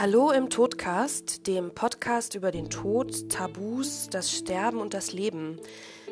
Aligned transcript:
Hallo 0.00 0.30
im 0.30 0.48
Todcast, 0.48 1.46
dem 1.46 1.74
Podcast 1.74 2.34
über 2.34 2.50
den 2.50 2.70
Tod, 2.70 3.28
Tabus, 3.28 4.08
das 4.08 4.32
Sterben 4.32 4.78
und 4.78 4.94
das 4.94 5.12
Leben. 5.12 5.60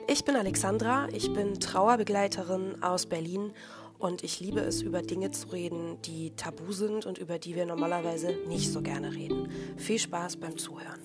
Ich 0.07 0.27
bin 0.27 0.37
Alexandra, 0.37 1.09
ich 1.11 1.33
bin 1.33 1.59
Trauerbegleiterin 1.59 2.83
aus 2.83 3.07
Berlin 3.07 3.55
und 3.99 4.23
ich 4.23 4.41
liebe 4.41 4.61
es, 4.61 4.83
über 4.83 5.01
Dinge 5.01 5.31
zu 5.31 5.49
reden, 5.49 6.03
die 6.03 6.37
tabu 6.37 6.71
sind 6.73 7.07
und 7.07 7.17
über 7.17 7.39
die 7.39 7.55
wir 7.55 7.65
normalerweise 7.65 8.37
nicht 8.47 8.71
so 8.71 8.83
gerne 8.83 9.15
reden. 9.15 9.49
Viel 9.79 9.99
Spaß 9.99 10.37
beim 10.37 10.59
Zuhören. 10.59 11.01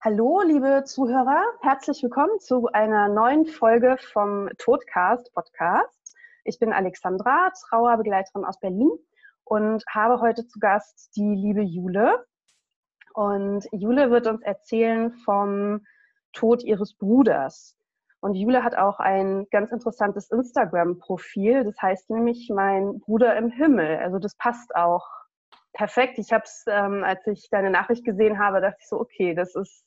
Hallo, 0.00 0.42
liebe 0.44 0.82
Zuhörer, 0.86 1.44
herzlich 1.60 2.02
willkommen 2.02 2.40
zu 2.40 2.66
einer 2.72 3.06
neuen 3.06 3.46
Folge 3.46 3.96
vom 4.12 4.48
Todcast 4.58 5.32
Podcast. 5.32 6.01
Ich 6.44 6.58
bin 6.58 6.72
Alexandra, 6.72 7.52
Trauerbegleiterin 7.68 8.44
aus 8.44 8.58
Berlin 8.58 8.90
und 9.44 9.84
habe 9.88 10.20
heute 10.20 10.46
zu 10.46 10.58
Gast 10.58 11.14
die 11.14 11.36
liebe 11.36 11.62
Jule. 11.62 12.26
Und 13.14 13.68
Jule 13.70 14.10
wird 14.10 14.26
uns 14.26 14.42
erzählen 14.42 15.12
vom 15.24 15.86
Tod 16.32 16.64
ihres 16.64 16.96
Bruders. 16.96 17.76
Und 18.20 18.34
Jule 18.34 18.64
hat 18.64 18.76
auch 18.76 18.98
ein 18.98 19.46
ganz 19.50 19.70
interessantes 19.70 20.30
Instagram-Profil. 20.30 21.62
Das 21.62 21.80
heißt 21.80 22.10
nämlich 22.10 22.50
mein 22.52 22.98
Bruder 22.98 23.36
im 23.36 23.48
Himmel. 23.48 23.98
Also 23.98 24.18
das 24.18 24.36
passt 24.36 24.74
auch 24.74 25.06
perfekt. 25.72 26.18
Ich 26.18 26.32
habe 26.32 26.44
es, 26.44 26.64
ähm, 26.66 27.04
als 27.04 27.24
ich 27.28 27.48
deine 27.50 27.70
Nachricht 27.70 28.04
gesehen 28.04 28.40
habe, 28.40 28.60
dachte 28.60 28.78
ich 28.80 28.88
so, 28.88 29.00
okay, 29.00 29.34
das 29.34 29.54
ist, 29.54 29.84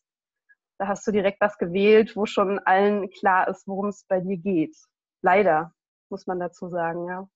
da 0.77 0.87
hast 0.87 1.05
du 1.05 1.11
direkt 1.11 1.41
was 1.41 1.57
gewählt, 1.57 2.15
wo 2.15 2.25
schon 2.25 2.59
allen 2.59 3.09
klar 3.09 3.49
ist, 3.49 3.67
worum 3.67 3.87
es 3.89 4.05
bei 4.07 4.21
dir 4.21 4.37
geht. 4.37 4.75
Leider 5.21 5.74
muss 6.09 6.27
man 6.27 6.39
dazu 6.39 6.69
sagen, 6.69 7.07
ja. 7.07 7.29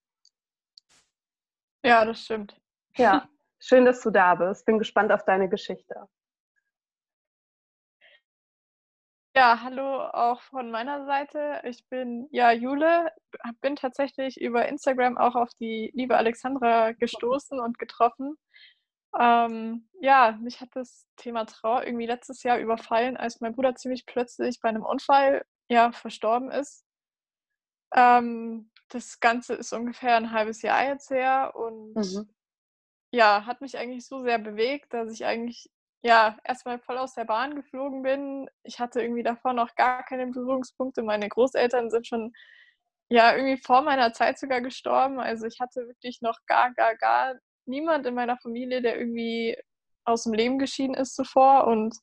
Ja, 1.83 2.05
das 2.05 2.23
stimmt. 2.23 2.59
Ja, 2.95 3.27
schön, 3.59 3.85
dass 3.85 4.01
du 4.01 4.11
da 4.11 4.35
bist. 4.35 4.65
Bin 4.65 4.79
gespannt 4.79 5.11
auf 5.11 5.23
deine 5.25 5.49
Geschichte. 5.49 6.07
Ja, 9.35 9.61
hallo 9.63 10.01
auch 10.01 10.41
von 10.41 10.69
meiner 10.69 11.05
Seite. 11.05 11.61
Ich 11.63 11.87
bin 11.87 12.27
ja 12.31 12.51
Jule, 12.51 13.11
bin 13.61 13.75
tatsächlich 13.75 14.41
über 14.41 14.67
Instagram 14.67 15.17
auch 15.17 15.35
auf 15.35 15.53
die 15.53 15.91
liebe 15.93 16.17
Alexandra 16.17 16.91
gestoßen 16.91 17.59
und 17.59 17.79
getroffen. 17.79 18.37
Ähm, 19.17 19.87
ja, 20.01 20.37
mich 20.41 20.61
hat 20.61 20.69
das 20.73 21.07
Thema 21.15 21.45
Trauer 21.45 21.85
irgendwie 21.85 22.05
letztes 22.05 22.43
Jahr 22.43 22.59
überfallen, 22.59 23.17
als 23.17 23.39
mein 23.39 23.55
Bruder 23.55 23.75
ziemlich 23.75 24.05
plötzlich 24.05 24.59
bei 24.61 24.69
einem 24.69 24.83
Unfall 24.83 25.45
ja 25.69 25.91
verstorben 25.91 26.51
ist. 26.51 26.85
Ähm, 27.93 28.69
das 28.89 29.19
Ganze 29.19 29.53
ist 29.53 29.73
ungefähr 29.73 30.15
ein 30.15 30.31
halbes 30.31 30.61
Jahr 30.61 30.83
jetzt 30.85 31.09
her 31.09 31.53
und 31.55 31.95
mhm. 31.95 32.29
ja, 33.11 33.45
hat 33.45 33.61
mich 33.61 33.77
eigentlich 33.77 34.05
so 34.05 34.23
sehr 34.23 34.39
bewegt, 34.39 34.93
dass 34.93 35.11
ich 35.13 35.25
eigentlich 35.25 35.69
ja 36.01 36.37
erstmal 36.43 36.79
voll 36.79 36.97
aus 36.97 37.13
der 37.13 37.25
Bahn 37.25 37.55
geflogen 37.55 38.03
bin. 38.03 38.49
Ich 38.63 38.79
hatte 38.79 39.01
irgendwie 39.01 39.23
davor 39.23 39.53
noch 39.53 39.75
gar 39.75 40.03
keine 40.03 40.27
Berührungspunkte. 40.27 41.03
Meine 41.03 41.29
Großeltern 41.29 41.89
sind 41.91 42.07
schon 42.07 42.33
ja 43.09 43.35
irgendwie 43.35 43.61
vor 43.61 43.81
meiner 43.81 44.13
Zeit 44.13 44.39
sogar 44.39 44.61
gestorben. 44.61 45.19
Also 45.19 45.45
ich 45.45 45.59
hatte 45.59 45.87
wirklich 45.87 46.21
noch 46.21 46.39
gar, 46.45 46.73
gar, 46.73 46.95
gar 46.95 47.35
niemand 47.65 48.05
in 48.05 48.15
meiner 48.15 48.37
Familie, 48.37 48.81
der 48.81 48.97
irgendwie 48.97 49.57
aus 50.05 50.23
dem 50.23 50.33
Leben 50.33 50.59
geschieden 50.59 50.95
ist 50.95 51.15
zuvor. 51.15 51.67
Und 51.67 51.95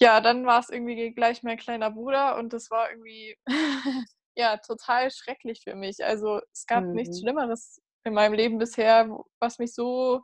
ja, 0.00 0.20
dann 0.20 0.46
war 0.46 0.60
es 0.60 0.68
irgendwie 0.68 1.12
gleich 1.14 1.42
mein 1.42 1.56
kleiner 1.56 1.90
Bruder 1.90 2.36
und 2.36 2.52
das 2.52 2.70
war 2.70 2.90
irgendwie 2.90 3.36
ja 4.36 4.56
total 4.58 5.10
schrecklich 5.10 5.62
für 5.62 5.74
mich. 5.74 6.04
Also 6.04 6.40
es 6.52 6.66
gab 6.66 6.84
mhm. 6.84 6.92
nichts 6.92 7.20
Schlimmeres 7.20 7.80
in 8.04 8.14
meinem 8.14 8.34
Leben 8.34 8.58
bisher, 8.58 9.18
was 9.40 9.58
mich 9.58 9.74
so 9.74 10.22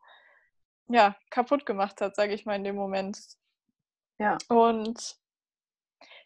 ja 0.89 1.17
kaputt 1.31 1.67
gemacht 1.67 2.01
hat, 2.01 2.15
sage 2.15 2.35
ich 2.35 2.45
mal 2.45 2.57
in 2.57 2.65
dem 2.65 2.77
Moment. 2.77 3.19
Ja. 4.19 4.39
Und 4.49 5.17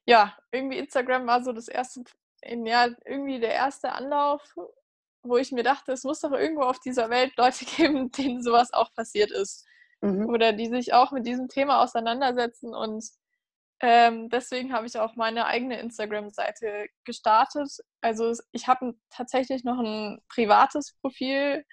ja, 0.05 0.37
irgendwie 0.53 0.79
Instagram 0.79 1.27
war 1.27 1.43
so 1.43 1.53
das 1.53 1.69
erste, 1.69 2.03
ja, 2.45 2.89
irgendwie 3.05 3.41
der 3.41 3.55
erste 3.55 3.93
Anlauf, 3.93 4.43
wo 5.23 5.37
ich 5.37 5.53
mir 5.53 5.63
dachte, 5.63 5.93
es 5.93 6.05
muss 6.05 6.21
doch 6.21 6.33
irgendwo 6.33 6.63
auf 6.63 6.79
dieser 6.81 7.11
Welt 7.11 7.37
Leute 7.37 7.65
geben, 7.77 8.11
denen 8.13 8.43
sowas 8.43 8.73
auch 8.73 8.93
passiert 8.95 9.31
ist. 9.31 9.67
Mhm. 10.01 10.29
Oder 10.29 10.53
die 10.53 10.69
sich 10.69 10.93
auch 10.93 11.13
mit 11.13 11.27
diesem 11.27 11.49
Thema 11.49 11.83
auseinandersetzen 11.83 12.75
und 12.75 13.05
ähm, 13.81 14.31
deswegen 14.31 14.73
habe 14.73 14.87
ich 14.87 14.99
auch 14.99 15.17
meine 15.17 15.47
eigene 15.47 15.79
Instagram-Seite 15.81 16.87
gestartet. 17.05 17.71
Also 18.01 18.33
ich 18.53 18.69
habe 18.69 18.95
tatsächlich 19.11 19.65
noch 19.65 19.79
ein 19.79 20.19
privates 20.29 20.97
Profil, 21.03 21.65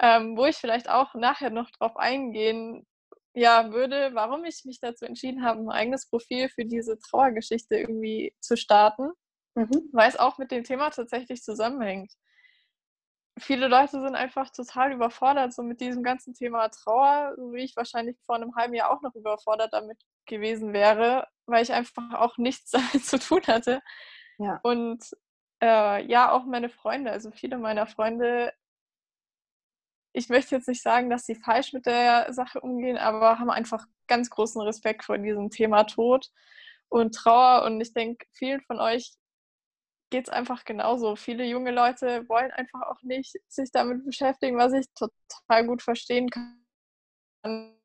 ähm, 0.00 0.36
wo 0.36 0.44
ich 0.44 0.56
vielleicht 0.56 0.88
auch 0.90 1.14
nachher 1.14 1.50
noch 1.50 1.70
drauf 1.70 1.96
eingehen 1.96 2.86
ja, 3.34 3.72
würde, 3.72 4.10
warum 4.14 4.44
ich 4.44 4.64
mich 4.64 4.80
dazu 4.80 5.04
entschieden 5.04 5.44
habe, 5.44 5.60
ein 5.60 5.70
eigenes 5.70 6.08
Profil 6.08 6.48
für 6.48 6.64
diese 6.64 6.98
Trauergeschichte 6.98 7.76
irgendwie 7.76 8.34
zu 8.40 8.56
starten, 8.56 9.10
mhm. 9.54 9.88
weil 9.92 10.08
es 10.08 10.18
auch 10.18 10.38
mit 10.38 10.50
dem 10.50 10.64
Thema 10.64 10.90
tatsächlich 10.90 11.42
zusammenhängt 11.42 12.12
viele 13.38 13.68
Leute 13.68 14.00
sind 14.02 14.14
einfach 14.14 14.50
total 14.50 14.92
überfordert 14.92 15.52
so 15.52 15.62
mit 15.62 15.80
diesem 15.80 16.02
ganzen 16.02 16.34
Thema 16.34 16.68
Trauer, 16.68 17.34
so 17.36 17.52
wie 17.52 17.64
ich 17.64 17.76
wahrscheinlich 17.76 18.16
vor 18.26 18.36
einem 18.36 18.54
halben 18.56 18.74
Jahr 18.74 18.90
auch 18.90 19.02
noch 19.02 19.14
überfordert 19.14 19.72
damit 19.72 19.98
gewesen 20.26 20.72
wäre, 20.72 21.26
weil 21.46 21.62
ich 21.62 21.72
einfach 21.72 22.14
auch 22.14 22.36
nichts 22.38 22.70
damit 22.70 23.04
zu 23.04 23.18
tun 23.18 23.42
hatte. 23.46 23.80
Ja. 24.38 24.60
Und 24.62 25.04
äh, 25.62 26.04
ja, 26.06 26.30
auch 26.32 26.44
meine 26.44 26.68
Freunde, 26.68 27.10
also 27.10 27.30
viele 27.30 27.58
meiner 27.58 27.86
Freunde, 27.86 28.52
ich 30.12 30.28
möchte 30.28 30.54
jetzt 30.54 30.68
nicht 30.68 30.82
sagen, 30.82 31.10
dass 31.10 31.26
sie 31.26 31.34
falsch 31.34 31.72
mit 31.72 31.86
der 31.86 32.32
Sache 32.32 32.60
umgehen, 32.60 32.96
aber 32.96 33.38
haben 33.38 33.50
einfach 33.50 33.86
ganz 34.06 34.30
großen 34.30 34.60
Respekt 34.62 35.04
vor 35.04 35.18
diesem 35.18 35.50
Thema 35.50 35.84
Tod 35.84 36.30
und 36.88 37.14
Trauer. 37.14 37.64
Und 37.64 37.80
ich 37.80 37.92
denke, 37.92 38.26
vielen 38.32 38.60
von 38.62 38.80
euch 38.80 39.12
geht 40.10 40.28
es 40.28 40.32
einfach 40.32 40.64
genauso. 40.64 41.16
Viele 41.16 41.44
junge 41.44 41.70
Leute 41.70 42.28
wollen 42.28 42.50
einfach 42.52 42.82
auch 42.82 43.02
nicht 43.02 43.36
sich 43.48 43.70
damit 43.70 44.04
beschäftigen, 44.04 44.56
was 44.56 44.72
ich 44.72 44.86
total 44.94 45.66
gut 45.66 45.82
verstehen 45.82 46.30
kann. 46.30 46.58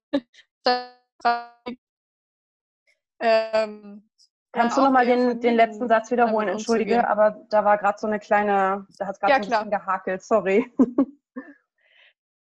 Ähm, 3.26 4.10
Kannst 4.52 4.76
ja, 4.78 4.84
du 4.84 4.88
nochmal 4.88 5.06
den, 5.06 5.40
den 5.40 5.56
letzten 5.56 5.88
Satz 5.88 6.12
wiederholen? 6.12 6.50
Entschuldige, 6.50 7.08
aber 7.08 7.46
da 7.50 7.64
war 7.64 7.78
gerade 7.78 7.98
so 7.98 8.06
eine 8.06 8.20
kleine, 8.20 8.86
da 9.00 9.08
hat 9.08 9.16
es 9.16 9.20
gerade 9.20 9.34
ja, 9.34 9.38
so 9.38 9.44
ein 9.44 9.50
bisschen 9.50 9.72
gehakelt, 9.72 10.24
sorry. 10.24 10.72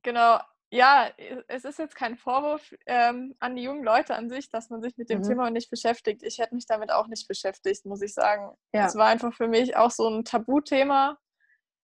Genau, 0.04 0.40
ja, 0.70 1.10
es 1.48 1.64
ist 1.64 1.80
jetzt 1.80 1.96
kein 1.96 2.18
Vorwurf 2.18 2.74
ähm, 2.86 3.36
an 3.40 3.56
die 3.56 3.64
jungen 3.64 3.84
Leute 3.84 4.16
an 4.16 4.30
sich, 4.30 4.50
dass 4.50 4.70
man 4.70 4.82
sich 4.82 4.98
mit 4.98 5.10
dem 5.10 5.20
mhm. 5.20 5.24
Thema 5.24 5.50
nicht 5.50 5.70
beschäftigt. 5.70 6.24
Ich 6.24 6.40
hätte 6.40 6.56
mich 6.56 6.66
damit 6.66 6.92
auch 6.92 7.08
nicht 7.08 7.28
beschäftigt, 7.28 7.86
muss 7.86 8.02
ich 8.02 8.14
sagen. 8.14 8.54
Es 8.88 8.96
war 8.96 9.08
einfach 9.08 9.34
für 9.34 9.48
mich 9.48 9.78
auch 9.78 9.92
so 9.92 10.10
ein 10.10 10.26
Tabuthema, 10.26 11.18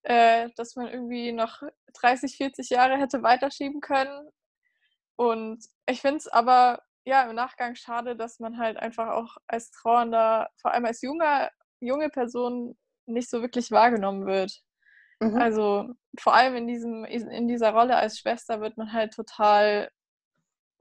äh, 0.04 0.50
dass 0.58 0.76
man 0.76 0.88
irgendwie 0.88 1.32
noch 1.32 1.62
30, 1.94 2.36
40 2.36 2.70
Jahre 2.72 2.98
hätte 2.98 3.24
weiterschieben 3.24 3.80
können. 3.80 4.30
Und 5.16 5.64
ich 5.86 6.02
finde 6.02 6.18
es 6.18 6.28
aber 6.28 6.82
ja 7.06 7.24
im 7.24 7.36
Nachgang 7.36 7.76
schade, 7.76 8.18
dass 8.18 8.40
man 8.40 8.58
halt 8.58 8.78
einfach 8.78 9.10
auch 9.10 9.38
als 9.48 9.72
Trauernder, 9.72 10.50
vor 10.62 10.74
allem 10.74 10.86
als 10.86 11.02
junger, 11.02 11.50
junge 11.80 12.10
Person, 12.10 12.78
nicht 13.06 13.30
so 13.30 13.42
wirklich 13.42 13.72
wahrgenommen 13.72 14.26
wird. 14.26 14.62
Mhm. 15.32 15.38
Also 15.38 15.94
vor 16.20 16.36
allem 16.36 16.56
in, 16.56 16.68
diesem, 16.68 17.06
in 17.06 17.48
dieser 17.48 17.72
Rolle 17.72 17.96
als 17.96 18.20
Schwester 18.20 18.62
wird 18.62 18.78
man 18.78 18.94
halt 18.94 19.14
total, 19.14 19.90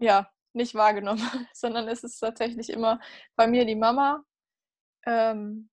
ja, 0.01 0.29
nicht 0.53 0.75
wahrgenommen, 0.75 1.23
sondern 1.55 1.89
es 1.89 2.05
ist 2.05 2.19
tatsächlich 2.19 2.71
immer 2.71 3.01
bei 3.37 3.47
mir 3.47 3.65
die 3.65 3.77
Mama. 3.77 4.25
Ähm, 5.07 5.71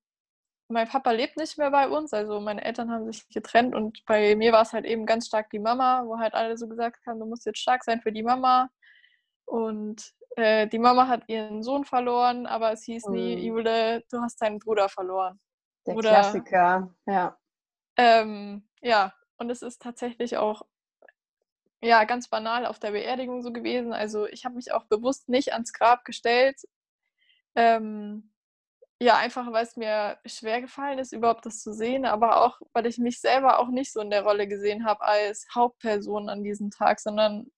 mein 0.72 0.88
Papa 0.88 1.12
lebt 1.12 1.36
nicht 1.38 1.58
mehr 1.58 1.72
bei 1.72 1.88
uns, 1.90 2.14
also 2.14 2.40
meine 2.40 2.64
Eltern 2.64 2.92
haben 2.92 3.12
sich 3.12 3.28
getrennt 3.30 3.74
und 3.74 4.06
bei 4.06 4.36
mir 4.36 4.52
war 4.52 4.62
es 4.62 4.72
halt 4.72 4.86
eben 4.86 5.06
ganz 5.08 5.26
stark 5.28 5.50
die 5.50 5.60
Mama, 5.60 6.04
wo 6.06 6.20
halt 6.20 6.36
alle 6.36 6.58
so 6.58 6.68
gesagt 6.68 7.06
haben, 7.08 7.20
du 7.20 7.26
musst 7.26 7.46
jetzt 7.46 7.60
stark 7.60 7.84
sein 7.84 8.02
für 8.02 8.12
die 8.12 8.24
Mama. 8.24 8.70
Und 9.46 10.14
äh, 10.36 10.68
die 10.68 10.78
Mama 10.78 11.08
hat 11.08 11.24
ihren 11.28 11.64
Sohn 11.64 11.86
verloren, 11.86 12.46
aber 12.46 12.72
es 12.72 12.84
hieß 12.84 13.08
nie, 13.08 13.36
mhm. 13.36 13.42
Jule, 13.42 14.04
du 14.12 14.22
hast 14.22 14.40
deinen 14.42 14.60
Bruder 14.60 14.90
verloren. 14.90 15.40
Der 15.88 15.96
Oder, 15.96 16.10
Klassiker, 16.10 16.94
ja. 17.08 17.36
Ähm, 17.98 18.69
ja, 18.82 19.14
und 19.38 19.50
es 19.50 19.62
ist 19.62 19.82
tatsächlich 19.82 20.38
auch 20.38 20.64
ja, 21.82 22.04
ganz 22.04 22.28
banal 22.28 22.66
auf 22.66 22.80
der 22.80 22.92
Beerdigung 22.92 23.42
so 23.42 23.52
gewesen. 23.54 23.94
Also 23.94 24.28
ich 24.28 24.46
habe 24.46 24.56
mich 24.56 24.72
auch 24.74 24.86
bewusst 24.86 25.30
nicht 25.30 25.54
ans 25.54 25.72
Grab 25.74 26.04
gestellt. 26.04 26.62
Ähm, 27.56 28.32
ja, 29.02 29.18
einfach 29.18 29.52
weil 29.54 29.64
es 29.64 29.78
mir 29.78 30.18
schwer 30.26 30.62
gefallen 30.62 31.00
ist, 31.00 31.14
überhaupt 31.14 31.46
das 31.46 31.62
zu 31.62 31.74
sehen, 31.74 32.06
aber 32.06 32.46
auch, 32.46 32.60
weil 32.74 32.86
ich 32.86 32.98
mich 32.98 33.22
selber 33.22 33.60
auch 33.60 33.70
nicht 33.70 33.94
so 33.94 34.02
in 34.02 34.10
der 34.10 34.24
Rolle 34.24 34.48
gesehen 34.48 34.86
habe 34.86 35.02
als 35.02 35.48
Hauptperson 35.56 36.28
an 36.30 36.44
diesem 36.44 36.70
Tag, 36.70 37.00
sondern 37.00 37.50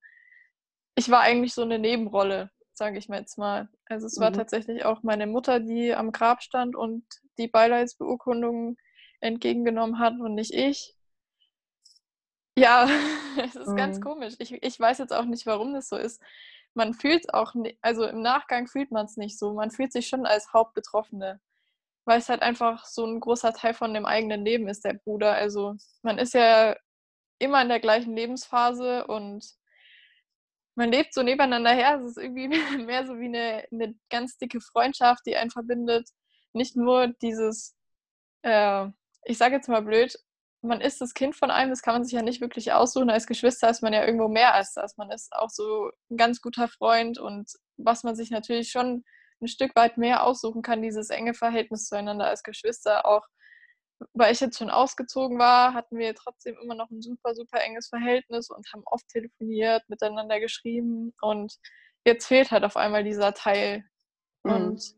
ich 0.96 1.10
war 1.10 1.22
eigentlich 1.22 1.56
so 1.56 1.64
eine 1.64 1.80
Nebenrolle, 1.80 2.52
sage 2.74 3.00
ich 3.00 3.10
mir 3.10 3.18
jetzt 3.18 3.40
mal. 3.40 3.70
Also 3.86 4.06
es 4.06 4.20
war 4.20 4.30
mhm. 4.30 4.36
tatsächlich 4.36 4.86
auch 4.86 5.02
meine 5.02 5.26
Mutter, 5.26 5.60
die 5.60 5.96
am 5.96 6.12
Grab 6.12 6.44
stand 6.44 6.76
und 6.76 7.04
die 7.40 7.48
Beileidsbeurkundung 7.48 8.78
entgegengenommen 9.20 9.98
hat 9.98 10.20
und 10.20 10.36
nicht 10.36 10.54
ich. 10.54 10.96
Ja, 12.58 12.88
es 13.44 13.56
ist 13.56 13.68
mhm. 13.68 13.76
ganz 13.76 14.02
komisch. 14.02 14.36
Ich, 14.40 14.52
ich 14.52 14.80
weiß 14.80 14.98
jetzt 14.98 15.14
auch 15.14 15.26
nicht, 15.26 15.46
warum 15.46 15.74
das 15.74 15.90
so 15.90 15.98
ist. 15.98 16.22
Man 16.74 16.94
fühlt 16.94 17.26
es 17.26 17.34
auch, 17.34 17.54
nicht, 17.54 17.78
also 17.82 18.06
im 18.06 18.22
Nachgang 18.22 18.68
fühlt 18.68 18.92
man 18.92 19.06
es 19.06 19.18
nicht 19.18 19.38
so. 19.38 19.54
Man 19.54 19.72
fühlt 19.72 19.92
sich 19.92 20.08
schon 20.08 20.26
als 20.26 20.54
Hauptbetroffene, 20.54 21.42
weil 22.06 22.20
es 22.20 22.30
halt 22.30 22.42
einfach 22.42 22.86
so 22.86 23.06
ein 23.06 23.20
großer 23.20 23.54
Teil 23.54 23.74
von 23.74 23.94
dem 23.94 24.06
eigenen 24.06 24.46
Leben 24.46 24.68
ist, 24.68 24.86
der 24.86 24.94
Bruder. 24.94 25.34
Also 25.34 25.76
man 26.02 26.18
ist 26.18 26.34
ja 26.34 26.76
immer 27.40 27.62
in 27.62 27.70
der 27.70 27.80
gleichen 27.80 28.16
Lebensphase 28.16 29.08
und 29.08 29.46
man 30.76 30.92
lebt 30.92 31.14
so 31.14 31.24
nebeneinander 31.24 31.72
her. 31.72 32.00
Es 32.00 32.12
ist 32.12 32.18
irgendwie 32.18 32.48
mehr 32.86 33.06
so 33.06 33.20
wie 33.20 33.26
eine, 33.26 33.66
eine 33.72 33.96
ganz 34.10 34.38
dicke 34.38 34.62
Freundschaft, 34.62 35.26
die 35.26 35.36
einen 35.36 35.52
verbindet. 35.52 36.10
Nicht 36.54 36.76
nur 36.76 37.08
dieses, 37.22 37.76
äh, 38.44 38.88
ich 39.26 39.38
sage 39.38 39.56
jetzt 39.56 39.70
mal 39.70 39.82
blöd, 39.82 40.18
man 40.62 40.82
ist 40.82 41.02
das 41.02 41.14
Kind 41.14 41.36
von 41.36 41.50
einem, 41.50 41.72
das 41.72 41.82
kann 41.82 41.96
man 41.96 42.04
sich 42.04 42.14
ja 42.14 42.22
nicht 42.22 42.42
wirklich 42.42 42.72
aussuchen. 42.72 43.10
Als 43.10 43.26
Geschwister 43.26 43.70
ist 43.70 43.82
man 43.82 43.94
ja 43.94 44.06
irgendwo 44.06 44.28
mehr 44.28 44.54
als 44.54 44.74
das. 44.74 44.98
Man 44.98 45.12
ist 45.12 45.34
auch 45.34 45.50
so 45.50 45.90
ein 46.10 46.18
ganz 46.18 46.42
guter 46.42 46.68
Freund 46.68 47.18
und 47.18 47.52
was 47.78 48.04
man 48.04 48.16
sich 48.16 48.30
natürlich 48.30 48.70
schon 48.70 49.04
ein 49.42 49.48
Stück 49.48 49.76
weit 49.76 49.98
mehr 49.98 50.24
aussuchen 50.24 50.62
kann, 50.62 50.84
dieses 50.84 51.10
enge 51.10 51.34
Verhältnis 51.34 51.88
zueinander 51.88 52.28
als 52.28 52.44
Geschwister. 52.44 53.06
Auch 53.08 53.26
weil 54.14 54.34
ich 54.34 54.40
jetzt 54.40 54.58
schon 54.58 54.70
ausgezogen 54.70 55.40
war, 55.40 55.74
hatten 55.74 55.98
wir 55.98 56.14
trotzdem 56.16 56.56
immer 56.62 56.76
noch 56.76 56.90
ein 56.92 57.02
super, 57.02 57.34
super 57.34 57.62
enges 57.62 57.88
Verhältnis 57.90 58.50
und 58.50 58.72
haben 58.74 58.84
oft 58.86 59.08
telefoniert, 59.08 59.84
miteinander 59.90 60.40
geschrieben 60.40 61.14
und 61.22 61.56
jetzt 62.06 62.28
fehlt 62.28 62.52
halt 62.52 62.64
auf 62.64 62.78
einmal 62.78 63.04
dieser 63.04 63.34
Teil. 63.34 63.84
Mhm. 64.44 64.54
Und 64.54 64.96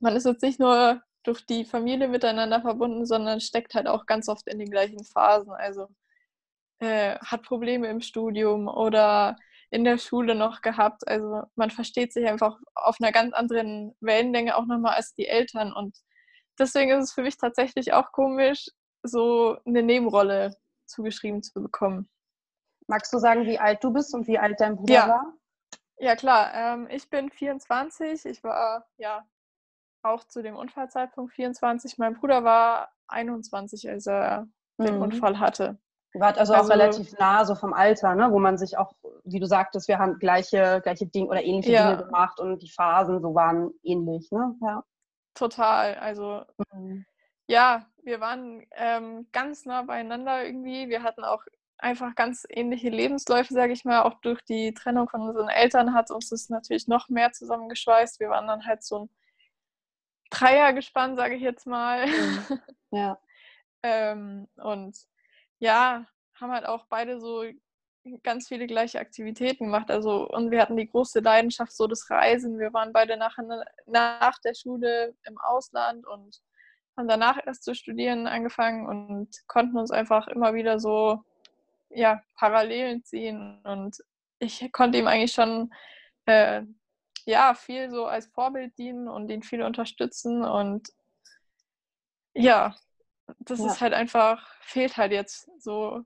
man 0.00 0.16
ist 0.16 0.26
jetzt 0.26 0.42
nicht 0.42 0.60
nur 0.60 1.02
durch 1.28 1.44
die 1.44 1.66
Familie 1.66 2.08
miteinander 2.08 2.62
verbunden, 2.62 3.04
sondern 3.04 3.40
steckt 3.40 3.74
halt 3.74 3.86
auch 3.86 4.06
ganz 4.06 4.30
oft 4.30 4.46
in 4.48 4.58
den 4.58 4.70
gleichen 4.70 5.04
Phasen. 5.04 5.52
Also 5.52 5.88
äh, 6.78 7.18
hat 7.18 7.42
Probleme 7.42 7.86
im 7.88 8.00
Studium 8.00 8.66
oder 8.66 9.36
in 9.70 9.84
der 9.84 9.98
Schule 9.98 10.34
noch 10.34 10.62
gehabt. 10.62 11.06
Also 11.06 11.42
man 11.54 11.70
versteht 11.70 12.14
sich 12.14 12.26
einfach 12.26 12.58
auf 12.74 12.96
einer 12.98 13.12
ganz 13.12 13.34
anderen 13.34 13.94
Wellenlänge 14.00 14.56
auch 14.56 14.64
nochmal 14.64 14.94
als 14.94 15.12
die 15.12 15.26
Eltern. 15.26 15.74
Und 15.74 15.98
deswegen 16.58 16.92
ist 16.92 17.04
es 17.04 17.12
für 17.12 17.22
mich 17.22 17.36
tatsächlich 17.36 17.92
auch 17.92 18.10
komisch, 18.12 18.66
so 19.02 19.58
eine 19.66 19.82
Nebenrolle 19.82 20.56
zugeschrieben 20.86 21.42
zu 21.42 21.62
bekommen. 21.62 22.08
Magst 22.86 23.12
du 23.12 23.18
sagen, 23.18 23.44
wie 23.44 23.58
alt 23.58 23.84
du 23.84 23.92
bist 23.92 24.14
und 24.14 24.26
wie 24.26 24.38
alt 24.38 24.58
dein 24.60 24.76
Bruder 24.76 24.94
ja. 24.94 25.08
war? 25.08 25.34
Ja, 25.98 26.16
klar. 26.16 26.54
Ähm, 26.54 26.88
ich 26.90 27.10
bin 27.10 27.30
24. 27.30 28.24
Ich 28.24 28.42
war 28.42 28.86
ja 28.96 29.26
auch 30.02 30.24
zu 30.24 30.42
dem 30.42 30.56
Unfallzeitpunkt 30.56 31.32
24. 31.34 31.98
Mein 31.98 32.14
Bruder 32.14 32.44
war 32.44 32.90
21, 33.08 33.88
als 33.88 34.06
er 34.06 34.46
mhm. 34.78 34.84
den 34.84 35.02
Unfall 35.02 35.38
hatte. 35.38 35.78
Ihr 36.14 36.20
wart 36.20 36.38
also, 36.38 36.54
also, 36.54 36.64
auch 36.64 36.70
relativ 36.74 37.12
nah 37.18 37.44
so 37.44 37.54
vom 37.54 37.74
Alter, 37.74 38.14
ne? 38.14 38.28
wo 38.30 38.38
man 38.38 38.56
sich 38.56 38.78
auch, 38.78 38.92
wie 39.24 39.40
du 39.40 39.46
sagtest, 39.46 39.88
wir 39.88 39.98
haben 39.98 40.18
gleiche, 40.18 40.80
gleiche 40.82 41.06
Dinge 41.06 41.28
oder 41.28 41.42
ähnliche 41.42 41.72
ja. 41.72 41.90
Dinge 41.90 42.04
gemacht 42.06 42.40
und 42.40 42.62
die 42.62 42.70
Phasen 42.70 43.20
so 43.20 43.34
waren 43.34 43.70
ähnlich. 43.82 44.30
Ne? 44.30 44.54
Ja. 44.62 44.82
Total. 45.34 45.94
Also 45.96 46.44
mhm. 46.72 47.04
ja, 47.46 47.86
wir 48.02 48.20
waren 48.20 48.66
ähm, 48.72 49.28
ganz 49.32 49.66
nah 49.66 49.82
beieinander 49.82 50.44
irgendwie. 50.44 50.88
Wir 50.88 51.02
hatten 51.02 51.24
auch 51.24 51.44
einfach 51.76 52.14
ganz 52.14 52.46
ähnliche 52.48 52.88
Lebensläufe, 52.88 53.52
sage 53.52 53.72
ich 53.72 53.84
mal. 53.84 54.02
Auch 54.02 54.20
durch 54.20 54.42
die 54.44 54.72
Trennung 54.72 55.08
von 55.08 55.20
unseren 55.20 55.48
Eltern 55.48 55.94
hat 55.94 56.10
uns 56.10 56.30
das 56.30 56.48
natürlich 56.48 56.88
noch 56.88 57.08
mehr 57.08 57.32
zusammengeschweißt. 57.32 58.18
Wir 58.18 58.30
waren 58.30 58.46
dann 58.46 58.66
halt 58.66 58.82
so 58.82 59.00
ein 59.00 59.10
Dreier 60.30 60.72
gespannt, 60.72 61.16
sage 61.16 61.36
ich 61.36 61.42
jetzt 61.42 61.66
mal. 61.66 62.06
Mhm. 62.06 62.60
Ja. 62.90 63.18
ähm, 63.82 64.48
und 64.56 64.96
ja, 65.58 66.06
haben 66.40 66.52
halt 66.52 66.64
auch 66.64 66.86
beide 66.88 67.20
so 67.20 67.44
ganz 68.22 68.48
viele 68.48 68.66
gleiche 68.66 68.98
Aktivitäten 68.98 69.66
gemacht. 69.66 69.90
Also, 69.90 70.26
und 70.28 70.50
wir 70.50 70.62
hatten 70.62 70.76
die 70.76 70.88
große 70.88 71.20
Leidenschaft, 71.20 71.72
so 71.76 71.86
das 71.86 72.08
Reisen. 72.10 72.58
Wir 72.58 72.72
waren 72.72 72.92
beide 72.92 73.16
nach, 73.16 73.36
nach 73.86 74.38
der 74.38 74.54
Schule 74.54 75.14
im 75.24 75.38
Ausland 75.38 76.06
und 76.06 76.40
haben 76.96 77.08
danach 77.08 77.38
erst 77.46 77.64
zu 77.64 77.74
studieren 77.74 78.26
angefangen 78.26 78.86
und 78.86 79.28
konnten 79.46 79.76
uns 79.76 79.90
einfach 79.90 80.26
immer 80.28 80.54
wieder 80.54 80.80
so 80.80 81.22
ja, 81.90 82.22
Parallelen 82.36 83.04
ziehen. 83.04 83.60
Und 83.64 83.96
ich 84.38 84.70
konnte 84.72 84.98
ihm 84.98 85.06
eigentlich 85.06 85.32
schon 85.32 85.70
äh, 86.26 86.62
ja, 87.28 87.52
viel 87.52 87.90
so 87.90 88.06
als 88.06 88.26
Vorbild 88.28 88.78
dienen 88.78 89.06
und 89.06 89.30
ihn 89.30 89.42
viel 89.42 89.62
unterstützen. 89.62 90.42
Und 90.46 90.88
ja, 92.32 92.74
das 93.40 93.58
ja. 93.58 93.66
ist 93.66 93.82
halt 93.82 93.92
einfach, 93.92 94.48
fehlt 94.62 94.96
halt 94.96 95.12
jetzt 95.12 95.46
so. 95.58 96.04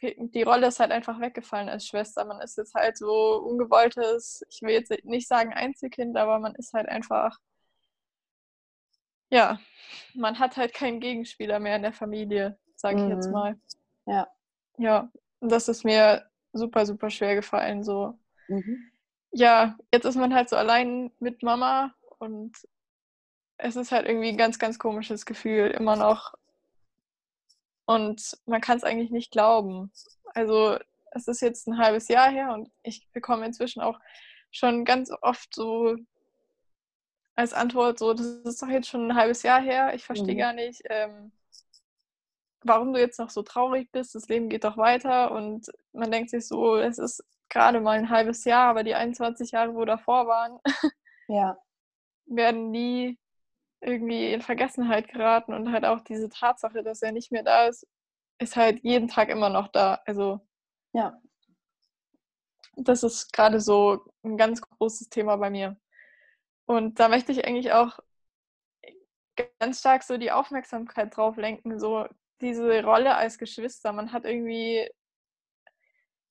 Die 0.00 0.42
Rolle 0.42 0.68
ist 0.68 0.80
halt 0.80 0.90
einfach 0.90 1.20
weggefallen 1.20 1.68
als 1.68 1.86
Schwester. 1.86 2.24
Man 2.24 2.40
ist 2.40 2.56
jetzt 2.56 2.74
halt 2.74 2.96
so 2.96 3.36
ungewolltes, 3.36 4.42
ich 4.48 4.62
will 4.62 4.70
jetzt 4.70 4.90
nicht 5.04 5.28
sagen 5.28 5.52
Einzelkind, 5.52 6.16
aber 6.16 6.38
man 6.38 6.54
ist 6.54 6.72
halt 6.72 6.88
einfach, 6.88 7.38
ja, 9.28 9.60
man 10.14 10.38
hat 10.38 10.56
halt 10.56 10.72
keinen 10.72 11.00
Gegenspieler 11.00 11.58
mehr 11.58 11.76
in 11.76 11.82
der 11.82 11.92
Familie, 11.92 12.58
sage 12.74 12.96
ich 12.96 13.04
mhm. 13.04 13.10
jetzt 13.10 13.30
mal. 13.30 13.58
Ja. 14.06 14.28
Ja, 14.78 15.10
das 15.40 15.68
ist 15.68 15.84
mir 15.84 16.26
super, 16.54 16.86
super 16.86 17.10
schwer 17.10 17.34
gefallen, 17.34 17.84
so. 17.84 18.18
Mhm 18.48 18.93
ja, 19.34 19.76
jetzt 19.92 20.04
ist 20.04 20.14
man 20.14 20.32
halt 20.32 20.48
so 20.48 20.56
allein 20.56 21.10
mit 21.18 21.42
Mama 21.42 21.92
und 22.18 22.56
es 23.56 23.76
ist 23.76 23.90
halt 23.92 24.06
irgendwie 24.06 24.28
ein 24.28 24.36
ganz, 24.36 24.58
ganz 24.58 24.78
komisches 24.78 25.26
Gefühl, 25.26 25.70
immer 25.70 25.96
noch. 25.96 26.34
Und 27.84 28.38
man 28.46 28.60
kann 28.60 28.76
es 28.76 28.84
eigentlich 28.84 29.10
nicht 29.10 29.32
glauben. 29.32 29.92
Also 30.34 30.78
es 31.10 31.28
ist 31.28 31.42
jetzt 31.42 31.66
ein 31.66 31.78
halbes 31.78 32.08
Jahr 32.08 32.30
her 32.30 32.52
und 32.52 32.70
ich 32.82 33.08
bekomme 33.12 33.44
inzwischen 33.44 33.80
auch 33.80 34.00
schon 34.50 34.84
ganz 34.84 35.10
oft 35.20 35.52
so 35.52 35.96
als 37.34 37.52
Antwort 37.52 37.98
so, 37.98 38.14
das 38.14 38.26
ist 38.26 38.62
doch 38.62 38.68
jetzt 38.68 38.88
schon 38.88 39.08
ein 39.10 39.16
halbes 39.16 39.42
Jahr 39.42 39.60
her, 39.60 39.92
ich 39.94 40.04
verstehe 40.04 40.34
mhm. 40.34 40.38
gar 40.38 40.52
nicht, 40.52 40.82
ähm, 40.88 41.32
warum 42.62 42.92
du 42.92 43.00
jetzt 43.00 43.18
noch 43.18 43.30
so 43.30 43.42
traurig 43.42 43.90
bist, 43.90 44.14
das 44.14 44.28
Leben 44.28 44.48
geht 44.48 44.62
doch 44.62 44.76
weiter 44.76 45.32
und 45.32 45.66
man 45.92 46.12
denkt 46.12 46.30
sich 46.30 46.46
so, 46.46 46.76
es 46.76 46.98
ist 46.98 47.24
gerade 47.48 47.80
mal 47.80 47.98
ein 47.98 48.10
halbes 48.10 48.44
Jahr, 48.44 48.68
aber 48.70 48.84
die 48.84 48.94
21 48.94 49.52
Jahre, 49.52 49.74
wo 49.74 49.84
davor 49.84 50.26
waren, 50.26 50.58
ja. 51.28 51.56
werden 52.26 52.70
nie 52.70 53.18
irgendwie 53.80 54.32
in 54.32 54.40
Vergessenheit 54.40 55.08
geraten 55.08 55.52
und 55.52 55.72
halt 55.72 55.84
auch 55.84 56.00
diese 56.00 56.28
Tatsache, 56.28 56.82
dass 56.82 57.02
er 57.02 57.12
nicht 57.12 57.30
mehr 57.30 57.42
da 57.42 57.66
ist, 57.66 57.86
ist 58.38 58.56
halt 58.56 58.82
jeden 58.82 59.08
Tag 59.08 59.28
immer 59.28 59.50
noch 59.50 59.68
da. 59.68 60.00
Also 60.06 60.40
ja. 60.92 61.20
Das 62.76 63.02
ist 63.02 63.32
gerade 63.32 63.60
so 63.60 64.04
ein 64.24 64.36
ganz 64.36 64.60
großes 64.60 65.08
Thema 65.08 65.36
bei 65.36 65.50
mir. 65.50 65.76
Und 66.66 66.98
da 66.98 67.08
möchte 67.08 67.30
ich 67.32 67.46
eigentlich 67.46 67.72
auch 67.72 67.98
ganz 69.58 69.80
stark 69.80 70.02
so 70.02 70.16
die 70.16 70.32
Aufmerksamkeit 70.32 71.16
drauf 71.16 71.36
lenken, 71.36 71.78
so 71.78 72.06
diese 72.40 72.82
Rolle 72.82 73.14
als 73.16 73.38
Geschwister. 73.38 73.92
Man 73.92 74.12
hat 74.12 74.24
irgendwie 74.24 74.88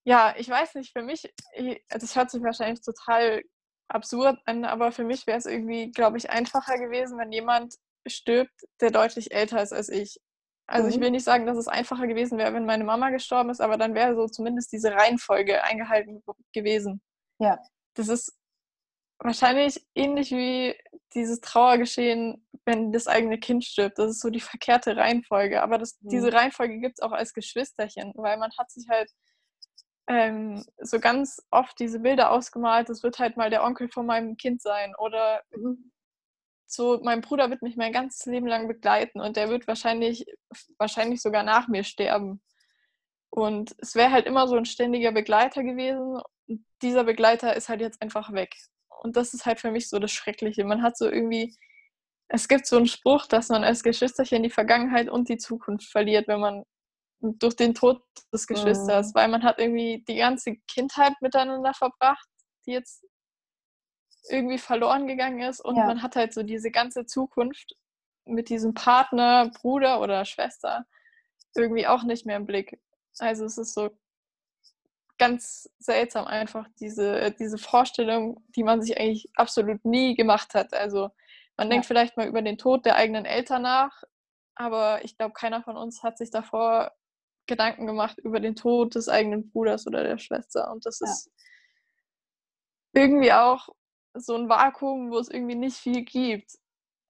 ja, 0.03 0.33
ich 0.37 0.49
weiß 0.49 0.75
nicht, 0.75 0.91
für 0.91 1.03
mich, 1.03 1.31
also 1.89 2.05
es 2.05 2.15
hört 2.15 2.31
sich 2.31 2.43
wahrscheinlich 2.43 2.81
total 2.81 3.41
absurd 3.87 4.39
an, 4.45 4.65
aber 4.65 4.91
für 4.91 5.03
mich 5.03 5.27
wäre 5.27 5.37
es 5.37 5.45
irgendwie, 5.45 5.91
glaube 5.91 6.17
ich, 6.17 6.29
einfacher 6.29 6.77
gewesen, 6.77 7.17
wenn 7.17 7.31
jemand 7.31 7.75
stirbt, 8.07 8.53
der 8.81 8.91
deutlich 8.91 9.33
älter 9.33 9.61
ist 9.61 9.73
als 9.73 9.89
ich. 9.89 10.19
Also 10.67 10.87
mhm. 10.87 10.93
ich 10.93 10.99
will 10.99 11.11
nicht 11.11 11.23
sagen, 11.23 11.45
dass 11.45 11.57
es 11.57 11.67
einfacher 11.67 12.07
gewesen 12.07 12.37
wäre, 12.37 12.53
wenn 12.53 12.65
meine 12.65 12.83
Mama 12.83 13.09
gestorben 13.09 13.49
ist, 13.49 13.61
aber 13.61 13.77
dann 13.77 13.93
wäre 13.93 14.15
so 14.15 14.27
zumindest 14.27 14.71
diese 14.71 14.93
Reihenfolge 14.93 15.63
eingehalten 15.63 16.23
gewesen. 16.53 17.01
Ja. 17.39 17.59
Das 17.95 18.07
ist 18.07 18.33
wahrscheinlich 19.19 19.85
ähnlich 19.95 20.31
wie 20.31 20.75
dieses 21.13 21.39
Trauergeschehen, 21.41 22.45
wenn 22.65 22.91
das 22.91 23.07
eigene 23.07 23.39
Kind 23.39 23.63
stirbt. 23.63 23.99
Das 23.99 24.11
ist 24.11 24.21
so 24.21 24.29
die 24.29 24.39
verkehrte 24.39 24.95
Reihenfolge. 24.95 25.61
Aber 25.61 25.77
das, 25.77 25.97
mhm. 26.01 26.09
diese 26.09 26.33
Reihenfolge 26.33 26.79
gibt 26.79 26.99
es 26.99 27.01
auch 27.01 27.11
als 27.11 27.33
Geschwisterchen, 27.33 28.13
weil 28.15 28.37
man 28.37 28.51
hat 28.57 28.71
sich 28.71 28.87
halt 28.89 29.09
ähm, 30.07 30.63
so 30.81 30.99
ganz 30.99 31.41
oft 31.51 31.79
diese 31.79 31.99
Bilder 31.99 32.31
ausgemalt, 32.31 32.89
das 32.89 33.03
wird 33.03 33.19
halt 33.19 33.37
mal 33.37 33.49
der 33.49 33.63
Onkel 33.63 33.89
von 33.89 34.05
meinem 34.05 34.37
Kind 34.37 34.61
sein 34.61 34.93
oder 34.97 35.41
mhm. 35.51 35.91
so, 36.65 36.99
mein 37.03 37.21
Bruder 37.21 37.49
wird 37.49 37.61
mich 37.61 37.77
mein 37.77 37.93
ganzes 37.93 38.25
Leben 38.25 38.47
lang 38.47 38.67
begleiten 38.67 39.21
und 39.21 39.37
der 39.37 39.49
wird 39.49 39.67
wahrscheinlich, 39.67 40.25
wahrscheinlich 40.77 41.21
sogar 41.21 41.43
nach 41.43 41.67
mir 41.67 41.83
sterben. 41.83 42.41
Und 43.35 43.75
es 43.79 43.95
wäre 43.95 44.11
halt 44.11 44.27
immer 44.27 44.47
so 44.47 44.55
ein 44.55 44.65
ständiger 44.65 45.11
Begleiter 45.11 45.63
gewesen. 45.63 46.21
Und 46.47 46.65
dieser 46.83 47.03
Begleiter 47.03 47.55
ist 47.55 47.67
halt 47.67 47.81
jetzt 47.81 47.99
einfach 47.99 48.31
weg. 48.31 48.53
Und 49.01 49.15
das 49.17 49.33
ist 49.33 49.47
halt 49.47 49.59
für 49.59 49.71
mich 49.71 49.89
so 49.89 49.97
das 49.97 50.11
Schreckliche. 50.11 50.63
Man 50.65 50.83
hat 50.83 50.95
so 50.97 51.09
irgendwie, 51.09 51.55
es 52.27 52.47
gibt 52.47 52.67
so 52.67 52.77
einen 52.77 52.85
Spruch, 52.85 53.25
dass 53.25 53.49
man 53.49 53.63
als 53.63 53.81
Geschwisterchen 53.81 54.43
die 54.43 54.51
Vergangenheit 54.51 55.09
und 55.09 55.29
die 55.29 55.37
Zukunft 55.37 55.89
verliert, 55.89 56.27
wenn 56.27 56.41
man 56.41 56.63
durch 57.23 57.55
den 57.55 57.73
Tod 57.73 58.01
des 58.31 58.47
Geschwisters, 58.47 59.09
mhm. 59.09 59.15
weil 59.15 59.27
man 59.29 59.43
hat 59.43 59.59
irgendwie 59.59 60.03
die 60.07 60.15
ganze 60.15 60.57
Kindheit 60.67 61.13
miteinander 61.21 61.73
verbracht, 61.73 62.27
die 62.65 62.71
jetzt 62.71 63.05
irgendwie 64.29 64.57
verloren 64.57 65.07
gegangen 65.07 65.41
ist 65.41 65.59
und 65.59 65.75
ja. 65.75 65.85
man 65.85 66.01
hat 66.01 66.15
halt 66.15 66.33
so 66.33 66.43
diese 66.43 66.71
ganze 66.71 67.05
Zukunft 67.05 67.75
mit 68.25 68.49
diesem 68.49 68.73
Partner, 68.73 69.51
Bruder 69.61 69.99
oder 69.99 70.23
Schwester 70.25 70.85
irgendwie 71.55 71.87
auch 71.87 72.03
nicht 72.03 72.25
mehr 72.25 72.37
im 72.37 72.45
Blick. 72.45 72.79
Also 73.19 73.45
es 73.45 73.57
ist 73.57 73.73
so 73.73 73.91
ganz 75.17 75.69
seltsam 75.79 76.25
einfach, 76.25 76.67
diese, 76.79 77.31
diese 77.31 77.57
Vorstellung, 77.57 78.43
die 78.55 78.63
man 78.63 78.81
sich 78.81 78.97
eigentlich 78.97 79.29
absolut 79.35 79.85
nie 79.85 80.15
gemacht 80.15 80.53
hat. 80.53 80.73
Also 80.73 81.11
man 81.57 81.69
denkt 81.69 81.85
vielleicht 81.85 82.17
mal 82.17 82.27
über 82.27 82.41
den 82.41 82.57
Tod 82.57 82.85
der 82.85 82.95
eigenen 82.95 83.25
Eltern 83.25 83.61
nach, 83.61 84.03
aber 84.55 85.03
ich 85.03 85.17
glaube, 85.17 85.33
keiner 85.33 85.61
von 85.63 85.77
uns 85.77 86.03
hat 86.03 86.17
sich 86.17 86.31
davor 86.31 86.91
Gedanken 87.45 87.87
gemacht 87.87 88.17
über 88.19 88.39
den 88.39 88.55
Tod 88.55 88.95
des 88.95 89.09
eigenen 89.09 89.49
Bruders 89.49 89.87
oder 89.87 90.03
der 90.03 90.17
Schwester. 90.17 90.71
Und 90.71 90.85
das 90.85 90.99
ja. 90.99 91.07
ist 91.07 91.31
irgendwie 92.93 93.33
auch 93.33 93.69
so 94.13 94.35
ein 94.35 94.49
Vakuum, 94.49 95.11
wo 95.11 95.17
es 95.17 95.29
irgendwie 95.29 95.55
nicht 95.55 95.77
viel 95.77 96.03
gibt. 96.03 96.51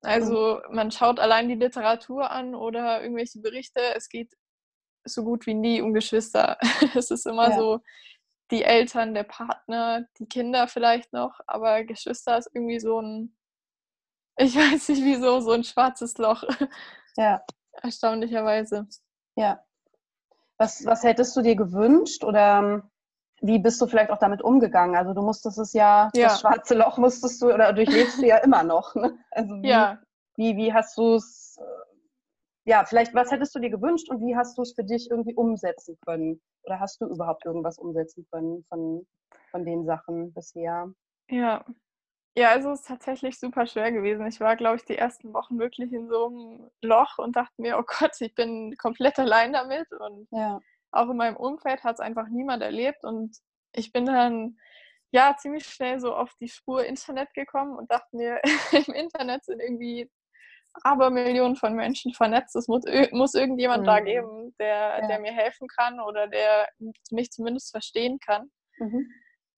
Also 0.02 0.62
mhm. 0.68 0.76
man 0.76 0.92
schaut 0.92 1.20
allein 1.20 1.48
die 1.48 1.56
Literatur 1.56 2.32
an 2.32 2.56
oder 2.56 3.02
irgendwelche 3.02 3.40
Berichte. 3.40 3.82
Es 3.96 4.10
geht 4.10 4.34
so 5.06 5.24
gut 5.24 5.46
wie 5.46 5.54
nie 5.54 5.82
um 5.82 5.94
Geschwister. 5.94 6.58
es 6.96 7.12
ist 7.12 7.26
immer 7.26 7.50
ja. 7.50 7.58
so 7.58 7.82
die 8.52 8.64
Eltern, 8.64 9.14
der 9.14 9.24
Partner, 9.24 10.06
die 10.20 10.28
Kinder 10.28 10.68
vielleicht 10.68 11.14
noch, 11.14 11.40
aber 11.48 11.84
Geschwister 11.84 12.38
ist 12.38 12.50
irgendwie 12.54 12.80
so 12.80 13.02
ein, 13.02 13.36
ich 14.38 14.56
weiß 14.56 14.90
nicht 14.90 15.04
wieso, 15.04 15.40
so 15.40 15.52
ein 15.52 15.64
schwarzes 15.64 16.18
Loch. 16.18 16.44
Ja. 17.16 17.44
Erstaunlicherweise. 17.82 18.88
Ja. 19.36 19.64
Was, 20.58 20.86
was 20.86 21.04
hättest 21.04 21.36
du 21.36 21.42
dir 21.42 21.56
gewünscht 21.56 22.24
oder 22.24 22.60
ähm, 22.60 22.84
wie 23.42 23.60
bist 23.60 23.82
du 23.82 23.88
vielleicht 23.88 24.10
auch 24.10 24.20
damit 24.20 24.42
umgegangen? 24.42 24.96
Also 24.96 25.14
du 25.14 25.22
musstest 25.22 25.58
es 25.58 25.74
ja, 25.74 26.10
ja. 26.16 26.28
das 26.30 26.40
schwarze 26.40 26.76
Loch 26.76 26.98
musstest 26.98 27.42
du 27.42 27.54
oder 27.54 27.74
durchlebst 27.74 28.22
du 28.22 28.26
ja 28.26 28.38
immer 28.38 28.64
noch. 28.64 28.96
Ne? 28.96 29.18
Also 29.32 29.62
wie, 29.62 29.68
ja. 29.68 30.00
wie, 30.36 30.56
wie 30.56 30.74
hast 30.74 30.98
du 30.98 31.16
es, 31.16 31.58
äh, 31.60 32.70
ja, 32.70 32.86
vielleicht 32.86 33.14
was 33.14 33.32
hättest 33.32 33.54
du 33.56 33.60
dir 33.60 33.70
gewünscht 33.70 34.10
und 34.10 34.26
wie 34.26 34.36
hast 34.36 34.58
du 34.58 34.62
es 34.62 34.74
für 34.74 34.84
dich 34.84 35.10
irgendwie 35.12 35.36
umsetzen 35.36 35.98
können? 36.06 36.42
Oder 36.64 36.80
hast 36.80 37.02
du 37.02 37.06
überhaupt 37.06 37.46
irgendwas 37.46 37.78
umsetzen 37.78 38.26
können 38.32 38.64
von, 38.70 39.06
von 39.52 39.66
den 39.66 39.86
Sachen 39.86 40.34
bisher? 40.34 40.90
Ja, 41.30 41.66
ja, 42.36 42.50
also 42.50 42.72
es 42.72 42.82
ist 42.82 42.88
tatsächlich 42.88 43.40
super 43.40 43.68
schwer 43.68 43.92
gewesen. 43.92 44.26
Ich 44.26 44.40
war, 44.40 44.56
glaube 44.56 44.78
ich, 44.78 44.86
die 44.86 44.98
ersten 44.98 45.34
Wochen 45.34 45.60
wirklich 45.60 45.94
in 45.94 46.10
so 46.10 46.28
einem 46.28 46.72
Loch 46.82 47.20
und 47.20 47.36
dachte 47.36 47.54
mir, 47.62 47.78
oh 47.78 47.84
Gott, 47.86 48.20
ich 48.20 48.34
bin 48.34 48.76
komplett 48.78 49.20
allein 49.20 49.54
damit. 49.54 49.92
Und 49.92 50.28
ja. 50.32 50.60
auch 50.92 51.10
in 51.10 51.18
meinem 51.18 51.38
Umfeld 51.38 51.84
hat 51.84 51.96
es 51.96 52.00
einfach 52.00 52.28
niemand 52.30 52.64
erlebt. 52.64 53.04
Und 53.04 53.38
ich 53.72 53.92
bin 53.92 54.06
dann 54.06 54.58
ja 55.12 55.36
ziemlich 55.38 55.66
schnell 55.66 56.00
so 56.00 56.16
auf 56.16 56.34
die 56.40 56.50
Spur 56.50 56.84
Internet 56.84 57.32
gekommen 57.36 57.78
und 57.78 57.92
dachte 57.92 58.16
mir, 58.18 58.42
im 58.88 58.94
Internet 58.94 59.46
sind 59.46 59.62
irgendwie 59.62 60.10
aber 60.82 61.12
Millionen 61.12 61.56
von 61.56 61.76
Menschen 61.76 62.14
vernetzt. 62.14 62.56
Es 62.56 62.68
muss, 62.68 62.84
muss 63.12 63.36
irgendjemand 63.36 63.84
mhm. 63.84 63.88
da 63.88 64.00
geben, 64.00 64.56
der, 64.60 65.00
ja. 65.02 65.08
der 65.08 65.20
mir 65.20 65.32
helfen 65.32 65.68
kann 65.68 66.00
oder 66.00 66.28
der 66.28 66.68
mich 67.12 67.30
zumindest 67.32 67.70
verstehen 67.70 68.18
kann. 68.20 68.50
Mhm. 68.80 69.12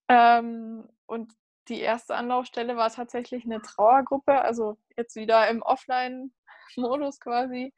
Ähm, 0.09 0.89
und 1.05 1.31
die 1.67 1.81
erste 1.81 2.15
Anlaufstelle 2.15 2.75
war 2.75 2.89
tatsächlich 2.89 3.45
eine 3.45 3.61
Trauergruppe, 3.61 4.41
also 4.41 4.77
jetzt 4.97 5.15
wieder 5.15 5.47
im 5.49 5.61
Offline-Modus 5.61 7.19
quasi, 7.19 7.73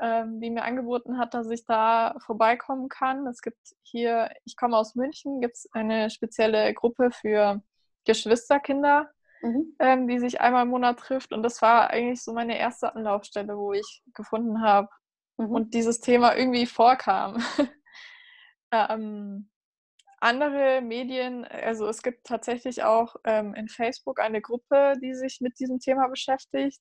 ähm, 0.00 0.40
die 0.40 0.50
mir 0.50 0.64
angeboten 0.64 1.18
hat, 1.18 1.34
dass 1.34 1.50
ich 1.50 1.64
da 1.64 2.16
vorbeikommen 2.24 2.88
kann. 2.88 3.26
Es 3.26 3.40
gibt 3.40 3.58
hier, 3.82 4.30
ich 4.44 4.56
komme 4.56 4.76
aus 4.76 4.94
München, 4.94 5.40
gibt 5.40 5.56
es 5.56 5.68
eine 5.72 6.10
spezielle 6.10 6.72
Gruppe 6.74 7.10
für 7.10 7.62
Geschwisterkinder, 8.04 9.10
mhm. 9.42 9.74
ähm, 9.78 10.08
die 10.08 10.18
sich 10.18 10.40
einmal 10.40 10.64
im 10.64 10.70
Monat 10.70 10.98
trifft. 10.98 11.32
Und 11.32 11.42
das 11.42 11.62
war 11.62 11.90
eigentlich 11.90 12.22
so 12.22 12.32
meine 12.32 12.58
erste 12.58 12.94
Anlaufstelle, 12.94 13.56
wo 13.56 13.72
ich 13.72 14.02
gefunden 14.14 14.62
habe 14.62 14.88
mhm. 15.36 15.50
und 15.50 15.74
dieses 15.74 16.00
Thema 16.00 16.36
irgendwie 16.36 16.66
vorkam. 16.66 17.42
ähm, 18.70 19.48
andere 20.18 20.80
Medien, 20.80 21.44
also 21.44 21.88
es 21.88 22.02
gibt 22.02 22.26
tatsächlich 22.26 22.82
auch 22.82 23.16
ähm, 23.24 23.54
in 23.54 23.68
Facebook 23.68 24.20
eine 24.20 24.40
Gruppe, 24.40 24.94
die 25.02 25.14
sich 25.14 25.40
mit 25.40 25.58
diesem 25.58 25.78
Thema 25.78 26.08
beschäftigt, 26.08 26.80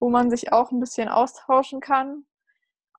wo 0.00 0.10
man 0.10 0.30
sich 0.30 0.52
auch 0.52 0.72
ein 0.72 0.80
bisschen 0.80 1.08
austauschen 1.08 1.80
kann. 1.80 2.26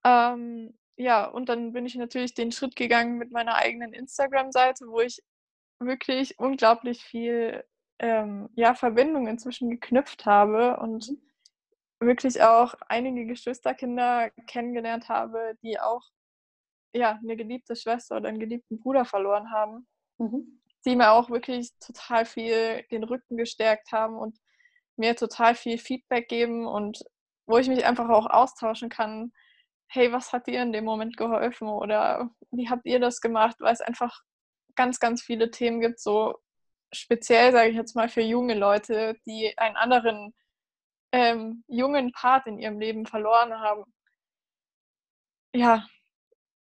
Ähm, 0.03 0.77
ja, 0.95 1.25
und 1.25 1.49
dann 1.49 1.73
bin 1.73 1.85
ich 1.85 1.95
natürlich 1.95 2.33
den 2.33 2.51
Schritt 2.51 2.75
gegangen 2.75 3.17
mit 3.17 3.31
meiner 3.31 3.55
eigenen 3.55 3.93
Instagram-Seite, 3.93 4.85
wo 4.87 5.01
ich 5.01 5.21
wirklich 5.79 6.39
unglaublich 6.39 7.03
viel 7.03 7.63
ähm, 7.99 8.49
ja, 8.55 8.73
Verbindung 8.73 9.27
inzwischen 9.27 9.69
geknüpft 9.69 10.25
habe 10.25 10.77
und 10.77 11.11
wirklich 11.99 12.41
auch 12.41 12.73
einige 12.87 13.25
Geschwisterkinder 13.25 14.31
kennengelernt 14.47 15.09
habe, 15.09 15.57
die 15.61 15.79
auch 15.79 16.03
ja, 16.93 17.19
eine 17.21 17.35
geliebte 17.35 17.75
Schwester 17.75 18.17
oder 18.17 18.29
einen 18.29 18.39
geliebten 18.39 18.79
Bruder 18.79 19.05
verloren 19.05 19.51
haben, 19.51 19.87
mhm. 20.17 20.61
die 20.85 20.95
mir 20.95 21.11
auch 21.11 21.29
wirklich 21.29 21.71
total 21.79 22.25
viel 22.25 22.83
den 22.91 23.03
Rücken 23.03 23.37
gestärkt 23.37 23.91
haben 23.91 24.17
und 24.17 24.37
mir 24.95 25.15
total 25.15 25.55
viel 25.55 25.77
Feedback 25.77 26.27
geben 26.27 26.65
und 26.65 27.03
wo 27.45 27.57
ich 27.57 27.67
mich 27.67 27.85
einfach 27.85 28.09
auch 28.09 28.27
austauschen 28.27 28.89
kann. 28.89 29.31
Hey, 29.87 30.11
was 30.11 30.33
hat 30.33 30.47
dir 30.47 30.61
in 30.61 30.73
dem 30.73 30.83
Moment 30.83 31.15
geholfen 31.15 31.67
oder 31.69 32.29
wie 32.51 32.69
habt 32.69 32.85
ihr 32.85 32.99
das 32.99 33.21
gemacht? 33.21 33.55
Weil 33.59 33.73
es 33.73 33.81
einfach 33.81 34.21
ganz, 34.75 34.99
ganz 34.99 35.21
viele 35.21 35.49
Themen 35.51 35.79
gibt, 35.79 35.99
so 35.99 36.35
speziell, 36.93 37.51
sage 37.51 37.69
ich 37.69 37.75
jetzt 37.75 37.95
mal, 37.95 38.09
für 38.09 38.21
junge 38.21 38.53
Leute, 38.53 39.15
die 39.25 39.57
einen 39.57 39.75
anderen 39.77 40.33
ähm, 41.11 41.63
jungen 41.67 42.11
Part 42.11 42.47
in 42.47 42.59
ihrem 42.59 42.79
Leben 42.79 43.05
verloren 43.05 43.59
haben. 43.59 43.83
Ja, 45.53 45.85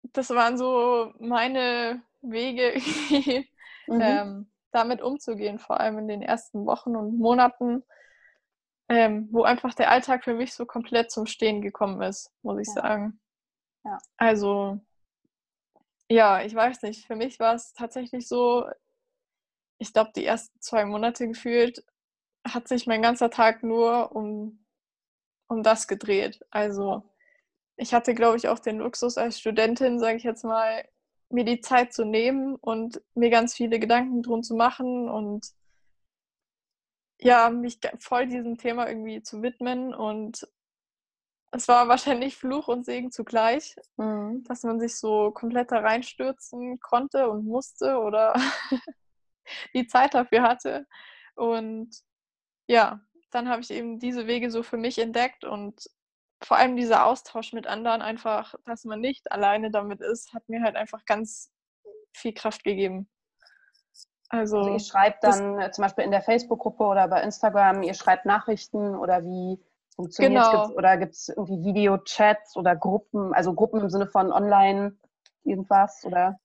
das 0.03 0.29
waren 0.29 0.57
so 0.57 1.13
meine 1.19 2.01
Wege, 2.21 2.73
mhm. 3.87 4.01
ähm, 4.01 4.51
damit 4.71 5.01
umzugehen, 5.01 5.59
vor 5.59 5.79
allem 5.79 5.97
in 5.99 6.07
den 6.07 6.21
ersten 6.21 6.65
Wochen 6.65 6.95
und 6.95 7.17
Monaten, 7.17 7.83
ähm, 8.87 9.29
wo 9.31 9.43
einfach 9.43 9.73
der 9.73 9.91
Alltag 9.91 10.23
für 10.23 10.33
mich 10.33 10.53
so 10.53 10.65
komplett 10.65 11.11
zum 11.11 11.25
Stehen 11.25 11.61
gekommen 11.61 12.01
ist, 12.01 12.31
muss 12.41 12.59
ich 12.59 12.67
ja. 12.67 12.81
sagen. 12.81 13.19
Ja. 13.83 13.97
Also, 14.17 14.79
ja, 16.09 16.41
ich 16.41 16.53
weiß 16.53 16.81
nicht, 16.83 17.05
für 17.05 17.15
mich 17.15 17.39
war 17.39 17.55
es 17.55 17.73
tatsächlich 17.73 18.27
so, 18.27 18.67
ich 19.77 19.93
glaube, 19.93 20.11
die 20.15 20.25
ersten 20.25 20.59
zwei 20.59 20.85
Monate 20.85 21.27
gefühlt 21.27 21.83
hat 22.47 22.67
sich 22.67 22.87
mein 22.87 23.01
ganzer 23.01 23.29
Tag 23.29 23.63
nur 23.63 24.15
um, 24.15 24.65
um 25.47 25.61
das 25.61 25.87
gedreht. 25.87 26.39
Also 26.49 27.03
ich 27.79 27.93
hatte, 27.93 28.13
glaube 28.13 28.35
ich, 28.37 28.49
auch 28.49 28.59
den 28.59 28.79
Luxus 28.79 29.17
als 29.17 29.39
Studentin, 29.39 29.99
sage 29.99 30.17
ich 30.17 30.23
jetzt 30.23 30.43
mal, 30.43 30.85
mir 31.29 31.45
die 31.45 31.61
Zeit 31.61 31.93
zu 31.93 32.03
nehmen 32.03 32.55
und 32.55 33.01
mir 33.13 33.29
ganz 33.29 33.55
viele 33.55 33.79
Gedanken 33.79 34.21
drum 34.21 34.43
zu 34.43 34.55
machen 34.55 35.07
und 35.07 35.47
ja, 37.21 37.49
mich 37.49 37.79
voll 37.99 38.27
diesem 38.27 38.57
Thema 38.57 38.87
irgendwie 38.87 39.21
zu 39.23 39.41
widmen. 39.41 39.93
Und 39.93 40.45
es 41.51 41.67
war 41.69 41.87
wahrscheinlich 41.87 42.35
Fluch 42.35 42.67
und 42.67 42.85
Segen 42.85 43.11
zugleich, 43.11 43.75
mhm. 43.95 44.43
dass 44.43 44.63
man 44.63 44.79
sich 44.79 44.97
so 44.97 45.31
komplett 45.31 45.71
da 45.71 45.79
reinstürzen 45.79 46.79
konnte 46.81 47.29
und 47.29 47.45
musste 47.45 47.97
oder 47.99 48.33
die 49.73 49.87
Zeit 49.87 50.13
dafür 50.15 50.41
hatte. 50.41 50.85
Und 51.35 51.89
ja, 52.67 52.99
dann 53.31 53.47
habe 53.47 53.61
ich 53.61 53.71
eben 53.71 53.99
diese 53.99 54.27
Wege 54.27 54.51
so 54.51 54.63
für 54.63 54.77
mich 54.77 54.99
entdeckt 54.99 55.45
und 55.45 55.89
vor 56.41 56.57
allem 56.57 56.75
dieser 56.75 57.05
Austausch 57.05 57.53
mit 57.53 57.67
anderen, 57.67 58.01
einfach, 58.01 58.55
dass 58.65 58.85
man 58.85 58.99
nicht 58.99 59.31
alleine 59.31 59.71
damit 59.71 60.01
ist, 60.01 60.33
hat 60.33 60.47
mir 60.47 60.61
halt 60.61 60.75
einfach 60.75 61.05
ganz 61.05 61.51
viel 62.13 62.33
Kraft 62.33 62.63
gegeben. 62.63 63.09
Also, 64.29 64.57
also 64.57 64.73
ihr 64.73 64.79
schreibt 64.79 65.23
dann 65.23 65.59
äh, 65.59 65.71
zum 65.71 65.83
Beispiel 65.83 66.03
in 66.03 66.11
der 66.11 66.21
Facebook-Gruppe 66.21 66.83
oder 66.83 67.07
bei 67.07 67.21
Instagram, 67.21 67.81
ihr 67.83 67.95
schreibt 67.95 68.25
Nachrichten 68.25 68.95
oder 68.95 69.23
wie 69.23 69.59
funktioniert 69.95 70.45
es? 70.45 70.51
Genau. 70.51 70.69
Oder 70.75 70.97
gibt 70.97 71.13
es 71.13 71.29
irgendwie 71.29 71.63
Videochats 71.63 72.55
oder 72.55 72.75
Gruppen, 72.75 73.33
also 73.33 73.53
Gruppen 73.53 73.81
im 73.81 73.89
Sinne 73.89 74.07
von 74.07 74.31
online 74.31 74.95
irgendwas 75.43 76.05
oder? 76.05 76.39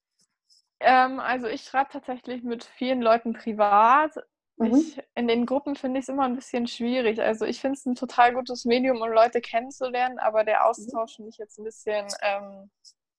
Ähm, 0.81 1.21
also 1.21 1.47
ich 1.47 1.63
schreibe 1.63 1.91
tatsächlich 1.91 2.43
mit 2.43 2.65
vielen 2.65 3.03
Leuten 3.03 3.35
privat, 3.35 4.17
Mhm. 4.57 4.75
Ich, 4.75 5.03
in 5.15 5.29
den 5.29 5.47
Gruppen 5.47 5.75
finde 5.75 5.99
ich 5.99 6.05
es 6.05 6.09
immer 6.09 6.25
ein 6.25 6.37
bisschen 6.37 6.67
schwierig. 6.67 7.21
Also 7.21 7.45
ich 7.45 7.61
finde 7.61 7.77
es 7.79 7.87
ein 7.87 7.95
total 7.95 8.35
gutes 8.35 8.65
Medium, 8.65 9.01
um 9.01 9.11
Leute 9.11 9.41
kennenzulernen, 9.41 10.19
aber 10.19 10.45
der 10.45 10.61
mhm. 10.61 10.67
Austausch 10.67 11.17
finde 11.17 11.31
ich 11.31 11.39
jetzt 11.39 11.59
ein 11.59 11.65
bisschen 11.65 12.07
ähm, 12.23 12.71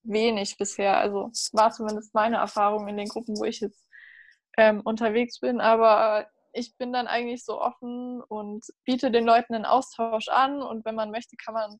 wenig 0.03 0.57
bisher. 0.57 0.97
Also 0.97 1.31
war 1.51 1.71
zumindest 1.71 2.13
meine 2.13 2.37
Erfahrung 2.37 2.87
in 2.87 2.97
den 2.97 3.09
Gruppen, 3.09 3.37
wo 3.37 3.43
ich 3.43 3.59
jetzt 3.59 3.87
ähm, 4.57 4.81
unterwegs 4.81 5.39
bin. 5.39 5.59
Aber 5.59 6.27
ich 6.53 6.77
bin 6.77 6.93
dann 6.93 7.07
eigentlich 7.07 7.43
so 7.43 7.59
offen 7.59 8.21
und 8.21 8.65
biete 8.85 9.11
den 9.11 9.25
Leuten 9.25 9.55
einen 9.55 9.65
Austausch 9.65 10.29
an 10.29 10.61
und 10.61 10.85
wenn 10.85 10.95
man 10.95 11.11
möchte, 11.11 11.35
kann 11.35 11.53
man 11.53 11.77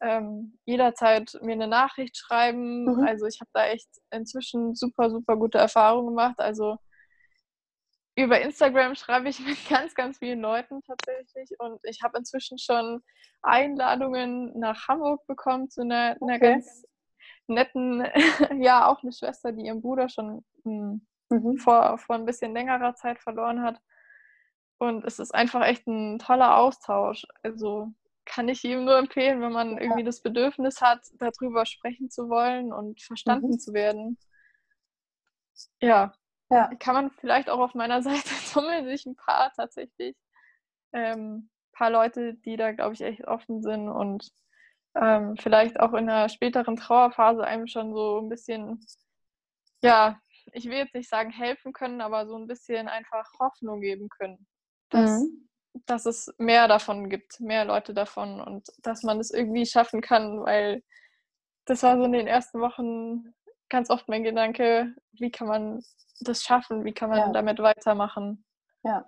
ähm, 0.00 0.58
jederzeit 0.64 1.38
mir 1.42 1.52
eine 1.52 1.68
Nachricht 1.68 2.16
schreiben. 2.16 2.84
Mhm. 2.84 3.06
Also 3.06 3.26
ich 3.26 3.40
habe 3.40 3.50
da 3.52 3.66
echt 3.66 3.88
inzwischen 4.10 4.74
super, 4.74 5.10
super 5.10 5.36
gute 5.36 5.58
Erfahrungen 5.58 6.08
gemacht. 6.08 6.38
Also 6.38 6.76
über 8.16 8.40
Instagram 8.40 8.94
schreibe 8.94 9.28
ich 9.28 9.38
mit 9.46 9.68
ganz, 9.68 9.94
ganz 9.94 10.18
vielen 10.18 10.40
Leuten 10.40 10.82
tatsächlich 10.82 11.50
und 11.58 11.78
ich 11.84 12.02
habe 12.02 12.18
inzwischen 12.18 12.58
schon 12.58 13.02
Einladungen 13.42 14.58
nach 14.58 14.88
Hamburg 14.88 15.26
bekommen 15.26 15.70
zu 15.70 15.82
einer, 15.82 16.16
einer 16.20 16.38
ganz 16.38 16.84
netten, 17.46 18.04
ja, 18.60 18.86
auch 18.88 19.02
eine 19.02 19.12
Schwester, 19.12 19.52
die 19.52 19.66
ihren 19.66 19.82
Bruder 19.82 20.08
schon 20.08 20.44
hm, 20.64 21.06
mhm. 21.28 21.58
vor, 21.58 21.98
vor 21.98 22.16
ein 22.16 22.26
bisschen 22.26 22.52
längerer 22.54 22.94
Zeit 22.94 23.20
verloren 23.20 23.62
hat. 23.62 23.78
Und 24.78 25.04
es 25.04 25.18
ist 25.18 25.34
einfach 25.34 25.64
echt 25.64 25.86
ein 25.86 26.18
toller 26.18 26.58
Austausch. 26.58 27.26
Also 27.42 27.92
kann 28.26 28.48
ich 28.48 28.64
ihm 28.64 28.84
nur 28.84 28.98
empfehlen, 28.98 29.40
wenn 29.40 29.52
man 29.52 29.78
irgendwie 29.78 30.04
das 30.04 30.20
Bedürfnis 30.20 30.82
hat, 30.82 31.00
darüber 31.18 31.64
sprechen 31.64 32.10
zu 32.10 32.28
wollen 32.28 32.72
und 32.72 33.00
verstanden 33.00 33.52
mhm. 33.52 33.58
zu 33.58 33.72
werden. 33.72 34.18
Ja. 35.80 36.12
Ja. 36.50 36.70
Kann 36.78 36.94
man 36.94 37.10
vielleicht 37.10 37.50
auch 37.50 37.60
auf 37.60 37.74
meiner 37.74 38.02
Seite 38.02 38.30
tummeln 38.52 38.86
sich 38.86 39.06
ein 39.06 39.16
paar 39.16 39.52
tatsächlich. 39.54 40.16
Ähm, 40.92 41.50
paar 41.72 41.90
Leute, 41.90 42.34
die 42.34 42.56
da, 42.56 42.72
glaube 42.72 42.94
ich, 42.94 43.02
echt 43.02 43.26
offen 43.26 43.62
sind 43.62 43.88
und 43.88 44.30
ähm, 44.94 45.36
vielleicht 45.36 45.78
auch 45.78 45.92
in 45.92 46.08
einer 46.08 46.28
späteren 46.28 46.76
Trauerphase 46.76 47.44
einem 47.44 47.66
schon 47.66 47.92
so 47.92 48.18
ein 48.18 48.28
bisschen, 48.28 48.84
ja, 49.82 50.18
ich 50.52 50.66
will 50.66 50.78
jetzt 50.78 50.94
nicht 50.94 51.10
sagen 51.10 51.30
helfen 51.30 51.72
können, 51.72 52.00
aber 52.00 52.26
so 52.26 52.36
ein 52.36 52.46
bisschen 52.46 52.88
einfach 52.88 53.30
Hoffnung 53.38 53.80
geben 53.80 54.08
können, 54.08 54.46
dass, 54.88 55.20
mhm. 55.20 55.48
dass 55.84 56.06
es 56.06 56.32
mehr 56.38 56.66
davon 56.66 57.10
gibt, 57.10 57.40
mehr 57.40 57.66
Leute 57.66 57.92
davon 57.92 58.40
und 58.40 58.68
dass 58.82 59.02
man 59.02 59.20
es 59.20 59.30
irgendwie 59.30 59.66
schaffen 59.66 60.00
kann, 60.00 60.42
weil 60.44 60.82
das 61.66 61.82
war 61.82 61.98
so 61.98 62.04
in 62.04 62.12
den 62.12 62.26
ersten 62.26 62.60
Wochen 62.60 63.34
ganz 63.68 63.90
oft 63.90 64.08
mein 64.08 64.22
Gedanke, 64.22 64.94
wie 65.12 65.30
kann 65.30 65.48
man 65.48 65.82
das 66.20 66.42
schaffen, 66.42 66.84
wie 66.84 66.92
kann 66.92 67.10
man 67.10 67.18
ja. 67.18 67.32
damit 67.32 67.58
weitermachen. 67.58 68.44
Ja. 68.82 69.04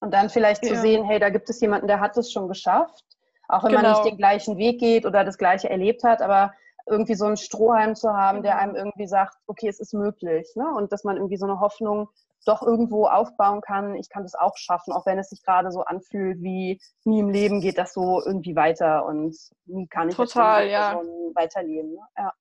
Und 0.00 0.12
dann 0.12 0.30
vielleicht 0.30 0.64
ja. 0.64 0.74
zu 0.74 0.80
sehen, 0.80 1.04
hey, 1.04 1.18
da 1.18 1.30
gibt 1.30 1.50
es 1.50 1.60
jemanden, 1.60 1.88
der 1.88 2.00
hat 2.00 2.16
es 2.16 2.30
schon 2.32 2.48
geschafft. 2.48 3.04
Auch 3.48 3.64
wenn 3.64 3.70
genau. 3.70 3.82
man 3.82 3.90
nicht 3.92 4.02
genau. 4.02 4.14
den 4.14 4.18
gleichen 4.18 4.58
Weg 4.58 4.78
geht 4.78 5.06
oder 5.06 5.24
das 5.24 5.38
gleiche 5.38 5.70
erlebt 5.70 6.04
hat, 6.04 6.20
aber 6.20 6.52
irgendwie 6.86 7.14
so 7.14 7.26
einen 7.26 7.36
Strohhalm 7.36 7.94
zu 7.94 8.12
haben, 8.12 8.42
der 8.42 8.58
einem 8.58 8.74
irgendwie 8.74 9.06
sagt, 9.06 9.36
okay, 9.46 9.68
es 9.68 9.80
ist 9.80 9.94
möglich. 9.94 10.50
Ne? 10.54 10.66
Und 10.76 10.92
dass 10.92 11.04
man 11.04 11.16
irgendwie 11.16 11.36
so 11.36 11.46
eine 11.46 11.60
Hoffnung 11.60 12.08
doch 12.46 12.62
irgendwo 12.62 13.06
aufbauen 13.06 13.60
kann, 13.60 13.94
ich 13.96 14.08
kann 14.08 14.22
das 14.22 14.34
auch 14.34 14.56
schaffen, 14.56 14.92
auch 14.92 15.04
wenn 15.06 15.18
es 15.18 15.30
sich 15.30 15.42
gerade 15.42 15.70
so 15.70 15.82
anfühlt, 15.82 16.40
wie 16.40 16.80
nie 17.04 17.20
im 17.20 17.28
Leben 17.28 17.60
geht 17.60 17.78
das 17.78 17.92
so 17.92 18.22
irgendwie 18.24 18.56
weiter 18.56 19.04
und 19.04 19.36
nie 19.66 19.86
kann 19.88 20.08
ich 20.08 20.16
Total, 20.16 20.68
ja. 20.68 21.00
weiterleben. 21.34 21.92
Ne? 21.92 22.00
Ja. 22.16 22.32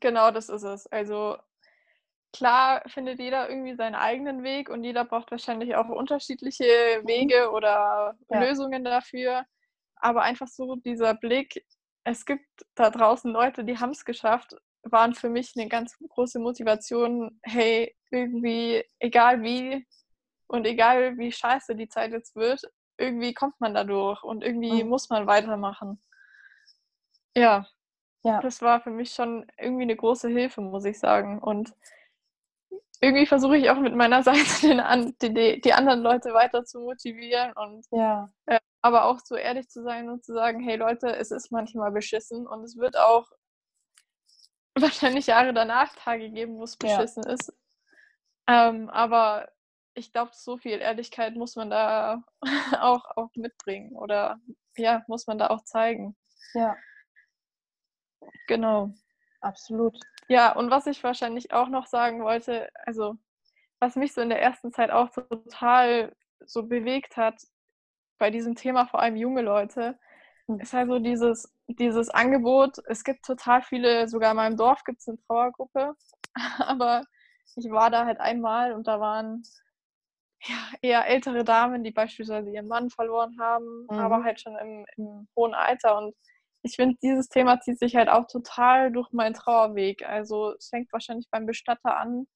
Genau, 0.00 0.30
das 0.30 0.48
ist 0.48 0.62
es. 0.62 0.86
Also 0.88 1.36
klar 2.32 2.82
findet 2.86 3.20
jeder 3.20 3.48
irgendwie 3.48 3.76
seinen 3.76 3.94
eigenen 3.94 4.42
Weg 4.42 4.68
und 4.68 4.84
jeder 4.84 5.04
braucht 5.04 5.30
wahrscheinlich 5.30 5.76
auch 5.76 5.88
unterschiedliche. 5.88 6.64
Wege 7.04 7.50
oder 7.50 8.16
ja. 8.28 8.40
Lösungen 8.40 8.84
dafür. 8.84 9.44
Aber 9.96 10.22
einfach 10.22 10.48
so 10.48 10.76
dieser 10.76 11.14
Blick, 11.14 11.64
es 12.04 12.26
gibt 12.26 12.46
da 12.74 12.90
draußen 12.90 13.32
Leute, 13.32 13.64
die 13.64 13.78
haben 13.78 13.90
es 13.90 14.04
geschafft, 14.04 14.54
waren 14.82 15.14
für 15.14 15.30
mich 15.30 15.52
eine 15.56 15.68
ganz 15.68 15.96
große 16.08 16.38
Motivation, 16.38 17.40
hey, 17.42 17.96
irgendwie, 18.10 18.84
egal 18.98 19.42
wie 19.42 19.86
und 20.46 20.66
egal 20.66 21.16
wie 21.16 21.32
scheiße 21.32 21.74
die 21.74 21.88
Zeit 21.88 22.12
jetzt 22.12 22.36
wird, 22.36 22.62
irgendwie 22.98 23.32
kommt 23.32 23.58
man 23.60 23.74
da 23.74 23.84
durch 23.84 24.22
und 24.22 24.44
irgendwie 24.44 24.82
mhm. 24.82 24.90
muss 24.90 25.08
man 25.08 25.26
weitermachen. 25.26 26.02
Ja, 27.34 27.66
ja, 28.24 28.40
das 28.40 28.62
war 28.62 28.80
für 28.80 28.90
mich 28.90 29.12
schon 29.12 29.46
irgendwie 29.58 29.82
eine 29.82 29.96
große 29.96 30.28
Hilfe, 30.28 30.62
muss 30.62 30.84
ich 30.84 30.98
sagen. 30.98 31.38
Und 31.38 31.74
irgendwie 33.00 33.26
versuche 33.26 33.56
ich 33.56 33.70
auch 33.70 33.78
mit 33.78 33.94
meiner 33.94 34.22
Seite 34.24 34.66
den, 34.66 35.34
die, 35.34 35.60
die, 35.60 35.72
anderen 35.72 36.02
Leute 36.02 36.32
weiter 36.32 36.64
zu 36.64 36.80
motivieren 36.80 37.52
und 37.52 37.86
ja. 37.90 38.30
äh, 38.46 38.60
aber 38.82 39.04
auch 39.04 39.20
so 39.22 39.36
ehrlich 39.36 39.68
zu 39.68 39.82
sein 39.82 40.08
und 40.08 40.24
zu 40.24 40.32
sagen, 40.32 40.60
hey 40.60 40.76
Leute, 40.76 41.14
es 41.14 41.30
ist 41.30 41.52
manchmal 41.52 41.92
beschissen 41.92 42.46
und 42.46 42.64
es 42.64 42.76
wird 42.76 42.96
auch 42.96 43.28
wahrscheinlich 44.74 45.26
Jahre 45.26 45.52
danach 45.52 45.94
Tage 45.96 46.30
geben, 46.30 46.56
wo 46.56 46.64
es 46.64 46.76
beschissen 46.76 47.24
ja. 47.26 47.32
ist. 47.32 47.52
Ähm, 48.46 48.88
aber 48.90 49.48
ich 49.94 50.12
glaube, 50.12 50.32
so 50.34 50.56
viel 50.56 50.78
Ehrlichkeit 50.78 51.36
muss 51.36 51.56
man 51.56 51.70
da 51.70 52.22
auch, 52.80 53.04
auch 53.16 53.30
mitbringen 53.36 53.94
oder 53.96 54.38
ja, 54.76 55.04
muss 55.08 55.26
man 55.26 55.38
da 55.38 55.48
auch 55.48 55.62
zeigen. 55.64 56.16
Ja. 56.54 56.76
Genau. 58.46 58.90
Absolut. 59.40 59.98
Ja, 60.28 60.52
und 60.56 60.70
was 60.70 60.86
ich 60.86 61.04
wahrscheinlich 61.04 61.52
auch 61.52 61.68
noch 61.68 61.86
sagen 61.86 62.22
wollte, 62.22 62.68
also 62.86 63.16
was 63.78 63.96
mich 63.96 64.14
so 64.14 64.22
in 64.22 64.30
der 64.30 64.40
ersten 64.40 64.72
Zeit 64.72 64.90
auch 64.90 65.10
total 65.10 66.14
so 66.46 66.62
bewegt 66.62 67.16
hat, 67.16 67.42
bei 68.18 68.30
diesem 68.30 68.54
Thema 68.54 68.86
vor 68.86 69.00
allem 69.00 69.16
junge 69.16 69.42
Leute, 69.42 69.98
hm. 70.46 70.60
ist 70.60 70.74
also 70.74 70.98
dieses, 70.98 71.52
dieses 71.68 72.08
Angebot. 72.08 72.78
Es 72.86 73.04
gibt 73.04 73.24
total 73.24 73.60
viele, 73.62 74.08
sogar 74.08 74.30
in 74.30 74.36
meinem 74.36 74.56
Dorf 74.56 74.82
gibt 74.84 75.00
es 75.00 75.08
eine 75.08 75.18
Trauergruppe, 75.26 75.94
aber 76.58 77.02
ich 77.56 77.70
war 77.70 77.90
da 77.90 78.06
halt 78.06 78.20
einmal 78.20 78.72
und 78.72 78.86
da 78.86 79.00
waren 79.00 79.42
ja, 80.46 80.56
eher 80.82 81.06
ältere 81.06 81.44
Damen, 81.44 81.84
die 81.84 81.90
beispielsweise 81.90 82.50
ihren 82.50 82.68
Mann 82.68 82.90
verloren 82.90 83.36
haben, 83.38 83.86
mhm. 83.90 83.98
aber 83.98 84.24
halt 84.24 84.40
schon 84.40 84.56
im, 84.56 84.86
im 84.96 85.28
hohen 85.36 85.54
Alter 85.54 85.98
und 85.98 86.14
ich 86.64 86.76
finde, 86.76 86.96
dieses 87.02 87.28
Thema 87.28 87.60
zieht 87.60 87.78
sich 87.78 87.94
halt 87.94 88.08
auch 88.08 88.26
total 88.26 88.90
durch 88.90 89.12
meinen 89.12 89.34
Trauerweg. 89.34 90.02
Also 90.08 90.54
es 90.54 90.70
fängt 90.70 90.90
wahrscheinlich 90.94 91.28
beim 91.30 91.44
Bestatter 91.44 91.98
an, 91.98 92.26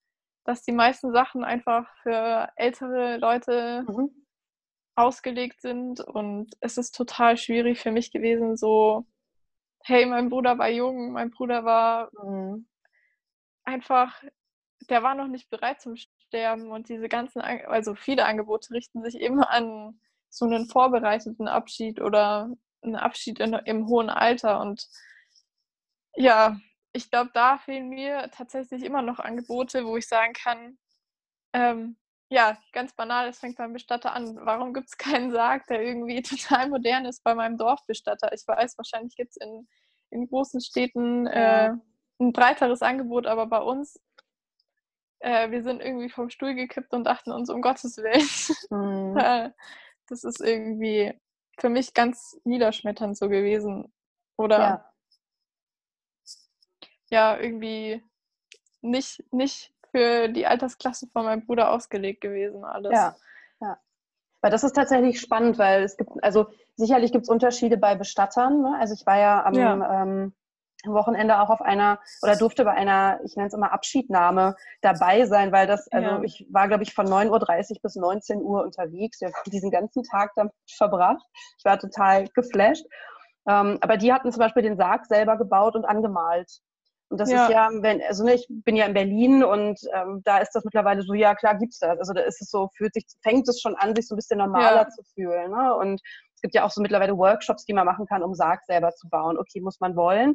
dass 0.44 0.62
die 0.62 0.72
meisten 0.72 1.12
Sachen 1.12 1.44
einfach 1.44 1.88
für 2.02 2.50
ältere 2.56 3.16
Leute 3.16 3.84
mhm. 3.88 4.10
ausgelegt 4.96 5.62
sind. 5.62 6.00
Und 6.00 6.54
es 6.60 6.76
ist 6.76 6.94
total 6.94 7.38
schwierig 7.38 7.80
für 7.80 7.90
mich 7.90 8.12
gewesen, 8.12 8.58
so, 8.58 9.06
hey, 9.82 10.04
mein 10.04 10.28
Bruder 10.28 10.58
war 10.58 10.68
jung, 10.68 11.12
mein 11.12 11.30
Bruder 11.30 11.64
war 11.64 12.10
mhm. 12.22 12.68
einfach, 13.64 14.22
der 14.90 15.02
war 15.02 15.14
noch 15.14 15.28
nicht 15.28 15.48
bereit 15.48 15.80
zum 15.80 15.96
Sterben. 15.96 16.70
Und 16.70 16.90
diese 16.90 17.08
ganzen, 17.08 17.40
also 17.40 17.94
viele 17.94 18.26
Angebote 18.26 18.74
richten 18.74 19.02
sich 19.02 19.18
eben 19.22 19.42
an 19.42 19.98
so 20.28 20.44
einen 20.44 20.68
vorbereiteten 20.68 21.48
Abschied 21.48 22.02
oder 22.02 22.50
ein 22.82 22.96
Abschied 22.96 23.40
in, 23.40 23.54
im 23.54 23.88
hohen 23.88 24.10
Alter. 24.10 24.60
Und 24.60 24.86
ja, 26.16 26.58
ich 26.92 27.10
glaube, 27.10 27.30
da 27.34 27.58
fehlen 27.58 27.88
mir 27.88 28.30
tatsächlich 28.30 28.82
immer 28.82 29.02
noch 29.02 29.18
Angebote, 29.18 29.84
wo 29.84 29.96
ich 29.96 30.08
sagen 30.08 30.32
kann, 30.32 30.78
ähm, 31.52 31.96
ja, 32.30 32.58
ganz 32.72 32.94
banal, 32.94 33.28
es 33.28 33.38
fängt 33.38 33.56
beim 33.56 33.72
Bestatter 33.72 34.12
an. 34.12 34.38
Warum 34.42 34.74
gibt 34.74 34.88
es 34.88 34.98
keinen 34.98 35.30
Sarg, 35.30 35.66
der 35.66 35.82
irgendwie 35.82 36.22
total 36.22 36.68
modern 36.68 37.06
ist 37.06 37.24
bei 37.24 37.34
meinem 37.34 37.56
Dorfbestatter? 37.56 38.32
Ich 38.32 38.46
weiß, 38.46 38.76
wahrscheinlich 38.76 39.16
gibt 39.16 39.30
es 39.30 39.36
in, 39.36 39.66
in 40.10 40.26
großen 40.28 40.60
Städten 40.60 41.26
äh, 41.26 41.72
ein 42.20 42.32
breiteres 42.32 42.82
Angebot, 42.82 43.26
aber 43.26 43.46
bei 43.46 43.60
uns, 43.60 43.98
äh, 45.20 45.50
wir 45.50 45.62
sind 45.62 45.80
irgendwie 45.80 46.10
vom 46.10 46.28
Stuhl 46.28 46.54
gekippt 46.54 46.92
und 46.92 47.04
dachten 47.04 47.32
uns, 47.32 47.48
um 47.48 47.62
Gottes 47.62 47.96
Willen, 47.96 48.28
mhm. 48.70 49.14
das 50.08 50.24
ist 50.24 50.40
irgendwie, 50.40 51.18
für 51.58 51.68
mich 51.68 51.94
ganz 51.94 52.38
niederschmetternd 52.44 53.16
so 53.16 53.28
gewesen. 53.28 53.92
Oder 54.36 54.58
ja, 54.58 54.92
ja 57.10 57.38
irgendwie 57.38 58.02
nicht, 58.80 59.24
nicht 59.32 59.74
für 59.90 60.28
die 60.28 60.46
Altersklasse 60.46 61.08
von 61.12 61.24
meinem 61.24 61.44
Bruder 61.46 61.70
ausgelegt 61.72 62.20
gewesen, 62.20 62.64
alles. 62.64 62.92
Ja, 62.92 63.16
ja. 63.60 63.78
Weil 64.40 64.50
das 64.50 64.62
ist 64.62 64.74
tatsächlich 64.74 65.20
spannend, 65.20 65.58
weil 65.58 65.82
es 65.82 65.96
gibt, 65.96 66.10
also 66.22 66.46
sicherlich 66.76 67.10
gibt 67.10 67.24
es 67.24 67.28
Unterschiede 67.28 67.76
bei 67.76 67.96
Bestattern. 67.96 68.62
Ne? 68.62 68.76
Also 68.78 68.94
ich 68.94 69.04
war 69.06 69.18
ja 69.18 69.44
am 69.44 69.54
ja. 69.54 70.02
Ähm, 70.02 70.34
Wochenende 70.86 71.40
auch 71.40 71.50
auf 71.50 71.60
einer 71.60 71.98
oder 72.22 72.36
durfte 72.36 72.64
bei 72.64 72.72
einer, 72.72 73.20
ich 73.24 73.34
nenne 73.36 73.48
es 73.48 73.54
immer 73.54 73.72
Abschiednahme 73.72 74.54
dabei 74.80 75.26
sein, 75.26 75.50
weil 75.50 75.66
das, 75.66 75.88
also 75.90 76.08
ja. 76.08 76.22
ich 76.22 76.46
war, 76.50 76.68
glaube 76.68 76.84
ich, 76.84 76.94
von 76.94 77.06
9.30 77.06 77.30
Uhr 77.30 77.76
bis 77.82 77.96
19 77.96 78.40
Uhr 78.40 78.62
unterwegs. 78.62 79.20
Wir 79.20 79.28
haben 79.28 79.50
diesen 79.50 79.70
ganzen 79.70 80.04
Tag 80.04 80.32
damit 80.36 80.52
verbracht. 80.76 81.24
Ich 81.58 81.64
war 81.64 81.78
total 81.78 82.28
geflasht. 82.28 82.86
Ähm, 83.48 83.78
aber 83.80 83.96
die 83.96 84.12
hatten 84.12 84.30
zum 84.30 84.40
Beispiel 84.40 84.62
den 84.62 84.76
Sarg 84.76 85.06
selber 85.06 85.36
gebaut 85.36 85.74
und 85.74 85.84
angemalt. 85.84 86.60
Und 87.10 87.18
das 87.18 87.30
ja. 87.30 87.44
ist 87.44 87.52
ja, 87.52 87.70
wenn, 87.72 88.02
also 88.02 88.22
ne, 88.22 88.34
ich 88.34 88.46
bin 88.48 88.76
ja 88.76 88.84
in 88.84 88.92
Berlin 88.92 89.42
und 89.42 89.80
ähm, 89.94 90.20
da 90.24 90.38
ist 90.38 90.52
das 90.52 90.64
mittlerweile 90.64 91.02
so, 91.02 91.14
ja 91.14 91.34
klar 91.34 91.56
gibt's 91.56 91.78
das. 91.78 91.98
Also 91.98 92.12
da 92.12 92.20
ist 92.20 92.42
es 92.42 92.50
so, 92.50 92.68
fühlt 92.76 92.92
sich, 92.92 93.06
fängt 93.22 93.48
es 93.48 93.60
schon 93.60 93.74
an, 93.76 93.96
sich 93.96 94.06
so 94.06 94.14
ein 94.14 94.16
bisschen 94.16 94.38
normaler 94.38 94.82
ja. 94.82 94.88
zu 94.88 95.02
fühlen. 95.14 95.50
Ne? 95.50 95.74
Und 95.74 96.02
es 96.34 96.42
gibt 96.42 96.54
ja 96.54 96.64
auch 96.64 96.70
so 96.70 96.82
mittlerweile 96.82 97.16
Workshops, 97.16 97.64
die 97.64 97.72
man 97.72 97.86
machen 97.86 98.06
kann, 98.06 98.22
um 98.22 98.34
Sarg 98.34 98.60
selber 98.66 98.92
zu 98.92 99.08
bauen. 99.08 99.38
Okay, 99.38 99.60
muss 99.60 99.80
man 99.80 99.96
wollen. 99.96 100.34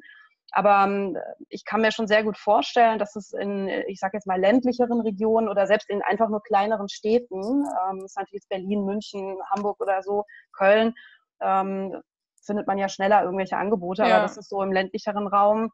Aber 0.55 0.83
ähm, 0.85 1.17
ich 1.49 1.65
kann 1.65 1.81
mir 1.81 1.91
schon 1.91 2.07
sehr 2.07 2.23
gut 2.23 2.37
vorstellen, 2.37 2.99
dass 2.99 3.15
es 3.15 3.33
in, 3.33 3.67
ich 3.87 3.99
sage 3.99 4.17
jetzt 4.17 4.27
mal, 4.27 4.39
ländlicheren 4.39 5.01
Regionen 5.01 5.49
oder 5.49 5.65
selbst 5.65 5.89
in 5.89 6.03
einfach 6.03 6.29
nur 6.29 6.43
kleineren 6.43 6.89
Städten, 6.89 7.41
ähm, 7.41 7.99
das 8.01 8.11
ist 8.11 8.17
natürlich 8.17 8.43
jetzt 8.43 8.49
Berlin, 8.49 8.85
München, 8.85 9.37
Hamburg 9.49 9.81
oder 9.81 10.03
so, 10.03 10.25
Köln, 10.55 10.93
ähm, 11.41 12.01
findet 12.45 12.67
man 12.67 12.77
ja 12.77 12.87
schneller 12.87 13.23
irgendwelche 13.23 13.57
Angebote, 13.57 14.03
ja. 14.03 14.15
aber 14.15 14.23
das 14.23 14.37
ist 14.37 14.49
so 14.49 14.61
im 14.61 14.71
ländlicheren 14.71 15.27
Raum 15.27 15.71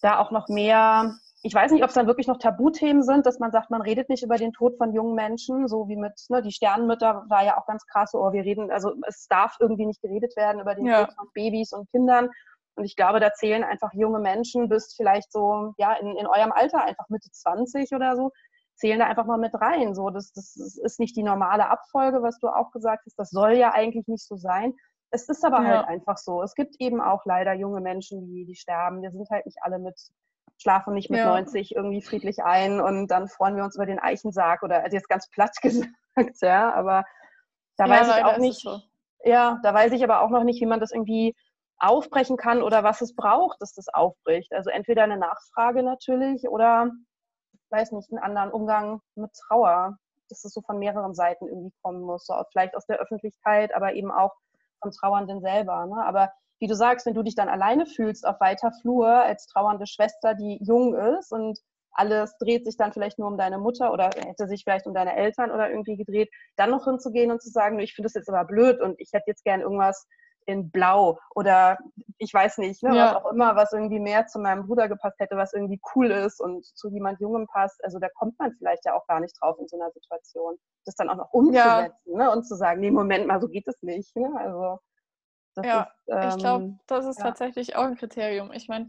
da 0.00 0.18
auch 0.18 0.30
noch 0.30 0.48
mehr, 0.48 1.16
ich 1.42 1.54
weiß 1.54 1.72
nicht, 1.72 1.82
ob 1.82 1.88
es 1.88 1.94
dann 1.94 2.06
wirklich 2.06 2.26
noch 2.26 2.38
Tabuthemen 2.38 3.02
sind, 3.02 3.26
dass 3.26 3.38
man 3.38 3.50
sagt, 3.50 3.70
man 3.70 3.82
redet 3.82 4.08
nicht 4.08 4.22
über 4.22 4.36
den 4.36 4.52
Tod 4.52 4.76
von 4.76 4.94
jungen 4.94 5.14
Menschen, 5.14 5.68
so 5.68 5.88
wie 5.88 5.96
mit, 5.96 6.12
ne, 6.28 6.42
die 6.42 6.52
Sternenmütter 6.52 7.24
war 7.28 7.44
ja 7.44 7.58
auch 7.58 7.66
ganz 7.66 7.84
krass, 7.86 8.12
so, 8.12 8.18
oh, 8.24 8.32
wir 8.32 8.44
reden, 8.44 8.70
also 8.70 8.94
es 9.06 9.26
darf 9.28 9.56
irgendwie 9.60 9.86
nicht 9.86 10.00
geredet 10.00 10.36
werden 10.36 10.60
über 10.60 10.74
den 10.74 10.86
ja. 10.86 11.04
Tod 11.04 11.14
von 11.14 11.28
Babys 11.34 11.72
und 11.72 11.90
Kindern. 11.90 12.30
Und 12.80 12.86
ich 12.86 12.96
glaube, 12.96 13.20
da 13.20 13.34
zählen 13.34 13.62
einfach 13.62 13.92
junge 13.92 14.20
Menschen 14.20 14.70
bis 14.70 14.94
vielleicht 14.96 15.30
so, 15.30 15.74
ja, 15.76 15.92
in, 15.92 16.16
in 16.16 16.26
eurem 16.26 16.50
Alter, 16.50 16.82
einfach 16.82 17.10
Mitte 17.10 17.30
20 17.30 17.92
oder 17.92 18.16
so, 18.16 18.30
zählen 18.76 18.98
da 18.98 19.06
einfach 19.06 19.26
mal 19.26 19.36
mit 19.36 19.54
rein. 19.54 19.94
So, 19.94 20.08
das, 20.08 20.32
das 20.32 20.56
ist 20.56 20.98
nicht 20.98 21.14
die 21.14 21.22
normale 21.22 21.68
Abfolge, 21.68 22.22
was 22.22 22.38
du 22.38 22.48
auch 22.48 22.70
gesagt 22.70 23.02
hast. 23.04 23.18
Das 23.18 23.28
soll 23.28 23.52
ja 23.52 23.74
eigentlich 23.74 24.08
nicht 24.08 24.26
so 24.26 24.36
sein. 24.36 24.72
Es 25.10 25.28
ist 25.28 25.44
aber 25.44 25.62
ja. 25.62 25.68
halt 25.68 25.88
einfach 25.88 26.16
so. 26.16 26.42
Es 26.42 26.54
gibt 26.54 26.76
eben 26.78 27.02
auch 27.02 27.26
leider 27.26 27.52
junge 27.52 27.82
Menschen, 27.82 28.26
die, 28.26 28.46
die 28.46 28.54
sterben. 28.54 29.02
Wir 29.02 29.10
sind 29.10 29.28
halt 29.28 29.44
nicht 29.44 29.58
alle 29.60 29.78
mit, 29.78 30.00
schlafen 30.56 30.94
nicht 30.94 31.10
mit 31.10 31.20
ja. 31.20 31.26
90 31.26 31.74
irgendwie 31.76 32.00
friedlich 32.00 32.42
ein 32.42 32.80
und 32.80 33.08
dann 33.08 33.28
freuen 33.28 33.56
wir 33.56 33.64
uns 33.64 33.76
über 33.76 33.84
den 33.84 33.98
Eichensarg 33.98 34.62
oder 34.62 34.82
also 34.82 34.96
jetzt 34.96 35.10
ganz 35.10 35.28
platt 35.28 35.54
gesagt, 35.62 35.90
ja, 36.40 36.72
aber 36.72 37.04
da 37.76 37.84
ja, 37.84 37.90
weiß 37.90 38.08
ich 38.08 38.24
auch 38.24 38.38
nicht, 38.38 38.60
so. 38.60 38.80
ja, 39.24 39.58
da 39.62 39.74
weiß 39.74 39.92
ich 39.92 40.02
aber 40.02 40.22
auch 40.22 40.30
noch 40.30 40.44
nicht, 40.44 40.62
wie 40.62 40.66
man 40.66 40.80
das 40.80 40.92
irgendwie 40.92 41.34
aufbrechen 41.80 42.36
kann 42.36 42.62
oder 42.62 42.84
was 42.84 43.00
es 43.00 43.14
braucht, 43.14 43.60
dass 43.60 43.72
das 43.72 43.88
aufbricht. 43.88 44.52
Also 44.52 44.70
entweder 44.70 45.02
eine 45.02 45.16
Nachfrage 45.16 45.82
natürlich 45.82 46.48
oder, 46.48 46.90
weiß 47.70 47.92
nicht, 47.92 48.10
einen 48.10 48.22
anderen 48.22 48.52
Umgang 48.52 49.00
mit 49.14 49.32
Trauer, 49.32 49.96
dass 50.28 50.44
es 50.44 50.52
so 50.52 50.60
von 50.60 50.78
mehreren 50.78 51.14
Seiten 51.14 51.48
irgendwie 51.48 51.72
kommen 51.82 52.02
muss, 52.02 52.26
so 52.26 52.34
vielleicht 52.52 52.76
aus 52.76 52.86
der 52.86 52.98
Öffentlichkeit, 52.98 53.74
aber 53.74 53.94
eben 53.94 54.10
auch 54.10 54.34
vom 54.80 54.92
Trauernden 54.92 55.40
selber. 55.40 55.86
Ne? 55.86 56.04
Aber 56.04 56.30
wie 56.60 56.66
du 56.66 56.74
sagst, 56.74 57.06
wenn 57.06 57.14
du 57.14 57.22
dich 57.22 57.34
dann 57.34 57.48
alleine 57.48 57.86
fühlst 57.86 58.26
auf 58.26 58.38
weiter 58.40 58.70
Flur 58.82 59.08
als 59.08 59.46
trauernde 59.46 59.86
Schwester, 59.86 60.34
die 60.34 60.58
jung 60.62 60.94
ist 60.94 61.32
und 61.32 61.58
alles 61.92 62.36
dreht 62.38 62.64
sich 62.64 62.76
dann 62.76 62.92
vielleicht 62.92 63.18
nur 63.18 63.28
um 63.28 63.38
deine 63.38 63.58
Mutter 63.58 63.92
oder 63.92 64.10
hätte 64.14 64.46
sich 64.46 64.62
vielleicht 64.64 64.86
um 64.86 64.94
deine 64.94 65.16
Eltern 65.16 65.50
oder 65.50 65.70
irgendwie 65.70 65.96
gedreht, 65.96 66.30
dann 66.56 66.70
noch 66.70 66.84
hinzugehen 66.84 67.30
und 67.30 67.42
zu 67.42 67.50
sagen, 67.50 67.78
ich 67.80 67.94
finde 67.94 68.06
das 68.06 68.14
jetzt 68.14 68.28
aber 68.28 68.44
blöd 68.44 68.80
und 68.80 69.00
ich 69.00 69.10
hätte 69.12 69.24
jetzt 69.26 69.44
gern 69.44 69.60
irgendwas 69.60 70.06
in 70.50 70.70
Blau 70.70 71.18
oder 71.34 71.78
ich 72.18 72.32
weiß 72.32 72.58
nicht, 72.58 72.82
ne, 72.82 72.94
ja. 72.94 73.06
was 73.06 73.14
auch 73.16 73.32
immer, 73.32 73.56
was 73.56 73.72
irgendwie 73.72 73.98
mehr 73.98 74.26
zu 74.26 74.38
meinem 74.38 74.66
Bruder 74.66 74.88
gepasst 74.88 75.18
hätte, 75.18 75.36
was 75.36 75.52
irgendwie 75.52 75.80
cool 75.94 76.10
ist 76.10 76.40
und 76.40 76.64
zu 76.64 76.90
jemand 76.90 77.20
Jungem 77.20 77.46
passt. 77.46 77.82
Also 77.84 77.98
da 77.98 78.08
kommt 78.10 78.38
man 78.38 78.52
vielleicht 78.58 78.84
ja 78.84 78.94
auch 78.94 79.06
gar 79.06 79.20
nicht 79.20 79.34
drauf 79.40 79.56
in 79.58 79.68
so 79.68 79.80
einer 79.80 79.90
Situation, 79.90 80.56
das 80.84 80.96
dann 80.96 81.08
auch 81.08 81.16
noch 81.16 81.32
umzusetzen 81.32 81.94
ja. 82.04 82.16
ne, 82.16 82.30
und 82.30 82.44
zu 82.44 82.54
sagen, 82.56 82.80
nee, 82.80 82.90
Moment 82.90 83.26
mal, 83.26 83.40
so 83.40 83.48
geht 83.48 83.66
es 83.68 83.82
nicht. 83.82 84.14
Ne? 84.16 84.30
Also 84.36 84.78
ja, 85.62 85.90
ist, 86.06 86.14
ähm, 86.14 86.28
ich 86.28 86.36
glaube, 86.36 86.78
das 86.86 87.06
ist 87.06 87.18
ja. 87.18 87.24
tatsächlich 87.24 87.76
auch 87.76 87.84
ein 87.84 87.96
Kriterium. 87.96 88.52
Ich 88.52 88.68
meine, 88.68 88.88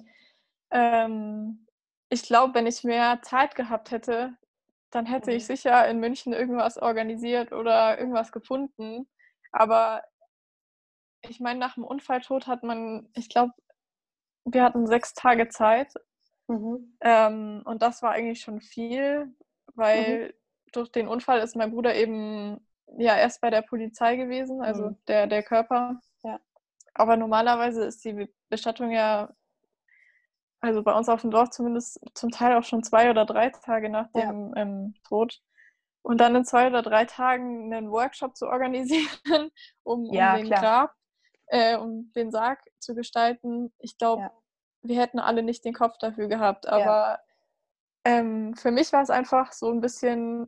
ähm, 0.71 1.67
ich 2.10 2.24
glaube, 2.24 2.54
wenn 2.54 2.67
ich 2.67 2.84
mehr 2.84 3.21
Zeit 3.21 3.56
gehabt 3.56 3.91
hätte, 3.91 4.36
dann 4.91 5.06
hätte 5.06 5.32
mhm. 5.32 5.38
ich 5.38 5.45
sicher 5.45 5.88
in 5.88 6.00
München 6.00 6.34
irgendwas 6.34 6.78
organisiert 6.78 7.54
oder 7.54 7.97
irgendwas 7.97 8.32
gefunden. 8.32 9.08
Aber 9.52 10.04
ich 11.29 11.39
meine, 11.39 11.60
nach 11.60 11.75
dem 11.75 11.84
Unfalltod 11.84 12.47
hat 12.47 12.63
man, 12.63 13.10
ich 13.13 13.29
glaube, 13.29 13.53
wir 14.45 14.63
hatten 14.63 14.88
sechs 14.88 15.13
Tage 15.13 15.49
Zeit. 15.49 15.93
Mhm. 16.47 16.97
Ähm, 17.01 17.62
und 17.65 17.81
das 17.81 18.01
war 18.01 18.12
eigentlich 18.12 18.41
schon 18.41 18.62
viel, 18.62 19.34
weil 19.75 20.27
mhm. 20.27 20.34
durch 20.73 20.91
den 20.91 21.07
Unfall 21.07 21.39
ist 21.39 21.55
mein 21.55 21.71
Bruder 21.71 21.95
eben 21.95 22.65
ja 22.97 23.15
erst 23.15 23.41
bei 23.41 23.49
der 23.49 23.62
Polizei 23.62 24.17
gewesen, 24.17 24.62
also 24.62 24.89
mhm. 24.89 24.97
der, 25.07 25.27
der 25.27 25.43
Körper. 25.43 25.99
Ja. 26.23 26.39
Aber 26.93 27.15
normalerweise 27.15 27.86
ist 27.86 28.03
die 28.03 28.27
Bestattung 28.49 28.91
ja, 28.91 29.34
also 30.60 30.84
bei 30.84 30.93
uns 30.93 31.07
auf 31.07 31.21
dem 31.21 31.31
Dorf 31.31 31.51
zumindest 31.51 31.99
zum 32.13 32.31
Teil 32.31 32.57
auch 32.57 32.63
schon 32.63 32.84
zwei 32.84 33.10
oder 33.10 33.25
drei 33.25 33.49
Tage 33.49 33.89
nach 33.89 34.12
dem 34.12 34.53
ja. 34.55 34.62
ähm, 34.62 34.93
Tod. 35.07 35.41
Und 36.03 36.19
dann 36.19 36.36
in 36.36 36.45
zwei 36.45 36.67
oder 36.67 36.81
drei 36.81 37.05
Tagen 37.05 37.71
einen 37.71 37.91
Workshop 37.91 38.36
zu 38.36 38.47
organisieren, 38.47 39.07
um, 39.84 40.12
ja, 40.12 40.31
um 40.31 40.38
den 40.38 40.47
klar. 40.47 40.62
Grab 40.62 40.95
äh, 41.52 41.76
um 41.76 42.12
den 42.14 42.32
Sarg 42.32 42.64
zu 42.80 42.96
gestalten. 42.96 43.74
Ich 43.78 43.98
glaube, 43.98 44.24
ja. 44.24 44.32
wir 44.84 45.00
hätten 45.00 45.20
alle 45.20 45.44
nicht 45.44 45.66
den 45.66 45.74
Kopf 45.74 45.98
dafür 45.98 46.28
gehabt. 46.28 46.68
Aber 46.68 47.20
ja. 47.20 47.20
ähm, 48.06 48.56
für 48.56 48.72
mich 48.72 48.92
war 48.94 49.02
es 49.02 49.10
einfach 49.10 49.52
so 49.52 49.70
ein 49.70 49.82
bisschen, 49.82 50.48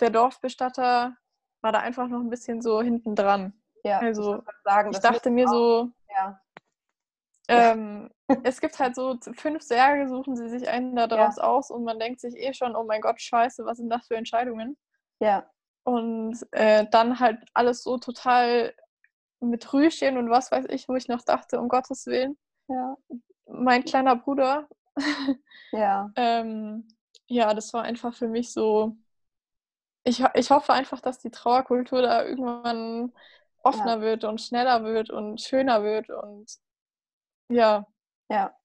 der 0.00 0.10
Dorfbestatter 0.10 1.16
war 1.62 1.72
da 1.72 1.80
einfach 1.80 2.08
noch 2.08 2.20
ein 2.20 2.28
bisschen 2.28 2.60
so 2.60 2.82
hinten 2.82 3.16
dran. 3.16 3.54
Ja, 3.82 3.98
also 3.98 4.36
ich, 4.36 4.44
sagen, 4.64 4.90
ich 4.92 4.98
dachte 4.98 5.30
mir 5.30 5.48
so, 5.48 5.90
ja. 6.14 6.40
ähm, 7.48 8.10
es 8.44 8.60
gibt 8.60 8.78
halt 8.78 8.94
so 8.94 9.18
fünf 9.34 9.62
Särge, 9.62 10.06
suchen 10.08 10.36
sie 10.36 10.50
sich 10.50 10.68
einen 10.68 10.94
da 10.96 11.06
draus 11.06 11.36
ja. 11.36 11.44
aus 11.44 11.70
und 11.70 11.84
man 11.84 11.98
denkt 11.98 12.20
sich 12.20 12.36
eh 12.36 12.52
schon, 12.52 12.76
oh 12.76 12.84
mein 12.84 13.00
Gott, 13.00 13.22
scheiße, 13.22 13.64
was 13.64 13.78
sind 13.78 13.88
das 13.88 14.06
für 14.06 14.16
Entscheidungen? 14.16 14.76
Ja. 15.20 15.50
Und 15.84 16.46
äh, 16.52 16.86
dann 16.90 17.20
halt 17.20 17.42
alles 17.54 17.82
so 17.82 17.96
total 17.96 18.74
mit 19.44 19.72
Rüschen 19.72 20.18
und 20.18 20.30
was 20.30 20.50
weiß 20.50 20.66
ich, 20.68 20.88
wo 20.88 20.94
ich 20.94 21.08
noch 21.08 21.22
dachte, 21.22 21.60
um 21.60 21.68
Gottes 21.68 22.06
Willen. 22.06 22.36
Ja. 22.68 22.96
Mein 23.46 23.84
kleiner 23.84 24.16
Bruder. 24.16 24.68
Ja. 25.72 26.08
ähm, 26.14 26.86
ja, 27.26 27.52
das 27.52 27.72
war 27.74 27.82
einfach 27.82 28.14
für 28.14 28.28
mich 28.28 28.52
so. 28.52 28.96
Ich, 30.04 30.22
ich 30.34 30.50
hoffe 30.50 30.72
einfach, 30.72 31.00
dass 31.00 31.18
die 31.18 31.32
Trauerkultur 31.32 32.00
da 32.00 32.24
irgendwann 32.24 33.12
offener 33.64 33.96
ja. 33.96 34.00
wird 34.00 34.22
und 34.22 34.40
schneller 34.40 34.84
wird 34.84 35.10
und 35.10 35.40
schöner 35.40 35.82
wird 35.82 36.10
und 36.10 36.48
ja. 37.48 37.88
Ja. 38.28 38.56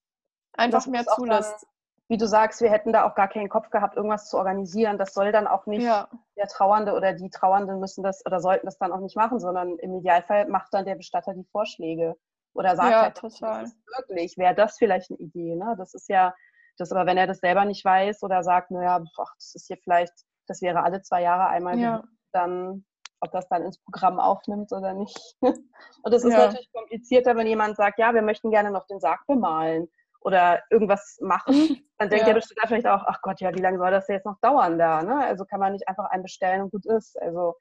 Einfach 0.52 0.86
mehr 0.86 1.04
zulässt 1.04 1.66
wie 2.10 2.16
du 2.16 2.26
sagst, 2.26 2.60
wir 2.60 2.72
hätten 2.72 2.92
da 2.92 3.04
auch 3.08 3.14
gar 3.14 3.28
keinen 3.28 3.48
Kopf 3.48 3.70
gehabt, 3.70 3.96
irgendwas 3.96 4.28
zu 4.28 4.36
organisieren. 4.36 4.98
Das 4.98 5.14
soll 5.14 5.30
dann 5.30 5.46
auch 5.46 5.66
nicht 5.66 5.84
ja. 5.84 6.08
der 6.36 6.48
Trauernde 6.48 6.92
oder 6.92 7.12
die 7.12 7.30
Trauernden 7.30 7.78
müssen 7.78 8.02
das 8.02 8.26
oder 8.26 8.40
sollten 8.40 8.66
das 8.66 8.78
dann 8.78 8.90
auch 8.90 8.98
nicht 8.98 9.14
machen, 9.14 9.38
sondern 9.38 9.78
im 9.78 9.94
Idealfall 9.94 10.48
macht 10.48 10.74
dann 10.74 10.84
der 10.84 10.96
Bestatter 10.96 11.34
die 11.34 11.46
Vorschläge 11.52 12.16
oder 12.52 12.74
sagt 12.74 12.90
ja, 12.90 13.02
halt, 13.02 13.16
total. 13.16 13.62
Das 13.62 13.76
wirklich, 13.96 14.36
wäre 14.36 14.56
das 14.56 14.76
vielleicht 14.76 15.12
eine 15.12 15.20
Idee. 15.20 15.54
Ne? 15.54 15.76
Das 15.78 15.94
ist 15.94 16.08
ja, 16.08 16.34
das 16.78 16.90
aber 16.90 17.06
wenn 17.06 17.16
er 17.16 17.28
das 17.28 17.38
selber 17.38 17.64
nicht 17.64 17.84
weiß 17.84 18.24
oder 18.24 18.42
sagt, 18.42 18.72
naja, 18.72 19.00
ach, 19.16 19.34
das 19.36 19.54
ist 19.54 19.68
hier 19.68 19.78
vielleicht, 19.80 20.12
das 20.48 20.62
wäre 20.62 20.82
alle 20.82 21.02
zwei 21.02 21.22
Jahre 21.22 21.46
einmal, 21.46 21.78
ja. 21.78 22.02
dann 22.32 22.84
ob 23.22 23.30
das 23.30 23.46
dann 23.48 23.62
ins 23.62 23.78
Programm 23.84 24.18
aufnimmt 24.18 24.72
oder 24.72 24.94
nicht. 24.94 25.36
Und 25.42 26.12
es 26.12 26.24
ist 26.24 26.32
ja. 26.32 26.46
natürlich 26.46 26.72
komplizierter, 26.72 27.36
wenn 27.36 27.46
jemand 27.46 27.76
sagt, 27.76 27.98
ja, 28.00 28.14
wir 28.14 28.22
möchten 28.22 28.50
gerne 28.50 28.72
noch 28.72 28.86
den 28.86 28.98
Sarg 28.98 29.24
bemalen 29.28 29.88
oder 30.20 30.62
irgendwas 30.70 31.18
machen, 31.20 31.54
dann 31.98 32.10
denkt 32.10 32.26
ja. 32.26 32.26
der 32.26 32.34
Besteller 32.34 32.66
vielleicht 32.66 32.86
auch, 32.86 33.04
ach 33.06 33.20
Gott, 33.22 33.40
ja, 33.40 33.54
wie 33.54 33.60
lange 33.60 33.78
soll 33.78 33.90
das 33.90 34.08
jetzt 34.08 34.26
noch 34.26 34.38
dauern 34.40 34.78
da? 34.78 35.02
Ne? 35.02 35.16
Also 35.24 35.44
kann 35.44 35.60
man 35.60 35.72
nicht 35.72 35.88
einfach 35.88 36.10
einen 36.10 36.22
bestellen 36.22 36.62
und 36.62 36.70
gut 36.70 36.86
ist. 36.86 37.20
Also 37.20 37.54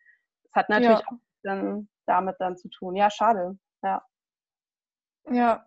es 0.44 0.52
hat 0.54 0.70
natürlich 0.70 1.00
ja. 1.00 1.06
auch 1.08 1.18
dann 1.44 1.90
damit 2.06 2.36
dann 2.40 2.58
zu 2.58 2.70
tun. 2.70 2.96
Ja, 2.96 3.10
schade. 3.10 3.58
Ja. 3.84 4.02
Ja. 5.30 5.66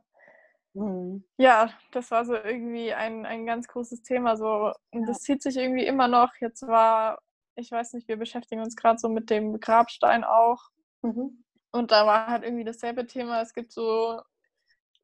Mhm. 0.75 1.25
Ja, 1.37 1.71
das 1.93 2.11
war 2.11 2.25
so 2.25 2.35
irgendwie 2.35 2.93
ein, 2.93 3.27
ein 3.27 3.47
ganz 3.47 3.69
großes 3.69 4.03
Thema. 4.03 4.37
So. 4.37 4.73
Und 4.91 5.07
das 5.07 5.21
zieht 5.21 5.43
sich 5.43 5.57
irgendwie 5.57 5.87
immer 5.87 6.09
noch. 6.09 6.31
Jetzt 6.41 6.67
war, 6.67 7.21
ich 7.57 7.71
weiß 7.71 7.93
nicht, 7.93 8.09
wir 8.09 8.17
beschäftigen 8.17 8.63
uns 8.63 8.77
gerade 8.77 8.99
so 8.99 9.09
mit 9.09 9.31
dem 9.31 9.61
Grabstein 9.61 10.25
auch. 10.25 10.71
Mhm. 11.03 11.45
Und 11.73 11.91
da 11.91 12.07
war 12.07 12.27
halt 12.27 12.45
irgendwie 12.45 12.65
dasselbe 12.65 13.07
Thema. 13.07 13.41
Es 13.41 13.55
gibt 13.55 13.73
so 13.73 14.21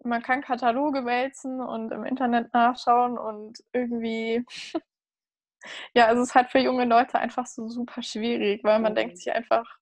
man 0.04 0.22
kann 0.22 0.42
Kataloge 0.42 1.04
wälzen 1.04 1.60
und 1.60 1.92
im 1.92 2.04
Internet 2.04 2.52
nachschauen 2.52 3.18
und 3.18 3.58
irgendwie, 3.72 4.44
ja, 5.94 6.12
es 6.12 6.18
ist 6.18 6.34
halt 6.34 6.50
für 6.50 6.58
junge 6.58 6.84
Leute 6.84 7.18
einfach 7.18 7.46
so 7.46 7.68
super 7.68 8.02
schwierig, 8.02 8.62
weil 8.64 8.78
man 8.80 8.92
mhm. 8.92 8.96
denkt 8.96 9.18
sich 9.18 9.32
einfach, 9.32 9.78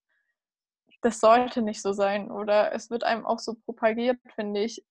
das 1.02 1.20
sollte 1.20 1.62
nicht 1.62 1.83
so 1.83 1.92
sein 1.92 2.31
oder 2.31 2.72
es 2.72 2.90
wird 2.90 3.05
einem 3.05 3.26
auch 3.26 3.38
so 3.38 3.55
propagiert, 3.55 4.18
finde 4.35 4.62
ich. 4.64 4.85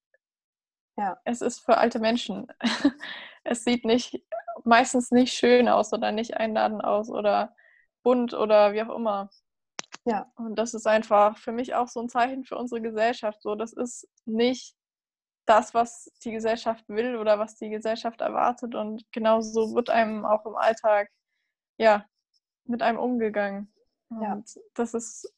Ja. 0.97 1.17
Es 1.25 1.41
ist 1.41 1.59
für 1.59 1.77
alte 1.77 1.99
Menschen. 1.99 2.47
es 3.43 3.63
sieht 3.63 3.83
nicht, 3.85 4.23
meistens 4.63 5.11
nicht 5.11 5.33
schön 5.33 5.67
aus 5.67 5.91
oder 5.91 6.11
nicht 6.11 6.37
einladend 6.37 6.83
aus 6.83 7.09
oder 7.09 7.55
bunt 8.03 8.33
oder 8.33 8.73
wie 8.73 8.81
auch 8.83 8.95
immer. 8.95 9.29
Ja. 10.05 10.31
Und 10.35 10.55
das 10.55 10.73
ist 10.73 10.87
einfach 10.87 11.37
für 11.37 11.51
mich 11.51 11.75
auch 11.75 11.87
so 11.87 11.99
ein 11.99 12.09
Zeichen 12.09 12.45
für 12.45 12.57
unsere 12.57 12.81
Gesellschaft. 12.81 13.41
So, 13.41 13.55
das 13.55 13.73
ist 13.73 14.07
nicht 14.25 14.75
das, 15.45 15.73
was 15.73 16.11
die 16.23 16.31
Gesellschaft 16.31 16.87
will 16.87 17.17
oder 17.17 17.39
was 17.39 17.55
die 17.55 17.69
Gesellschaft 17.69 18.21
erwartet. 18.21 18.75
Und 18.75 19.03
genauso 19.11 19.75
wird 19.75 19.89
einem 19.89 20.25
auch 20.25 20.45
im 20.45 20.55
Alltag, 20.55 21.09
ja, 21.77 22.05
mit 22.65 22.81
einem 22.81 22.97
umgegangen. 22.97 23.71
Ja. 24.09 24.33
Und 24.33 24.59
das 24.73 24.93
ist 24.93 25.31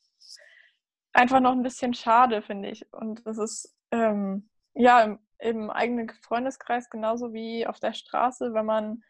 einfach 1.13 1.39
noch 1.39 1.51
ein 1.51 1.63
bisschen 1.63 1.93
schade, 1.93 2.41
finde 2.41 2.69
ich. 2.69 2.91
Und 2.93 3.25
das 3.25 3.37
ist, 3.37 3.75
ähm, 3.91 4.49
ja, 4.73 5.01
im, 5.01 5.19
im, 5.39 5.69
eigenen 5.69 6.09
Freundeskreis 6.21 6.89
genauso 6.89 7.33
wie 7.33 7.67
auf 7.67 7.79
der 7.79 7.93
Straße, 7.93 8.53
wenn 8.53 8.65
man 8.65 9.03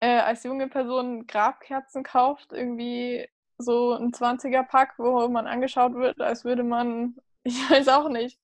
äh, 0.00 0.18
als 0.20 0.44
junge 0.44 0.68
Person 0.68 1.26
Grabkerzen 1.26 2.02
kauft, 2.02 2.52
irgendwie 2.52 3.28
so 3.58 3.92
ein 3.92 4.12
20er-Pack, 4.12 4.98
wo 4.98 5.28
man 5.28 5.46
angeschaut 5.46 5.94
wird, 5.94 6.20
als 6.20 6.44
würde 6.44 6.64
man, 6.64 7.16
ich 7.42 7.70
weiß 7.70 7.88
auch 7.88 8.08
nicht, 8.08 8.40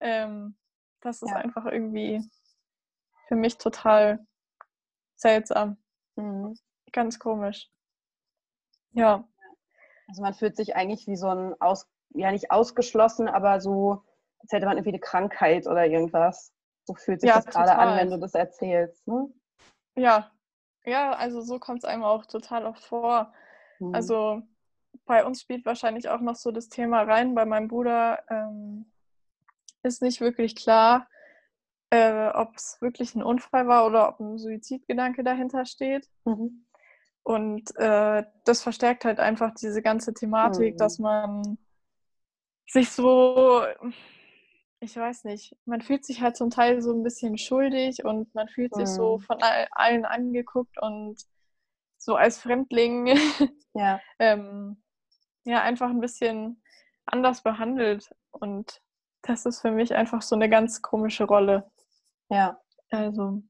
ähm, 0.00 0.56
das 1.04 1.22
ist 1.22 1.30
ja. 1.30 1.36
einfach 1.36 1.66
irgendwie 1.66 2.28
für 3.28 3.36
mich 3.36 3.58
total 3.58 4.26
seltsam. 5.16 5.76
Mhm. 6.16 6.56
Ganz 6.92 7.18
komisch. 7.18 7.70
Ja. 8.92 9.28
Also 10.08 10.22
man 10.22 10.34
fühlt 10.34 10.56
sich 10.56 10.76
eigentlich 10.76 11.06
wie 11.06 11.16
so 11.16 11.28
ein 11.28 11.60
aus, 11.60 11.88
ja 12.10 12.30
nicht 12.32 12.50
ausgeschlossen, 12.50 13.28
aber 13.28 13.60
so 13.60 14.02
als 14.40 14.52
hätte 14.52 14.66
man 14.66 14.76
irgendwie 14.76 14.90
eine 14.90 15.00
Krankheit 15.00 15.66
oder 15.66 15.86
irgendwas. 15.86 16.52
So 16.84 16.94
fühlt 16.94 17.20
sich 17.20 17.28
Ja, 17.28 17.36
das 17.36 17.46
gerade 17.46 17.72
an, 17.72 17.88
total. 17.88 17.98
wenn 17.98 18.10
du 18.10 18.18
das 18.18 18.34
erzählst. 18.34 19.06
Ne? 19.06 19.28
Ja, 19.96 20.30
ja, 20.84 21.12
also 21.12 21.40
so 21.40 21.58
kommt 21.58 21.78
es 21.78 21.84
einem 21.84 22.04
auch 22.04 22.26
total 22.26 22.66
oft 22.66 22.84
vor. 22.84 23.32
Hm. 23.78 23.94
Also 23.94 24.42
bei 25.06 25.24
uns 25.24 25.40
spielt 25.40 25.64
wahrscheinlich 25.64 26.08
auch 26.08 26.20
noch 26.20 26.36
so 26.36 26.50
das 26.50 26.68
Thema 26.68 27.02
rein. 27.02 27.34
Bei 27.34 27.46
meinem 27.46 27.68
Bruder 27.68 28.22
ähm, 28.28 28.86
ist 29.84 30.02
nicht 30.02 30.20
wirklich 30.20 30.56
klar, 30.56 31.08
äh, 31.90 32.28
ob 32.30 32.56
es 32.56 32.78
wirklich 32.80 33.14
ein 33.14 33.22
Unfall 33.22 33.66
war 33.68 33.86
oder 33.86 34.08
ob 34.08 34.20
ein 34.20 34.38
Suizidgedanke 34.38 35.22
dahinter 35.24 35.64
steht. 35.66 36.08
Mhm. 36.24 36.66
Und 37.22 37.74
äh, 37.76 38.24
das 38.44 38.62
verstärkt 38.62 39.04
halt 39.04 39.18
einfach 39.20 39.54
diese 39.54 39.82
ganze 39.82 40.12
Thematik, 40.12 40.74
Mhm. 40.74 40.78
dass 40.78 40.98
man 40.98 41.58
sich 42.66 42.90
so, 42.90 43.62
ich 44.80 44.96
weiß 44.96 45.24
nicht, 45.24 45.56
man 45.64 45.80
fühlt 45.80 46.04
sich 46.04 46.20
halt 46.20 46.36
zum 46.36 46.50
Teil 46.50 46.82
so 46.82 46.92
ein 46.92 47.02
bisschen 47.02 47.38
schuldig 47.38 48.04
und 48.04 48.34
man 48.34 48.48
fühlt 48.48 48.74
sich 48.74 48.88
so 48.88 49.18
Mhm. 49.18 49.22
von 49.22 49.42
all, 49.42 49.68
allen 49.72 50.04
angeguckt 50.04 50.80
und 50.82 51.20
so 51.98 52.16
als 52.16 52.38
Fremdling 52.38 53.06
Ja, 53.74 54.00
ähm, 54.18 54.82
ja 55.44 55.62
einfach 55.62 55.90
ein 55.90 56.00
bisschen 56.00 56.62
anders 57.06 57.42
behandelt. 57.42 58.14
Und 58.30 58.80
das 59.26 59.46
ist 59.46 59.60
für 59.60 59.70
mich 59.70 59.94
einfach 59.94 60.22
so 60.22 60.34
eine 60.36 60.48
ganz 60.48 60.82
komische 60.82 61.24
Rolle. 61.24 61.70
ja. 62.30 62.58
Also, 62.90 63.42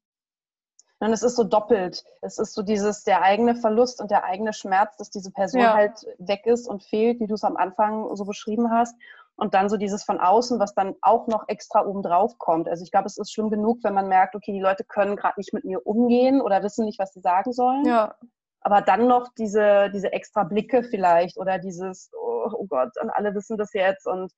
Und 1.00 1.12
es 1.12 1.22
ist 1.22 1.36
so 1.36 1.44
doppelt. 1.44 2.02
Es 2.22 2.38
ist 2.38 2.54
so 2.54 2.62
dieses, 2.62 3.04
der 3.04 3.20
eigene 3.22 3.56
Verlust 3.56 4.00
und 4.00 4.10
der 4.10 4.24
eigene 4.24 4.54
Schmerz, 4.54 4.96
dass 4.96 5.10
diese 5.10 5.30
Person 5.32 5.60
Ja. 5.60 5.74
halt 5.74 6.06
weg 6.18 6.46
ist 6.46 6.66
und 6.66 6.82
fehlt, 6.82 7.20
wie 7.20 7.26
du 7.26 7.34
es 7.34 7.44
am 7.44 7.56
Anfang 7.58 8.14
so 8.16 8.24
beschrieben 8.24 8.70
hast. 8.70 8.96
Und 9.36 9.52
dann 9.52 9.68
so 9.68 9.76
dieses 9.76 10.04
von 10.04 10.18
außen, 10.20 10.60
was 10.60 10.74
dann 10.74 10.94
auch 11.02 11.26
noch 11.26 11.44
extra 11.48 11.84
oben 11.84 12.02
drauf 12.02 12.38
kommt. 12.38 12.68
Also 12.68 12.84
ich 12.84 12.90
glaube, 12.92 13.06
es 13.06 13.18
ist 13.18 13.32
schlimm 13.32 13.50
genug, 13.50 13.80
wenn 13.82 13.92
man 13.92 14.08
merkt, 14.08 14.34
okay, 14.36 14.52
die 14.52 14.60
Leute 14.62 14.84
können 14.84 15.16
gerade 15.16 15.38
nicht 15.38 15.52
mit 15.52 15.64
mir 15.64 15.84
umgehen 15.86 16.40
oder 16.40 16.62
wissen 16.62 16.84
nicht, 16.86 16.98
was 17.00 17.12
sie 17.12 17.20
sagen 17.20 17.52
sollen. 17.52 17.84
ja, 17.84 18.14
Aber 18.60 18.80
dann 18.80 19.08
noch 19.08 19.28
diese, 19.36 19.90
diese 19.92 20.12
extra 20.12 20.44
Blicke 20.44 20.84
vielleicht 20.84 21.36
oder 21.36 21.58
dieses, 21.58 22.10
oh, 22.14 22.48
oh 22.56 22.66
Gott, 22.66 22.92
und 23.02 23.10
alle 23.10 23.34
wissen 23.34 23.58
das 23.58 23.72
jetzt 23.74 24.06
und 24.06 24.32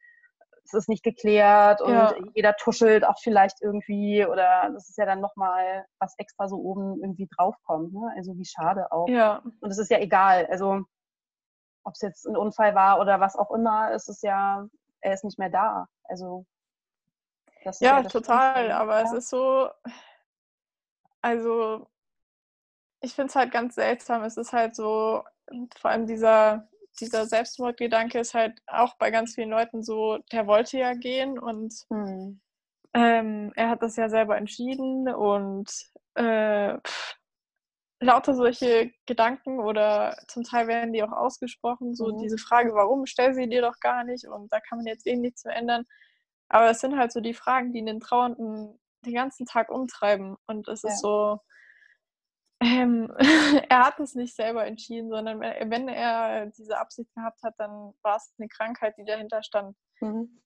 es 0.66 0.74
ist 0.74 0.88
nicht 0.88 1.02
geklärt 1.02 1.80
und 1.80 1.92
Ja. 1.92 2.14
jeder 2.34 2.54
tuschelt 2.56 3.04
auch 3.04 3.18
vielleicht 3.22 3.62
irgendwie 3.62 4.26
oder 4.26 4.70
das 4.72 4.88
ist 4.88 4.98
ja 4.98 5.06
dann 5.06 5.20
nochmal, 5.20 5.84
was 5.98 6.14
extra 6.18 6.48
so 6.48 6.56
oben 6.56 7.00
irgendwie 7.00 7.28
draufkommt. 7.36 7.92
Ne? 7.92 8.12
Also 8.16 8.36
wie 8.36 8.44
schade 8.44 8.90
auch. 8.92 9.08
ja, 9.08 9.42
Und 9.60 9.70
es 9.70 9.78
ist 9.78 9.90
ja 9.90 9.98
egal. 9.98 10.46
Also 10.46 10.82
ob 11.84 11.94
es 11.94 12.00
jetzt 12.00 12.26
ein 12.26 12.36
Unfall 12.36 12.74
war 12.74 13.00
oder 13.00 13.20
was 13.20 13.36
auch 13.36 13.50
immer, 13.52 13.92
es 13.92 14.08
ist 14.08 14.22
ja, 14.22 14.66
er 15.00 15.14
ist 15.14 15.24
nicht 15.24 15.38
mehr 15.38 15.50
da. 15.50 15.86
Also 16.04 16.44
das 17.64 17.76
ist 17.76 17.80
ja, 17.80 18.02
das 18.02 18.12
total. 18.12 18.54
Schlimmste. 18.54 18.76
Aber 18.76 19.02
es 19.02 19.12
Ja. 19.12 19.18
ist 19.18 19.28
so, 19.28 19.70
also 21.22 21.86
ich 23.00 23.14
finde 23.14 23.28
es 23.28 23.36
halt 23.36 23.52
ganz 23.52 23.74
seltsam. 23.76 24.24
Es 24.24 24.36
ist 24.36 24.52
halt 24.52 24.74
so, 24.74 25.22
vor 25.76 25.90
allem 25.90 26.06
dieser, 26.06 26.68
dieser 27.00 27.26
Selbstmordgedanke 27.26 28.18
ist 28.20 28.34
halt 28.34 28.60
auch 28.66 28.96
bei 28.98 29.10
ganz 29.10 29.34
vielen 29.34 29.50
Leuten 29.50 29.82
so, 29.82 30.18
der 30.32 30.46
wollte 30.46 30.78
ja 30.78 30.94
gehen 30.94 31.38
und 31.38 31.74
Hm. 31.90 32.38
ähm, 32.94 33.52
er 33.56 33.68
hat 33.70 33.82
das 33.82 33.96
ja 33.96 34.08
selber 34.08 34.36
entschieden 34.36 35.08
und 35.08 35.70
äh, 36.14 36.78
pff, 36.80 37.16
lauter 38.00 38.34
solche 38.34 38.92
Gedanken 39.06 39.60
oder 39.60 40.16
zum 40.28 40.44
Teil 40.44 40.68
werden 40.68 40.92
die 40.92 41.02
auch 41.02 41.12
ausgesprochen, 41.12 41.94
so 41.96 42.12
Mhm. 42.12 42.22
diese 42.22 42.38
Frage, 42.38 42.74
warum, 42.74 43.06
stell 43.06 43.34
sie 43.34 43.48
dir 43.48 43.62
doch 43.62 43.80
gar 43.80 44.04
nicht 44.04 44.26
und 44.28 44.52
da 44.52 44.60
kann 44.60 44.78
man 44.78 44.86
jetzt 44.86 45.06
eh 45.06 45.16
nichts 45.16 45.44
mehr 45.44 45.56
ändern. 45.56 45.84
Aber 46.48 46.70
es 46.70 46.80
sind 46.80 46.98
halt 46.98 47.12
so 47.12 47.20
die 47.20 47.34
Fragen, 47.34 47.72
die 47.72 47.84
den 47.84 48.00
Trauernden 48.00 48.78
den 49.06 49.14
ganzen 49.14 49.46
Tag 49.46 49.70
umtreiben 49.70 50.36
und 50.46 50.68
es 50.68 50.84
Ja. 50.84 50.92
ist 50.92 51.00
so, 51.00 51.40
ähm, 52.60 53.12
er 53.68 53.86
hat 53.86 54.00
es 54.00 54.14
nicht 54.14 54.34
selber 54.34 54.66
entschieden, 54.66 55.10
sondern 55.10 55.40
wenn 55.40 55.70
wenn 55.70 55.88
er 55.88 56.46
diese 56.46 56.78
Absicht 56.78 57.12
gehabt 57.14 57.42
hat, 57.42 57.54
dann 57.58 57.94
war 58.02 58.16
es 58.16 58.32
eine 58.38 58.48
Krankheit, 58.48 58.96
die 58.98 59.04
dahinter 59.04 59.42
stand. 59.42 59.76
Mhm. 60.00 60.40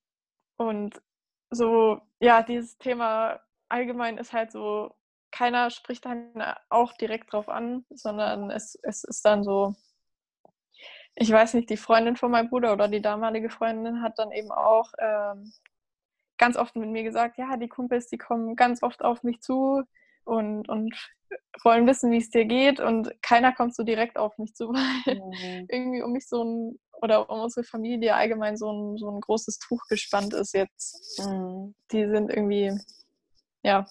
Und 0.56 1.00
so, 1.50 2.00
ja, 2.20 2.42
dieses 2.42 2.78
Thema 2.78 3.40
allgemein 3.68 4.18
ist 4.18 4.32
halt 4.32 4.52
so, 4.52 4.94
keiner 5.30 5.70
spricht 5.70 6.04
dann 6.04 6.32
auch 6.68 6.92
direkt 6.94 7.32
drauf 7.32 7.48
an, 7.48 7.84
sondern 7.90 8.50
es, 8.50 8.78
es 8.82 9.04
ist 9.04 9.24
dann 9.24 9.44
so, 9.44 9.74
ich 11.14 11.30
weiß 11.30 11.54
nicht, 11.54 11.70
die 11.70 11.76
Freundin 11.76 12.16
von 12.16 12.30
meinem 12.30 12.50
Bruder 12.50 12.72
oder 12.72 12.88
die 12.88 13.02
damalige 13.02 13.50
Freundin 13.50 14.02
hat 14.02 14.18
dann 14.18 14.32
eben 14.32 14.50
auch 14.50 14.92
ähm, 14.98 15.52
ganz 16.38 16.56
oft 16.56 16.76
mit 16.76 16.88
mir 16.90 17.02
gesagt, 17.02 17.38
ja, 17.38 17.56
die 17.56 17.68
Kumpels, 17.68 18.08
die 18.08 18.18
kommen 18.18 18.56
ganz 18.56 18.82
oft 18.82 19.02
auf 19.04 19.22
mich 19.22 19.40
zu 19.40 19.82
und, 20.30 20.68
und 20.68 20.94
wollen 21.64 21.86
wissen, 21.86 22.10
wie 22.10 22.18
es 22.18 22.30
dir 22.30 22.44
geht 22.44 22.80
und 22.80 23.10
keiner 23.22 23.52
kommt 23.52 23.74
so 23.74 23.82
direkt 23.82 24.16
auf 24.16 24.36
mich 24.38 24.54
zu, 24.54 24.68
weil 24.72 25.16
Mhm. 25.16 25.66
irgendwie 25.68 26.02
um 26.02 26.12
mich 26.12 26.28
so 26.28 26.42
ein, 26.44 26.78
oder 27.02 27.30
um 27.30 27.40
unsere 27.40 27.64
Familie 27.64 28.14
allgemein 28.14 28.56
so 28.56 28.70
ein, 28.70 28.96
so 28.98 29.10
ein 29.10 29.20
großes 29.20 29.58
Tuch 29.58 29.80
gespannt 29.88 30.34
ist 30.34 30.54
jetzt. 30.54 31.18
Mhm. 31.18 31.74
Die 31.92 32.06
sind 32.06 32.30
irgendwie, 32.30 32.72
ja, 33.62 33.86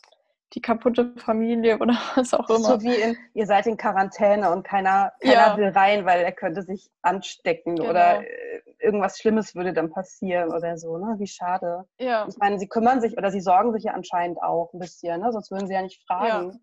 die 0.54 0.62
kaputte 0.62 1.14
Familie 1.18 1.78
oder 1.78 1.94
was 2.16 2.34
auch 2.34 2.50
immer. 2.50 2.80
So 2.80 2.82
wie 2.82 2.96
in, 2.96 3.18
ihr 3.34 3.46
seid 3.46 3.68
in 3.68 3.78
Quarantäne 3.78 4.52
und 4.52 4.64
keiner, 4.64 5.12
keiner 5.22 5.34
Ja. 5.36 5.58
will 5.58 5.70
rein, 5.70 6.06
weil 6.06 6.22
er 6.22 6.32
könnte 6.32 6.64
sich 6.64 6.90
anstecken 7.02 7.76
Genau. 7.76 7.90
oder 7.90 8.22
äh, 8.22 8.62
irgendwas 8.80 9.20
Schlimmes 9.20 9.56
würde 9.56 9.74
dann 9.74 9.92
passieren 9.92 10.52
oder 10.52 10.78
so, 10.78 10.98
ne? 10.98 11.16
Wie 11.20 11.28
schade. 11.28 11.86
ja, 12.00 12.28
Ich 12.28 12.38
meine, 12.38 12.58
sie 12.60 12.68
kümmern 12.68 13.02
sich 13.02 13.18
oder 13.18 13.30
sie 13.32 13.42
sorgen 13.42 13.74
sich 13.74 13.84
ja 13.84 13.94
anscheinend 13.94 14.42
auch 14.42 14.74
ein 14.74 14.80
bisschen, 14.80 15.22
ne? 15.22 15.32
Sonst 15.32 15.52
würden 15.52 15.68
sie 15.68 15.74
ja 15.74 15.82
nicht 15.82 16.02
fragen. 16.08 16.60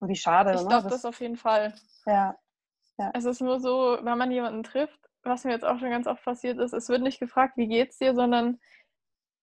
Und 0.00 0.08
wie 0.08 0.16
schade, 0.16 0.52
ich 0.52 0.62
ne? 0.62 0.68
glaube 0.68 0.88
das 0.88 1.04
auf 1.04 1.20
jeden 1.20 1.36
Fall. 1.36 1.74
ja. 2.06 2.36
Es 3.14 3.24
ist 3.24 3.40
nur 3.40 3.60
so, 3.60 3.98
wenn 4.02 4.18
man 4.18 4.30
jemanden 4.30 4.62
trifft, 4.62 4.98
was 5.22 5.44
mir 5.44 5.52
jetzt 5.52 5.64
auch 5.64 5.78
schon 5.78 5.90
ganz 5.90 6.06
oft 6.06 6.22
passiert 6.24 6.58
ist, 6.58 6.72
es 6.74 6.88
wird 6.88 7.02
nicht 7.02 7.18
gefragt, 7.20 7.56
wie 7.56 7.66
geht's 7.68 7.98
dir, 7.98 8.14
sondern 8.14 8.58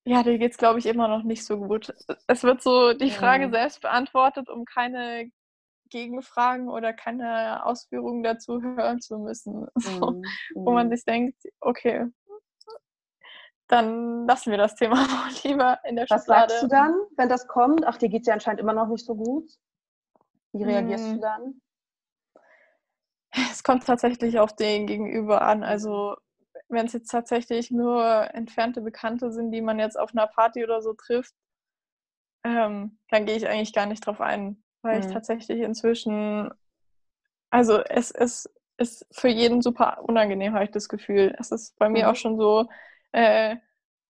ja, 0.07 0.23
dir 0.23 0.37
geht's, 0.37 0.57
glaube 0.57 0.79
ich, 0.79 0.85
immer 0.85 1.07
noch 1.07 1.23
nicht 1.23 1.45
so 1.45 1.57
gut. 1.57 1.93
Es 2.27 2.43
wird 2.43 2.61
so 2.63 2.93
die 2.93 3.11
Frage 3.11 3.47
Mhm. 3.47 3.51
selbst 3.51 3.81
beantwortet, 3.81 4.49
um 4.49 4.65
keine 4.65 5.29
Gegenfragen 5.89 6.69
oder 6.69 6.93
keine 6.93 7.65
Ausführungen 7.65 8.23
dazu 8.23 8.61
hören 8.61 8.99
zu 9.01 9.17
müssen. 9.19 9.67
So, 9.77 10.11
Mhm. 10.11 10.23
wo 10.53 10.71
man 10.71 10.87
Mhm. 10.87 10.91
sich 10.91 11.03
denkt, 11.05 11.35
okay, 11.59 12.05
dann 13.67 14.25
lassen 14.25 14.51
wir 14.51 14.57
das 14.57 14.75
Thema 14.75 14.95
lieber 15.43 15.79
in 15.83 15.97
der 15.97 16.05
Was 16.09 16.21
Schublade. 16.21 16.47
sagst 16.53 16.63
du 16.63 16.67
dann, 16.67 16.93
wenn 17.17 17.29
das 17.29 17.47
kommt? 17.47 17.85
Ach, 17.85 17.97
dir 17.97 18.09
geht's 18.09 18.27
ja 18.27 18.33
anscheinend 18.33 18.61
immer 18.61 18.73
noch 18.73 18.87
nicht 18.87 19.05
so 19.05 19.15
gut. 19.15 19.49
Wie 20.53 20.63
reagierst 20.63 21.11
Mm. 21.11 21.15
du 21.15 21.21
dann? 21.21 21.61
Es 23.51 23.61
kommt 23.63 23.85
tatsächlich 23.85 24.39
auf 24.39 24.55
den 24.55 24.87
Gegenüber 24.87 25.41
an. 25.41 25.63
Also 25.63 26.15
wenn 26.69 26.85
es 26.87 26.93
jetzt 26.93 27.09
tatsächlich 27.11 27.71
nur 27.71 28.33
entfernte 28.33 28.81
Bekannte 28.81 29.31
sind, 29.31 29.51
die 29.51 29.61
man 29.61 29.79
jetzt 29.79 29.97
auf 29.99 30.11
einer 30.11 30.27
Party 30.27 30.63
oder 30.63 30.81
so 30.81 30.93
trifft, 30.93 31.33
ähm, 32.43 32.97
dann 33.09 33.25
gehe 33.25 33.35
ich 33.37 33.47
eigentlich 33.47 33.73
gar 33.73 33.85
nicht 33.85 34.05
drauf 34.05 34.21
ein, 34.21 34.63
weil 34.81 34.99
ich 34.99 35.07
Mhm. 35.07 35.07
tatsächlich 35.07 35.59
inzwischen, 35.61 36.49
also 37.49 37.79
es, 37.81 38.11
es 38.11 38.49
ist 38.77 39.05
für 39.11 39.29
jeden 39.29 39.61
super 39.61 40.03
unangenehm, 40.03 40.53
habe 40.53 40.65
ich 40.65 40.71
das 40.71 40.89
Gefühl. 40.89 41.35
Es 41.39 41.51
ist 41.51 41.77
bei 41.79 41.89
mir 41.89 42.09
Mhm. 42.09 42.11
auch 42.11 42.15
schon 42.15 42.37
so, 42.37 42.69
äh, 43.11 43.57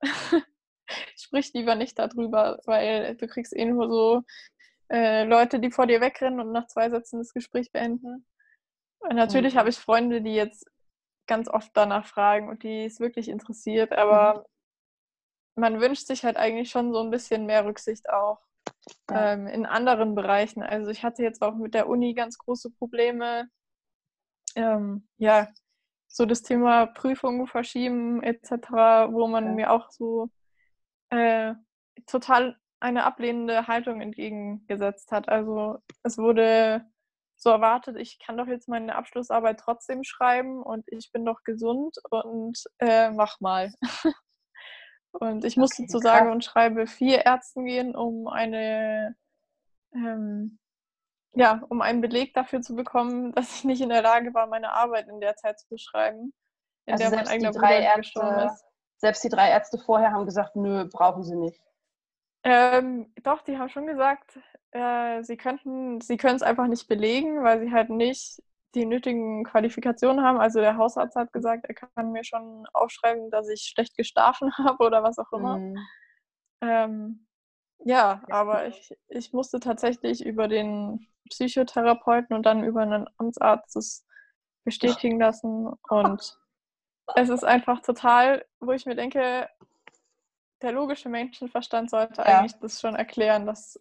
sprich 1.18 1.54
lieber 1.54 1.76
nicht 1.76 2.00
darüber, 2.00 2.60
weil 2.66 3.16
du 3.18 3.28
kriegst 3.28 3.56
eh 3.56 3.66
nur 3.66 3.90
so 3.90 4.24
äh, 4.92 5.26
Leute, 5.26 5.60
die 5.60 5.72
vor 5.72 5.88
dir 5.88 6.02
wegrennen 6.02 6.40
und 6.40 6.52
nach 6.54 6.68
zwei 6.68 6.90
Sätzen 6.90 7.20
das 7.20 7.34
Gespräch 7.34 7.72
beenden. 7.72 8.26
Und 9.00 9.16
natürlich 9.16 9.56
Mhm. 9.56 9.58
habe 9.58 9.70
ich 9.70 9.78
Freunde, 9.80 10.22
die 10.22 10.36
jetzt 10.36 10.68
ganz 11.28 11.48
oft 11.50 11.72
danach 11.74 12.06
fragen 12.06 12.50
und 12.50 12.64
die 12.64 12.86
es 12.86 13.00
wirklich 13.00 13.30
interessiert, 13.30 13.92
aber 13.94 14.46
man 15.56 15.80
wünscht 15.82 16.08
sich 16.08 16.24
halt 16.24 16.38
eigentlich 16.38 16.70
schon 16.70 16.94
so 16.94 17.00
ein 17.02 17.10
bisschen 17.12 17.46
mehr 17.46 17.66
Rücksicht 17.66 18.10
auch 18.10 18.40
Ja. 19.10 19.34
ähm, 19.34 19.48
in 19.48 19.66
anderen 19.66 20.16
Bereichen. 20.16 20.62
Also 20.64 20.92
ich 20.92 21.04
hatte 21.04 21.24
jetzt 21.24 21.42
auch 21.42 21.56
mit 21.56 21.74
der 21.74 21.88
Uni 21.90 22.14
ganz 22.14 22.38
große 22.38 22.72
Probleme. 22.72 23.50
Ähm, 24.56 25.08
ja, 25.18 25.50
so 26.08 26.26
das 26.26 26.42
Thema 26.42 26.88
Prüfungen 26.88 27.48
verschieben 27.48 28.22
etc., 28.24 29.10
wo 29.12 29.28
man 29.28 29.46
Ja. 29.46 29.52
mir 29.52 29.72
auch 29.72 29.92
so 29.92 30.30
äh, 31.10 31.54
total 32.06 32.58
eine 32.80 33.06
ablehnende 33.06 33.68
Haltung 33.68 34.02
entgegengesetzt 34.02 35.12
hat. 35.12 35.30
Also 35.30 35.80
es 36.04 36.18
wurde 36.18 36.86
so 37.38 37.50
erwartet, 37.52 37.98
ich 37.98 38.20
kann 38.20 38.38
doch 38.38 38.48
jetzt 38.48 38.68
meine 38.68 38.96
Abschlussarbeit 38.96 39.60
trotzdem 39.60 40.04
schreiben 40.04 40.64
und 40.64 40.86
ich 40.92 41.12
bin 41.12 41.26
doch 41.26 41.44
gesund 41.44 41.98
und 42.10 42.58
äh, 42.80 43.12
mach 43.12 43.40
mal. 43.40 43.72
und 45.12 45.46
ich 45.46 45.58
musste 45.58 45.84
Okay, 45.84 45.88
zu 45.88 46.00
sage 46.00 46.26
krass. 46.26 46.34
und 46.34 46.44
schreibe 46.44 46.88
vier 46.88 47.26
Ärzten 47.26 47.66
gehen, 47.66 47.96
um 47.96 48.28
eine 48.28 49.16
ähm, 49.94 50.60
ja, 51.34 51.62
um 51.70 51.82
einen 51.82 52.02
Beleg 52.02 52.34
dafür 52.34 52.62
zu 52.62 52.76
bekommen, 52.76 53.32
dass 53.36 53.56
ich 53.58 53.64
nicht 53.64 53.82
in 53.82 53.90
der 53.90 54.02
Lage 54.02 54.34
war, 54.34 54.48
meine 54.48 54.74
Arbeit 54.74 55.08
in 55.08 55.20
der 55.20 55.36
Zeit 55.36 55.60
zu 55.60 55.78
schreiben, 55.78 56.34
in 56.86 56.94
Also 56.94 57.04
der 57.04 57.12
mein 57.12 57.28
eigener 57.28 57.52
drei 57.52 57.80
Bruder 57.80 57.92
gestorben 57.96 58.40
Ärzte 58.40 58.54
ist. 58.54 58.66
selbst 58.98 59.24
die 59.24 59.30
drei 59.30 59.50
Ärzte 59.52 59.78
vorher 59.78 60.12
haben 60.12 60.26
gesagt, 60.26 60.56
nö, 60.56 60.86
brauchen 60.92 61.24
sie 61.24 61.36
nicht. 61.36 61.62
Ähm, 62.44 63.12
doch, 63.24 63.42
die 63.42 63.58
haben 63.58 63.70
schon 63.70 63.88
gesagt, 63.88 64.40
äh, 64.72 65.24
sie 65.24 65.38
könnten, 65.38 66.02
sie 66.02 66.18
können 66.18 66.36
es 66.36 66.42
einfach 66.44 66.68
nicht 66.68 66.88
belegen, 66.88 67.44
weil 67.44 67.60
sie 67.60 67.72
halt 67.72 67.90
nicht 67.90 68.42
die 68.76 68.86
nötigen 68.86 69.44
Qualifikationen 69.44 70.24
haben. 70.24 70.40
Also 70.40 70.60
der 70.60 70.78
Hausarzt 70.78 71.16
hat 71.16 71.34
gesagt, 71.34 71.66
er 71.68 71.76
kann 71.76 72.12
mir 72.12 72.24
schon 72.24 72.66
aufschreiben, 72.74 73.32
dass 73.32 73.50
ich 73.50 73.64
schlecht 73.64 73.96
geschlafen 73.98 74.52
habe 74.58 74.84
oder 74.86 75.04
was 75.04 75.18
auch 75.18 75.32
immer. 75.32 75.58
Mhm. 75.58 75.78
Ähm, 76.62 77.28
ja, 77.80 78.24
aber 78.30 78.68
ich, 78.68 78.96
ich 79.08 79.34
musste 79.34 79.60
tatsächlich 79.60 80.26
über 80.26 80.48
den 80.48 81.08
Psychotherapeuten 81.30 82.36
und 82.36 82.46
dann 82.46 82.64
über 82.64 82.82
einen 82.82 83.08
Amtsarzt 83.18 83.76
das 83.76 84.06
bestätigen 84.64 85.20
lassen. 85.20 85.68
Und 85.90 86.38
es 87.16 87.30
ist 87.30 87.44
einfach 87.44 87.82
total, 87.82 88.46
wo 88.60 88.72
ich 88.72 88.86
mir 88.86 88.96
denke, 88.96 89.48
der 90.62 90.72
logische 90.72 91.10
Menschenverstand 91.10 91.90
sollte 91.90 92.22
ja. 92.22 92.40
eigentlich 92.40 92.60
das 92.60 92.80
schon 92.80 92.96
erklären, 92.96 93.46
dass 93.46 93.80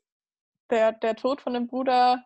der, 0.70 0.92
der 0.92 1.16
Tod 1.16 1.40
von 1.40 1.54
dem 1.54 1.66
Bruder 1.66 2.24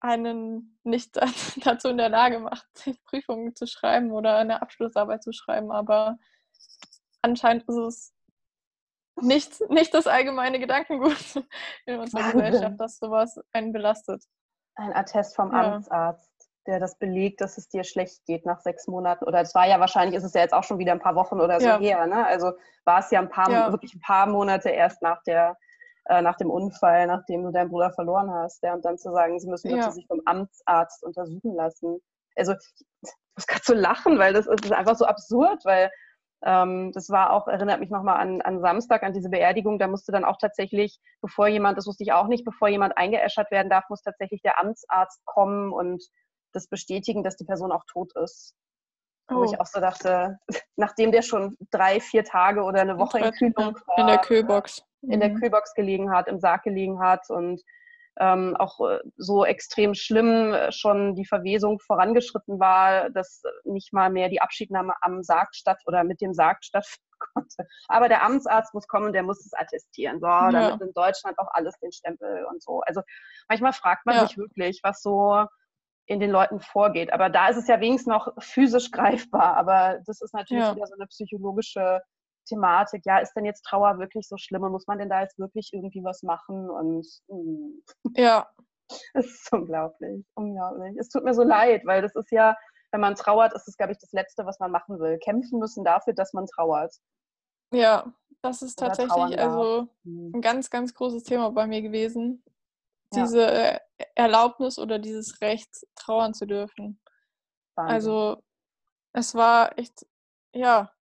einen 0.00 0.78
nicht 0.82 1.16
dazu 1.64 1.88
in 1.88 1.98
der 1.98 2.08
Lage 2.08 2.40
macht, 2.40 2.66
Prüfungen 3.04 3.54
zu 3.54 3.66
schreiben 3.66 4.10
oder 4.12 4.36
eine 4.36 4.62
Abschlussarbeit 4.62 5.22
zu 5.22 5.32
schreiben. 5.32 5.70
Aber 5.70 6.18
anscheinend 7.22 7.68
ist 7.68 7.76
es 7.76 8.14
nicht, 9.20 9.60
nicht 9.70 9.92
das 9.92 10.06
allgemeine 10.06 10.58
Gedankengut 10.58 11.36
in 11.86 11.98
unserer 11.98 12.22
Wahnsinn. 12.22 12.40
Gesellschaft, 12.40 12.80
dass 12.80 12.98
sowas 12.98 13.38
einen 13.52 13.72
belastet. 13.72 14.24
Ein 14.76 14.94
Attest 14.94 15.36
vom 15.36 15.52
ja. 15.52 15.74
Amtsarzt, 15.74 16.29
der 16.66 16.78
das 16.78 16.98
belegt, 16.98 17.40
dass 17.40 17.58
es 17.58 17.68
dir 17.68 17.84
schlecht 17.84 18.24
geht 18.26 18.46
nach 18.46 18.60
sechs 18.60 18.86
Monaten. 18.86 19.24
Oder 19.24 19.40
es 19.40 19.54
war 19.54 19.66
ja 19.66 19.80
wahrscheinlich, 19.80 20.16
ist 20.16 20.24
es 20.24 20.34
ja 20.34 20.42
jetzt 20.42 20.52
auch 20.52 20.64
schon 20.64 20.78
wieder 20.78 20.92
ein 20.92 21.00
paar 21.00 21.14
Wochen 21.14 21.40
oder 21.40 21.60
so 21.60 21.66
ja. 21.66 21.78
her. 21.78 22.06
Ne? 22.06 22.26
Also 22.26 22.52
war 22.84 23.00
es 23.00 23.10
ja 23.10 23.20
ein 23.20 23.30
paar, 23.30 23.50
ja. 23.50 23.70
wirklich 23.72 23.94
ein 23.94 24.00
paar 24.00 24.26
Monate 24.26 24.70
erst 24.70 25.02
nach 25.02 25.22
der 25.22 25.56
äh, 26.06 26.22
nach 26.22 26.36
dem 26.36 26.50
Unfall, 26.50 27.06
nachdem 27.06 27.44
du 27.44 27.52
deinen 27.52 27.70
Bruder 27.70 27.92
verloren 27.92 28.32
hast. 28.32 28.62
Ja, 28.62 28.74
und 28.74 28.84
dann 28.84 28.98
zu 28.98 29.12
sagen, 29.12 29.38
sie 29.38 29.48
müssen 29.48 29.70
ja. 29.70 29.90
sich 29.90 30.06
vom 30.06 30.20
Amtsarzt 30.24 31.04
untersuchen 31.04 31.54
lassen. 31.54 32.00
Also 32.36 32.52
ich 32.52 33.12
muss 33.36 33.46
gerade 33.46 33.62
so 33.64 33.74
lachen, 33.74 34.18
weil 34.18 34.32
das 34.32 34.46
ist, 34.46 34.60
das 34.60 34.70
ist 34.70 34.76
einfach 34.76 34.96
so 34.96 35.04
absurd, 35.04 35.64
weil 35.64 35.90
ähm, 36.42 36.90
das 36.94 37.10
war 37.10 37.32
auch, 37.32 37.48
erinnert 37.48 37.80
mich 37.80 37.90
nochmal 37.90 38.18
an, 38.18 38.40
an 38.40 38.60
Samstag, 38.60 39.02
an 39.02 39.12
diese 39.12 39.28
Beerdigung. 39.28 39.78
Da 39.78 39.88
musste 39.88 40.10
dann 40.10 40.24
auch 40.24 40.38
tatsächlich, 40.38 40.98
bevor 41.20 41.48
jemand, 41.48 41.76
das 41.76 41.86
wusste 41.86 42.02
ich 42.02 42.12
auch 42.12 42.28
nicht, 42.28 42.44
bevor 42.44 42.68
jemand 42.68 42.96
eingeäschert 42.96 43.50
werden 43.50 43.68
darf, 43.68 43.84
muss 43.88 44.02
tatsächlich 44.02 44.42
der 44.42 44.58
Amtsarzt 44.58 45.24
kommen 45.26 45.72
und 45.72 46.02
das 46.52 46.66
bestätigen, 46.66 47.22
dass 47.22 47.36
die 47.36 47.44
Person 47.44 47.72
auch 47.72 47.84
tot 47.86 48.12
ist. 48.16 48.54
Oh. 49.30 49.36
Wo 49.36 49.44
ich 49.44 49.52
oh. 49.52 49.60
auch 49.60 49.66
so 49.66 49.80
dachte, 49.80 50.38
nachdem 50.76 51.12
der 51.12 51.22
schon 51.22 51.56
drei, 51.70 52.00
vier 52.00 52.24
Tage 52.24 52.62
oder 52.62 52.80
eine 52.80 52.98
Woche 52.98 53.18
in 53.18 53.32
Kühlung 53.32 53.76
war. 53.86 53.98
In 53.98 54.06
der 54.06 54.18
Kühlbox. 54.18 54.82
In 55.02 55.20
der 55.20 55.30
mhm. 55.30 55.36
Kühlbox 55.36 55.74
gelegen 55.74 56.12
hat, 56.12 56.28
im 56.28 56.40
Sarg 56.40 56.62
gelegen 56.62 57.00
hat 57.00 57.30
und 57.30 57.62
ähm, 58.18 58.54
auch 58.58 58.80
äh, 58.80 59.00
so 59.16 59.44
extrem 59.44 59.94
schlimm 59.94 60.52
äh, 60.52 60.72
schon 60.72 61.14
die 61.14 61.24
Verwesung 61.24 61.78
vorangeschritten 61.78 62.60
war, 62.60 63.08
dass 63.10 63.42
nicht 63.64 63.92
mal 63.92 64.10
mehr 64.10 64.28
die 64.28 64.42
Abschiednahme 64.42 64.94
am 65.00 65.22
Sarg 65.22 65.54
statt 65.54 65.80
oder 65.86 66.04
mit 66.04 66.20
dem 66.20 66.34
Sarg 66.34 66.62
stattfinden 66.62 67.06
konnte. 67.34 67.66
Aber 67.88 68.08
der 68.08 68.22
Amtsarzt 68.22 68.74
muss 68.74 68.86
kommen, 68.86 69.12
der 69.12 69.22
muss 69.22 69.44
es 69.44 69.52
attestieren. 69.54 70.20
So, 70.20 70.26
ja. 70.26 70.50
damit 70.50 70.82
in 70.82 70.92
Deutschland 70.92 71.38
auch 71.38 71.48
alles 71.52 71.78
den 71.80 71.92
Stempel 71.92 72.44
und 72.50 72.62
so. 72.62 72.80
Also 72.80 73.00
manchmal 73.48 73.72
fragt 73.72 74.04
man 74.04 74.16
ja. 74.16 74.26
sich 74.26 74.36
wirklich, 74.36 74.80
was 74.82 75.00
so 75.00 75.46
in 76.10 76.18
den 76.18 76.30
Leuten 76.30 76.58
vorgeht. 76.58 77.12
Aber 77.12 77.30
da 77.30 77.48
ist 77.48 77.56
es 77.56 77.68
ja 77.68 77.80
wenigstens 77.80 78.12
noch 78.12 78.28
physisch 78.40 78.90
greifbar. 78.90 79.56
Aber 79.56 80.00
das 80.06 80.20
ist 80.20 80.34
natürlich 80.34 80.64
ja. 80.64 80.74
wieder 80.74 80.86
so 80.86 80.94
eine 80.94 81.06
psychologische 81.06 82.00
Thematik, 82.48 83.02
ja, 83.06 83.18
ist 83.18 83.34
denn 83.34 83.44
jetzt 83.44 83.62
Trauer 83.62 84.00
wirklich 84.00 84.26
so 84.26 84.36
schlimm 84.36 84.64
und 84.64 84.72
muss 84.72 84.88
man 84.88 84.98
denn 84.98 85.08
da 85.08 85.20
jetzt 85.20 85.38
wirklich 85.38 85.70
irgendwie 85.72 86.02
was 86.02 86.24
machen? 86.24 86.68
Und 86.68 87.06
mh. 87.28 87.36
Hm. 87.36 87.82
ja. 88.16 88.48
Es 89.14 89.24
ist 89.26 89.52
unglaublich, 89.52 90.26
unglaublich. 90.34 90.96
Es 90.98 91.10
tut 91.10 91.22
mir 91.22 91.32
so 91.32 91.44
leid, 91.44 91.82
weil 91.84 92.02
das 92.02 92.12
ist 92.16 92.32
ja, 92.32 92.56
wenn 92.90 93.00
man 93.00 93.14
trauert, 93.14 93.52
ist 93.54 93.68
es, 93.68 93.76
glaube 93.76 93.92
ich, 93.92 93.98
das 93.98 94.10
Letzte, 94.10 94.44
was 94.46 94.58
man 94.58 94.72
machen 94.72 94.98
will. 94.98 95.16
Kämpfen 95.18 95.60
müssen 95.60 95.84
dafür, 95.84 96.12
dass 96.12 96.32
man 96.32 96.46
trauert. 96.46 96.92
Ja, 97.72 98.12
das 98.42 98.62
ist 98.62 98.82
Oder 98.82 98.88
tatsächlich 98.88 99.38
also 99.38 99.86
hm. 100.02 100.32
ein 100.34 100.40
ganz, 100.40 100.70
ganz 100.70 100.92
großes 100.92 101.22
Thema 101.22 101.52
bei 101.52 101.68
mir 101.68 101.82
gewesen. 101.82 102.42
Diese 103.14 103.40
ja. 103.40 103.48
Äh, 103.48 103.80
Erlaubnis 104.14 104.78
oder 104.78 104.98
dieses 104.98 105.40
Recht, 105.40 105.68
trauern 105.94 106.34
zu 106.34 106.46
dürfen. 106.46 107.00
Wahnsinn. 107.74 107.94
Also 107.94 108.42
es 109.12 109.34
war 109.34 109.78
echt, 109.78 110.06
ja, 110.54 110.92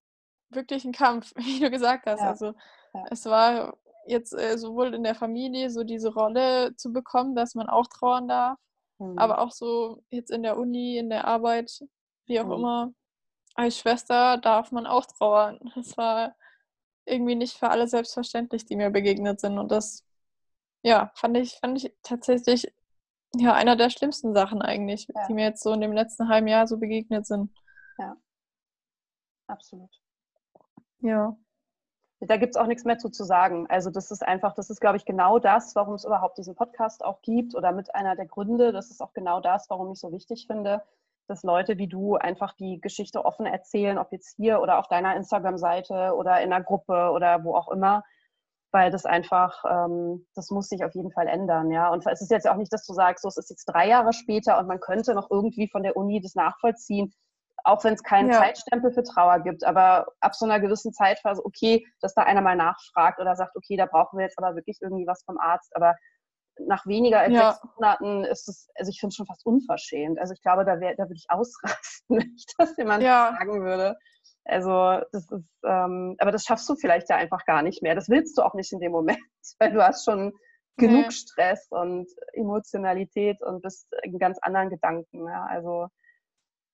wirklich 0.49 0.85
ein 0.85 0.91
Kampf, 0.91 1.33
wie 1.35 1.59
du 1.59 1.69
gesagt 1.69 2.05
hast. 2.07 2.21
Ja. 2.21 2.29
Also 2.29 2.53
ja. 2.93 3.05
es 3.11 3.25
war 3.25 3.77
jetzt 4.05 4.33
äh, 4.33 4.57
sowohl 4.57 4.93
in 4.93 5.03
der 5.03 5.15
Familie 5.15 5.69
so 5.69 5.83
diese 5.83 6.13
Rolle 6.13 6.75
zu 6.75 6.91
bekommen, 6.91 7.35
dass 7.35 7.55
man 7.55 7.69
auch 7.69 7.87
trauern 7.87 8.27
darf, 8.27 8.57
mhm. 8.97 9.17
aber 9.17 9.39
auch 9.39 9.51
so 9.51 10.03
jetzt 10.09 10.31
in 10.31 10.43
der 10.43 10.57
Uni, 10.57 10.97
in 10.97 11.09
der 11.09 11.25
Arbeit, 11.25 11.83
wie 12.25 12.39
auch 12.39 12.45
mhm. 12.45 12.53
immer. 12.53 12.93
Als 13.55 13.77
Schwester 13.77 14.37
darf 14.37 14.71
man 14.71 14.87
auch 14.87 15.05
trauern. 15.05 15.59
Das 15.75 15.97
war 15.97 16.35
irgendwie 17.05 17.35
nicht 17.35 17.57
für 17.57 17.69
alle 17.69 17.87
selbstverständlich, 17.87 18.65
die 18.65 18.75
mir 18.75 18.89
begegnet 18.89 19.39
sind. 19.39 19.57
Und 19.57 19.71
das, 19.71 20.05
ja, 20.81 21.11
fand 21.15 21.37
ich, 21.37 21.57
fand 21.59 21.77
ich 21.83 21.93
tatsächlich 22.03 22.73
ja 23.35 23.53
einer 23.53 23.75
der 23.75 23.89
schlimmsten 23.89 24.33
Sachen 24.33 24.61
eigentlich, 24.61 25.07
ja. 25.13 25.27
die 25.27 25.33
mir 25.33 25.45
jetzt 25.45 25.63
so 25.63 25.73
in 25.73 25.81
dem 25.81 25.93
letzten 25.93 26.29
halben 26.29 26.47
Jahr 26.47 26.67
so 26.67 26.77
begegnet 26.77 27.25
sind. 27.25 27.51
Ja, 27.97 28.15
absolut. 29.47 29.91
Ja. 31.01 31.37
Da 32.21 32.35
gibt 32.35 32.53
es 32.53 32.57
auch 32.57 32.67
nichts 32.67 32.83
mehr 32.83 32.97
zu, 32.97 33.09
zu 33.09 33.23
sagen. 33.23 33.65
Also 33.69 33.89
das 33.91 34.11
ist 34.11 34.27
einfach, 34.27 34.53
das 34.53 34.69
ist, 34.69 34.81
glaube 34.81 34.97
ich, 34.97 35.05
genau 35.05 35.39
das, 35.39 35.73
warum 35.75 35.93
es 35.93 36.03
überhaupt 36.03 36.37
diesen 36.37 36.53
Podcast 36.53 37.03
auch 37.03 37.21
gibt 37.21 37.55
oder 37.55 37.71
mit 37.71 37.95
einer 37.95 38.17
der 38.17 38.25
Gründe. 38.25 38.73
Das 38.73 38.91
ist 38.91 39.01
auch 39.01 39.13
genau 39.13 39.39
das, 39.39 39.69
warum 39.69 39.93
ich 39.93 39.99
so 39.99 40.11
wichtig 40.11 40.45
finde, 40.45 40.83
dass 41.27 41.43
Leute 41.43 41.77
wie 41.77 41.87
du 41.87 42.15
einfach 42.15 42.53
die 42.53 42.81
Geschichte 42.81 43.23
offen 43.23 43.45
erzählen, 43.45 43.97
ob 43.97 44.11
jetzt 44.11 44.35
hier 44.35 44.59
oder 44.59 44.79
auf 44.79 44.89
deiner 44.89 45.15
Instagram-Seite 45.15 46.13
oder 46.13 46.41
in 46.41 46.51
einer 46.51 46.63
Gruppe 46.63 47.11
oder 47.11 47.43
wo 47.45 47.55
auch 47.55 47.69
immer, 47.69 48.03
weil 48.71 48.91
das 48.91 49.05
einfach, 49.05 49.63
ähm, 49.69 50.25
das 50.35 50.49
muss 50.51 50.67
sich 50.67 50.83
auf 50.83 50.93
jeden 50.93 51.11
Fall 51.11 51.27
ändern, 51.27 51.71
ja. 51.71 51.89
Und 51.89 52.05
es 52.05 52.21
ist 52.21 52.31
jetzt 52.31 52.47
auch 52.47 52.55
nicht, 52.55 52.71
dass 52.71 52.85
du 52.85 52.93
sagst, 52.93 53.23
so, 53.23 53.27
es 53.27 53.37
ist 53.37 53.49
jetzt 53.49 53.65
drei 53.65 53.87
Jahre 53.87 54.13
später 54.13 54.59
und 54.59 54.67
man 54.67 54.79
könnte 54.79 55.13
noch 55.13 55.29
irgendwie 55.31 55.69
von 55.69 55.83
der 55.83 55.97
Uni 55.97 56.21
das 56.21 56.35
nachvollziehen 56.35 57.13
auch 57.63 57.83
wenn 57.83 57.93
es 57.93 58.03
keinen 58.03 58.29
ja. 58.29 58.39
Zeitstempel 58.39 58.91
für 58.91 59.03
Trauer 59.03 59.39
gibt, 59.39 59.63
aber 59.63 60.07
ab 60.19 60.35
so 60.35 60.45
einer 60.45 60.59
gewissen 60.59 60.93
Zeitphase, 60.93 61.45
okay, 61.45 61.85
dass 62.01 62.13
da 62.13 62.23
einer 62.23 62.41
mal 62.41 62.55
nachfragt 62.55 63.19
oder 63.19 63.35
sagt, 63.35 63.55
okay, 63.55 63.77
da 63.77 63.85
brauchen 63.85 64.17
wir 64.17 64.25
jetzt 64.25 64.37
aber 64.37 64.55
wirklich 64.55 64.77
irgendwie 64.81 65.07
was 65.07 65.23
vom 65.23 65.37
Arzt, 65.37 65.75
aber 65.75 65.95
nach 66.67 66.85
weniger 66.85 67.19
als 67.21 67.33
ja. 67.33 67.51
sechs 67.53 67.63
Monaten 67.75 68.23
ist 68.25 68.49
es, 68.49 68.69
also 68.75 68.89
ich 68.89 68.99
finde 68.99 69.11
es 69.11 69.15
schon 69.15 69.25
fast 69.25 69.45
unverschämt. 69.45 70.19
Also 70.19 70.33
ich 70.33 70.41
glaube, 70.41 70.65
da, 70.65 70.79
wär, 70.79 70.95
da 70.95 71.03
würde 71.03 71.15
ich 71.15 71.25
ausrasten, 71.29 72.17
wenn 72.17 72.33
ich 72.35 72.45
das 72.57 72.75
jemand 72.77 73.03
ja. 73.03 73.35
sagen 73.37 73.63
würde. 73.63 73.97
Also 74.49 75.05
das 75.11 75.29
ist, 75.31 75.59
ähm, 75.63 76.15
aber 76.19 76.31
das 76.31 76.43
schaffst 76.43 76.67
du 76.69 76.75
vielleicht 76.75 77.09
ja 77.09 77.15
einfach 77.15 77.45
gar 77.45 77.61
nicht 77.61 77.81
mehr. 77.81 77.95
Das 77.95 78.09
willst 78.09 78.37
du 78.37 78.41
auch 78.41 78.53
nicht 78.53 78.71
in 78.71 78.79
dem 78.79 78.91
Moment, 78.91 79.19
weil 79.59 79.71
du 79.71 79.83
hast 79.83 80.05
schon 80.05 80.33
genug 80.77 81.05
nee. 81.05 81.11
Stress 81.11 81.67
und 81.69 82.07
Emotionalität 82.33 83.41
und 83.41 83.61
bist 83.61 83.87
in 84.03 84.17
ganz 84.17 84.39
anderen 84.41 84.69
Gedanken. 84.69 85.27
Ja? 85.27 85.45
Also 85.45 85.87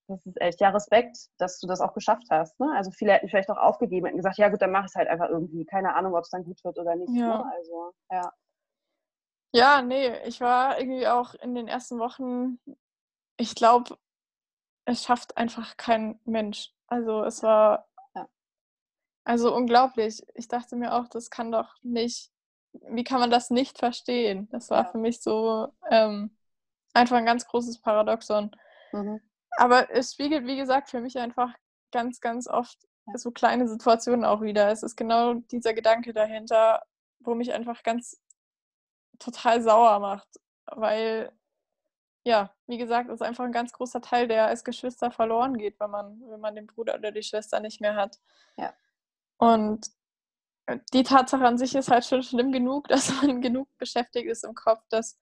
das 0.07 0.25
ist 0.25 0.39
echt 0.39 0.61
ja 0.61 0.69
Respekt, 0.69 1.17
dass 1.39 1.59
du 1.59 1.67
das 1.67 1.81
auch 1.81 1.93
geschafft 1.93 2.27
hast. 2.29 2.59
Ne? 2.59 2.71
Also 2.75 2.91
viele 2.91 3.13
hätten 3.13 3.27
vielleicht 3.27 3.49
auch 3.49 3.57
aufgegeben 3.57 4.07
und 4.07 4.17
gesagt, 4.17 4.37
ja 4.37 4.49
gut, 4.49 4.61
dann 4.61 4.71
mach 4.71 4.85
es 4.85 4.95
halt 4.95 5.07
einfach 5.07 5.29
irgendwie. 5.29 5.65
Keine 5.65 5.95
Ahnung, 5.95 6.15
ob 6.15 6.23
es 6.23 6.29
dann 6.29 6.43
gut 6.43 6.63
wird 6.63 6.77
oder 6.77 6.95
nicht. 6.95 7.13
Ja. 7.15 7.39
Ne? 7.39 7.51
Also, 7.51 7.91
ja. 8.11 8.31
Ja, 9.53 9.81
nee, 9.81 10.13
ich 10.25 10.41
war 10.41 10.77
irgendwie 10.79 11.07
auch 11.07 11.33
in 11.35 11.55
den 11.55 11.67
ersten 11.69 11.97
Wochen, 11.97 12.59
ich 13.37 13.55
glaube, 13.55 13.97
es 14.85 15.03
schafft 15.03 15.37
einfach 15.37 15.77
kein 15.77 16.19
Mensch. 16.25 16.74
Also 16.87 17.23
es 17.23 17.41
war 17.43 17.87
ja. 18.15 18.27
also 19.23 19.55
unglaublich. 19.55 20.21
Ich 20.33 20.47
dachte 20.47 20.75
mir 20.75 20.93
auch, 20.93 21.07
das 21.07 21.29
kann 21.29 21.51
doch 21.51 21.75
nicht, 21.81 22.31
wie 22.89 23.03
kann 23.03 23.19
man 23.19 23.31
das 23.31 23.49
nicht 23.49 23.77
verstehen? 23.77 24.47
Das 24.51 24.69
war 24.69 24.83
ja. 24.83 24.91
für 24.91 24.97
mich 24.97 25.21
so 25.21 25.73
ähm, 25.89 26.35
einfach 26.93 27.17
ein 27.17 27.25
ganz 27.25 27.47
großes 27.47 27.81
Paradoxon. 27.81 28.51
Mhm. 28.91 29.21
Aber 29.57 29.89
es 29.91 30.13
spiegelt, 30.13 30.45
wie 30.45 30.57
gesagt, 30.57 30.89
für 30.89 31.01
mich 31.01 31.17
einfach 31.17 31.53
ganz, 31.91 32.19
ganz 32.19 32.47
oft 32.47 32.77
so 33.13 33.31
kleine 33.31 33.67
Situationen 33.67 34.25
auch 34.25 34.41
wieder. 34.41 34.71
Es 34.71 34.83
ist 34.83 34.95
genau 34.95 35.35
dieser 35.35 35.73
Gedanke 35.73 36.13
dahinter, 36.13 36.81
wo 37.19 37.35
mich 37.35 37.53
einfach 37.53 37.83
ganz 37.83 38.19
total 39.19 39.61
sauer 39.61 39.99
macht, 39.99 40.27
weil 40.65 41.31
ja, 42.25 42.51
wie 42.65 42.79
gesagt, 42.79 43.07
es 43.09 43.15
ist 43.15 43.21
einfach 43.21 43.45
ein 43.45 43.51
ganz 43.51 43.71
großer 43.71 44.01
Teil, 44.01 44.27
der 44.27 44.47
als 44.47 44.63
Geschwister 44.63 45.11
verloren 45.11 45.57
geht, 45.57 45.79
wenn 45.79 45.91
man, 45.91 46.21
wenn 46.27 46.39
man 46.39 46.55
den 46.55 46.65
Bruder 46.65 46.95
oder 46.95 47.11
die 47.11 47.21
Schwester 47.21 47.59
nicht 47.59 47.81
mehr 47.81 47.95
hat. 47.95 48.19
Ja. 48.57 48.73
Und 49.37 49.91
die 50.93 51.03
Tatsache 51.03 51.45
an 51.45 51.59
sich 51.59 51.75
ist 51.75 51.91
halt 51.91 52.03
schon 52.03 52.23
schlimm 52.23 52.51
genug, 52.51 52.87
dass 52.89 53.21
man 53.21 53.41
genug 53.41 53.69
beschäftigt 53.77 54.27
ist 54.27 54.43
im 54.43 54.55
Kopf, 54.55 54.81
dass 54.89 55.19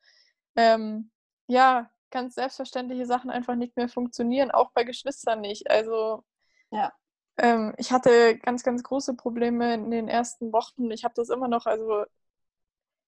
ähm, 0.56 1.12
ja, 1.48 1.92
ganz 2.10 2.36
selbstverständliche 2.36 3.06
Sachen 3.06 3.30
einfach 3.30 3.56
nicht 3.56 3.76
mehr 3.76 3.90
funktionieren, 3.90 4.52
auch 4.52 4.72
bei 4.72 4.86
Geschwistern 4.86 5.42
nicht. 5.42 5.70
Also 5.70 6.24
ja. 6.72 6.94
ähm, 7.38 7.74
ich 7.78 7.92
hatte 7.92 8.38
ganz, 8.38 8.64
ganz 8.64 8.82
große 8.82 9.16
Probleme 9.16 9.74
in 9.74 9.92
den 9.92 10.08
ersten 10.08 10.54
Wochen. 10.54 10.90
Ich 10.92 11.04
habe 11.04 11.16
das 11.16 11.30
immer 11.30 11.50
noch, 11.50 11.66
also 11.66 12.06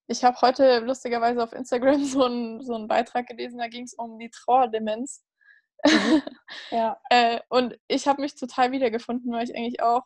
ich 0.08 0.24
habe 0.24 0.40
heute 0.42 0.80
lustigerweise 0.80 1.44
auf 1.44 1.54
Instagram 1.54 2.04
so 2.06 2.26
einen, 2.26 2.62
so 2.62 2.76
einen 2.76 2.88
Beitrag 2.88 3.28
gelesen, 3.28 3.58
da 3.58 3.68
ging 3.68 3.84
es 3.84 3.94
um 3.94 4.20
die 4.20 4.30
Trauerdemenz. 4.30 5.24
Mhm. 5.86 6.22
Ja. 6.72 6.98
äh, 7.10 7.42
und 7.50 7.78
ich 7.88 8.08
habe 8.08 8.22
mich 8.22 8.36
total 8.36 8.72
wiedergefunden, 8.72 9.32
weil 9.32 9.44
ich 9.44 9.56
eigentlich 9.56 9.82
auch 9.82 10.04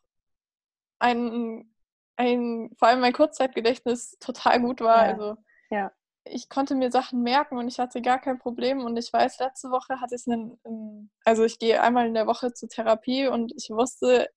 ein, 0.99 1.73
ein, 2.17 2.71
vor 2.77 2.89
allem 2.89 2.99
mein 2.99 3.13
Kurzzeitgedächtnis 3.13 4.17
total 4.19 4.59
gut 4.59 4.81
war. 4.81 5.05
Ja. 5.05 5.13
Also 5.13 5.35
ja. 5.69 5.91
ich 6.25 6.49
konnte 6.49 6.75
mir 6.75 6.91
Sachen 6.91 7.21
merken 7.21 7.57
und 7.57 7.67
ich 7.67 7.79
hatte 7.79 8.01
gar 8.01 8.19
kein 8.19 8.39
Problem. 8.39 8.83
Und 8.83 8.97
ich 8.97 9.11
weiß, 9.13 9.39
letzte 9.39 9.69
Woche 9.69 10.01
hatte 10.01 10.15
ich 10.15 10.27
einen, 10.27 11.11
also 11.23 11.43
ich 11.45 11.59
gehe 11.59 11.81
einmal 11.81 12.07
in 12.07 12.13
der 12.13 12.27
Woche 12.27 12.53
zur 12.53 12.67
Therapie 12.67 13.27
und 13.27 13.53
ich 13.55 13.69
wusste, 13.69 14.27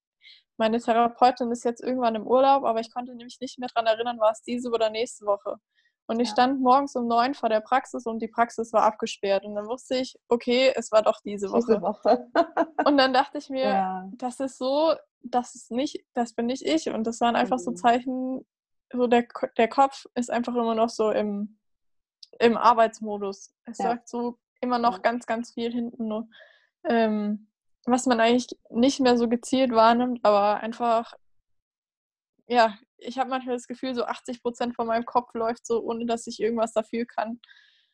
meine 0.62 0.80
Therapeutin 0.80 1.50
ist 1.50 1.64
jetzt 1.64 1.82
irgendwann 1.82 2.14
im 2.14 2.24
Urlaub, 2.24 2.62
aber 2.62 2.78
ich 2.78 2.94
konnte 2.94 3.12
nämlich 3.16 3.40
nicht 3.40 3.58
mehr 3.58 3.68
daran 3.74 3.88
erinnern, 3.88 4.20
war 4.20 4.30
es 4.30 4.42
diese 4.42 4.70
oder 4.70 4.90
nächste 4.90 5.26
Woche. 5.26 5.56
Und 6.06 6.20
ich 6.20 6.28
ja. 6.28 6.34
stand 6.34 6.60
morgens 6.60 6.94
um 6.94 7.08
neun 7.08 7.34
vor 7.34 7.48
der 7.48 7.60
Praxis 7.60 8.06
und 8.06 8.22
die 8.22 8.28
Praxis 8.28 8.72
war 8.72 8.84
abgesperrt. 8.84 9.44
Und 9.44 9.56
dann 9.56 9.66
wusste 9.66 9.96
ich, 9.96 10.16
okay, 10.28 10.72
es 10.76 10.92
war 10.92 11.02
doch 11.02 11.20
diese 11.24 11.50
Woche. 11.50 11.66
Diese 11.66 11.82
Woche. 11.82 12.28
und 12.86 12.96
dann 12.96 13.12
dachte 13.12 13.38
ich 13.38 13.50
mir, 13.50 13.64
ja. 13.64 14.08
das 14.14 14.38
ist 14.38 14.56
so, 14.56 14.94
das 15.24 15.56
ist 15.56 15.72
nicht, 15.72 16.04
das 16.14 16.32
bin 16.32 16.46
nicht 16.46 16.64
ich. 16.64 16.90
Und 16.90 17.08
das 17.08 17.20
waren 17.20 17.34
einfach 17.34 17.58
mhm. 17.58 17.62
so 17.62 17.72
Zeichen, 17.72 18.46
so 18.92 19.08
der, 19.08 19.26
der 19.56 19.68
Kopf 19.68 20.06
ist 20.14 20.30
einfach 20.30 20.54
immer 20.54 20.76
noch 20.76 20.90
so 20.90 21.10
im, 21.10 21.58
im 22.38 22.56
Arbeitsmodus. 22.56 23.52
Es 23.64 23.78
ja. 23.78 23.86
sagt 23.86 24.08
so 24.08 24.38
immer 24.60 24.78
noch 24.78 25.02
ganz, 25.02 25.26
ganz 25.26 25.54
viel 25.54 25.72
hinten 25.72 26.06
nur. 26.06 26.28
Ähm, 26.84 27.48
was 27.86 28.06
man 28.06 28.20
eigentlich 28.20 28.48
nicht 28.70 29.00
mehr 29.00 29.16
so 29.18 29.28
gezielt 29.28 29.72
wahrnimmt, 29.72 30.20
aber 30.22 30.60
einfach, 30.60 31.14
ja, 32.46 32.76
ich 32.98 33.18
habe 33.18 33.30
manchmal 33.30 33.56
das 33.56 33.66
Gefühl, 33.66 33.94
so 33.94 34.04
80 34.04 34.42
Prozent 34.42 34.74
von 34.76 34.86
meinem 34.86 35.04
Kopf 35.04 35.34
läuft 35.34 35.66
so, 35.66 35.82
ohne 35.82 36.06
dass 36.06 36.26
ich 36.26 36.40
irgendwas 36.40 36.72
dafür 36.72 37.04
kann. 37.06 37.40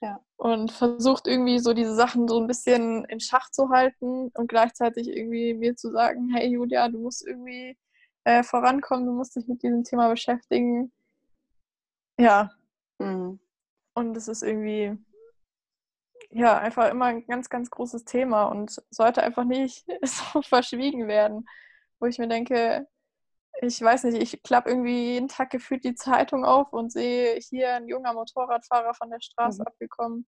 Ja. 0.00 0.20
Und 0.36 0.70
versucht 0.70 1.26
irgendwie 1.26 1.58
so 1.58 1.72
diese 1.72 1.94
Sachen 1.94 2.28
so 2.28 2.38
ein 2.40 2.46
bisschen 2.46 3.04
in 3.06 3.20
Schach 3.20 3.50
zu 3.50 3.70
halten 3.70 4.30
und 4.34 4.48
gleichzeitig 4.48 5.08
irgendwie 5.08 5.54
mir 5.54 5.74
zu 5.76 5.90
sagen, 5.90 6.30
hey 6.32 6.48
Julia, 6.48 6.88
du 6.88 7.00
musst 7.00 7.26
irgendwie 7.26 7.76
äh, 8.24 8.42
vorankommen, 8.42 9.06
du 9.06 9.12
musst 9.12 9.34
dich 9.36 9.48
mit 9.48 9.62
diesem 9.62 9.84
Thema 9.84 10.08
beschäftigen. 10.08 10.92
Ja. 12.18 12.50
Mhm. 12.98 13.40
Und 13.94 14.16
es 14.16 14.28
ist 14.28 14.42
irgendwie, 14.42 14.96
ja, 16.30 16.58
einfach 16.58 16.90
immer 16.90 17.06
ein 17.06 17.26
ganz, 17.26 17.48
ganz 17.48 17.70
großes 17.70 18.04
Thema 18.04 18.44
und 18.44 18.82
sollte 18.90 19.22
einfach 19.22 19.44
nicht 19.44 19.86
so 20.02 20.42
verschwiegen 20.42 21.08
werden, 21.08 21.46
wo 22.00 22.06
ich 22.06 22.18
mir 22.18 22.28
denke, 22.28 22.86
ich 23.60 23.80
weiß 23.80 24.04
nicht, 24.04 24.22
ich 24.22 24.42
klappe 24.42 24.70
irgendwie 24.70 25.14
jeden 25.14 25.28
Tag 25.28 25.50
gefühlt 25.50 25.84
die 25.84 25.94
Zeitung 25.94 26.44
auf 26.44 26.72
und 26.72 26.92
sehe 26.92 27.36
hier 27.40 27.74
ein 27.74 27.88
junger 27.88 28.12
Motorradfahrer 28.12 28.94
von 28.94 29.10
der 29.10 29.20
Straße 29.20 29.62
mhm. 29.62 29.66
abgekommen. 29.66 30.26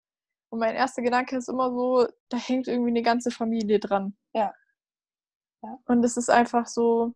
Und 0.49 0.59
mein 0.59 0.75
erster 0.75 1.01
Gedanke 1.01 1.37
ist 1.37 1.47
immer 1.47 1.71
so, 1.71 2.07
da 2.29 2.37
hängt 2.37 2.67
irgendwie 2.67 2.89
eine 2.89 3.03
ganze 3.03 3.31
Familie 3.31 3.79
dran. 3.79 4.17
Ja. 4.33 4.53
ja. 5.63 5.79
Und 5.85 6.03
es 6.03 6.17
ist 6.17 6.29
einfach 6.29 6.67
so, 6.67 7.13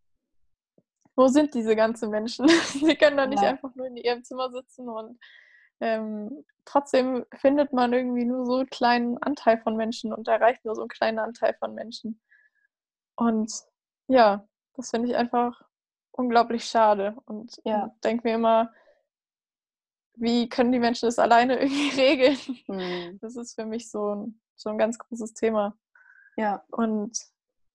wo 1.17 1.27
sind 1.27 1.53
diese 1.53 1.75
ganzen 1.75 2.09
Menschen? 2.09 2.47
Sie 2.67 2.95
können 2.95 3.17
doch 3.17 3.27
nicht 3.27 3.43
ja. 3.43 3.49
einfach 3.49 3.75
nur 3.75 3.87
in 3.87 3.97
ihrem 3.97 4.23
Zimmer 4.23 4.51
sitzen 4.51 4.87
und 4.87 5.19
ähm, 5.79 6.45
trotzdem 6.65 7.25
findet 7.35 7.73
man 7.73 7.93
irgendwie 7.93 8.25
nur 8.25 8.45
so 8.45 8.57
einen 8.57 8.69
kleinen 8.69 9.17
Anteil 9.19 9.57
von 9.59 9.75
Menschen 9.75 10.13
und 10.13 10.27
erreicht 10.27 10.65
nur 10.65 10.75
so 10.75 10.81
einen 10.81 10.89
kleinen 10.89 11.19
Anteil 11.19 11.53
von 11.59 11.73
Menschen. 11.73 12.21
Und 13.15 13.51
ja, 14.07 14.47
das 14.75 14.89
finde 14.89 15.09
ich 15.09 15.15
einfach 15.15 15.61
unglaublich 16.11 16.65
schade 16.65 17.15
und, 17.25 17.59
ja. 17.65 17.93
denke 18.03 18.27
mir 18.27 18.35
immer, 18.35 18.73
wie 20.17 20.47
können 20.47 20.71
die 20.71 20.79
Menschen 20.79 21.07
das 21.07 21.19
alleine 21.19 21.59
irgendwie 21.59 22.01
regeln? 22.01 22.37
Mhm. 22.67 23.19
Das 23.21 23.35
ist 23.35 23.55
für 23.55 23.65
mich 23.65 23.89
so 23.89 24.15
ein, 24.15 24.41
so 24.55 24.69
ein 24.69 24.77
ganz 24.77 24.97
großes 24.97 25.33
Thema. 25.33 25.77
Ja. 26.37 26.63
Und 26.71 27.17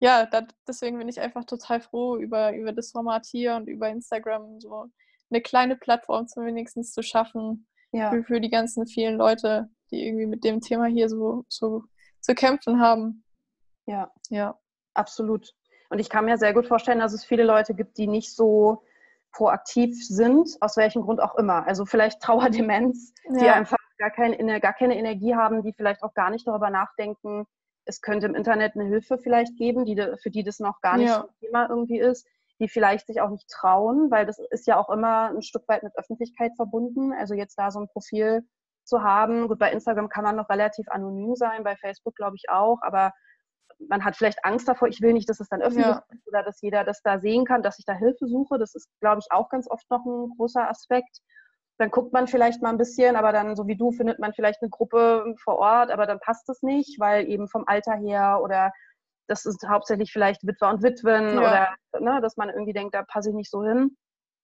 ja, 0.01 0.25
dat, 0.25 0.55
deswegen 0.67 0.99
bin 0.99 1.09
ich 1.09 1.21
einfach 1.21 1.45
total 1.45 1.81
froh 1.81 2.17
über, 2.17 2.55
über 2.55 2.73
das 2.73 2.93
Format 2.93 3.27
hier 3.27 3.55
und 3.57 3.69
über 3.69 3.89
Instagram 3.91 4.59
so 4.61 4.87
eine 5.31 5.43
kleine 5.43 5.77
Plattform 5.77 6.27
zum 6.27 6.47
wenigstens 6.47 6.93
zu 6.93 7.03
schaffen 7.03 7.67
ja. 7.93 8.11
für, 8.11 8.25
für 8.25 8.41
die 8.41 8.51
ganzen 8.51 8.87
vielen 8.87 9.17
Leute, 9.17 9.69
die 9.91 10.07
irgendwie 10.07 10.27
mit 10.27 10.45
dem 10.45 10.61
Thema 10.61 10.87
hier 10.87 11.09
so, 11.09 11.45
so 11.49 11.85
zu 12.21 12.35
kämpfen 12.35 12.81
haben. 12.81 13.25
Ja. 13.87 14.11
Ja. 14.29 14.59
Absolut. 14.95 15.53
Und 15.89 15.99
ich 15.99 16.09
kann 16.09 16.25
mir 16.25 16.39
sehr 16.39 16.55
gut 16.55 16.67
vorstellen, 16.67 17.01
dass 17.01 17.13
es 17.13 17.25
viele 17.25 17.45
Leute 17.45 17.75
gibt, 17.75 17.99
die 17.99 18.07
nicht 18.07 18.35
so 18.35 18.83
proaktiv 19.33 19.97
sind, 20.07 20.57
aus 20.61 20.77
welchem 20.77 21.03
Grund 21.03 21.21
auch 21.21 21.37
immer. 21.37 21.67
Also 21.67 21.85
vielleicht 21.87 22.21
Trauerdemenz, 22.21 23.13
ja. 23.25 23.39
die 23.39 23.49
einfach 23.49 23.79
gar, 23.99 24.11
kein, 24.11 24.61
gar 24.61 24.73
keine 24.73 24.97
Energie 24.99 25.35
haben, 25.35 25.63
die 25.63 25.73
vielleicht 25.73 26.03
auch 26.03 26.15
gar 26.15 26.31
nicht 26.31 26.47
darüber 26.47 26.71
nachdenken, 26.71 27.47
es 27.85 28.01
könnte 28.01 28.27
im 28.27 28.35
Internet 28.35 28.75
eine 28.75 28.85
Hilfe 28.85 29.19
vielleicht 29.19 29.57
geben, 29.57 29.85
die, 29.85 29.97
für 30.23 30.31
die 30.31 30.45
das 30.45 30.61
noch 30.61 30.81
gar 30.81 30.97
nicht 30.97 31.09
ja. 31.09 31.21
so 31.21 31.29
ein 31.29 31.35
Thema 31.41 31.69
irgendwie 31.69 31.99
ist, 31.99 32.27
die 32.61 32.69
vielleicht 32.69 33.07
sich 33.07 33.21
auch 33.21 33.31
nicht 33.31 33.49
trauen, 33.49 34.11
weil 34.11 34.27
das 34.27 34.39
ist 34.51 34.67
ja 34.67 34.79
auch 34.79 34.91
immer 34.91 35.31
ein 35.31 35.43
Stück 35.43 35.67
weit 35.67 35.83
mit 35.83 35.97
Öffentlichkeit 35.97 36.53
verbunden. 36.57 37.13
Also 37.13 37.35
jetzt 37.35 37.59
da 37.59 37.71
so 37.71 37.81
ein 37.81 37.89
Profil 37.89 38.43
zu 38.85 39.03
haben. 39.03 39.49
Gut, 39.49 39.59
bei 39.59 39.73
Instagram 39.73 40.09
kann 40.09 40.25
man 40.25 40.37
noch 40.37 40.49
relativ 40.51 40.89
anonym 40.89 41.35
sein, 41.37 41.65
bei 41.65 41.77
Facebook 41.77 42.15
glaube 42.17 42.37
ich 42.37 42.51
auch, 42.51 42.79
aber 42.83 43.13
man 43.89 44.05
hat 44.05 44.17
vielleicht 44.17 44.45
Angst 44.45 44.69
davor, 44.69 44.89
ich 44.89 45.01
will 45.01 45.13
nicht, 45.13 45.29
dass 45.29 45.41
es 45.41 45.49
dann 45.49 45.63
öffentlich 45.63 45.87
ja. 45.87 46.05
ist 46.11 46.27
oder 46.27 46.43
dass 46.43 46.61
jeder 46.61 46.85
das 46.85 47.01
da 47.03 47.19
sehen 47.19 47.47
kann, 47.47 47.63
dass 47.63 47.79
ich 47.79 47.87
da 47.87 47.95
Hilfe 47.95 48.27
suche. 48.27 48.59
Das 48.59 48.75
ist, 48.75 48.89
glaube 49.01 49.21
ich, 49.21 49.33
auch 49.33 49.49
ganz 49.49 49.71
oft 49.71 49.89
noch 49.91 50.05
ein 50.05 50.35
großer 50.37 50.69
Aspekt. 50.69 51.21
Dann 51.79 51.91
guckt 51.91 52.13
man 52.13 52.27
vielleicht 52.27 52.61
mal 52.61 52.69
ein 52.69 52.79
bisschen, 52.79 53.17
aber 53.17 53.33
dann, 53.33 53.57
so 53.57 53.67
wie 53.67 53.77
du, 53.77 53.91
findet 53.91 54.19
man 54.19 54.35
vielleicht 54.35 54.61
eine 54.61 54.69
Gruppe 54.69 55.35
vor 55.43 55.57
Ort, 55.57 55.91
aber 55.91 56.07
dann 56.07 56.21
passt 56.21 56.47
es 56.51 56.63
nicht, 56.63 57.01
weil 57.01 57.27
eben 57.27 57.49
vom 57.49 57.65
Alter 57.67 57.95
her 57.95 58.41
oder 58.43 58.71
das 59.31 59.47
ist 59.47 59.65
hauptsächlich 59.69 60.13
vielleicht 60.13 60.45
Witwer 60.45 60.71
und 60.71 60.83
Witwen 60.83 61.41
ja. 61.41 61.77
oder 61.93 62.01
ne, 62.01 62.21
dass 62.21 62.37
man 62.37 62.51
irgendwie 62.51 62.73
denkt, 62.73 62.95
da 62.95 63.05
passe 63.05 63.31
ich 63.31 63.35
nicht 63.35 63.51
so 63.51 63.63
hin. 63.63 63.97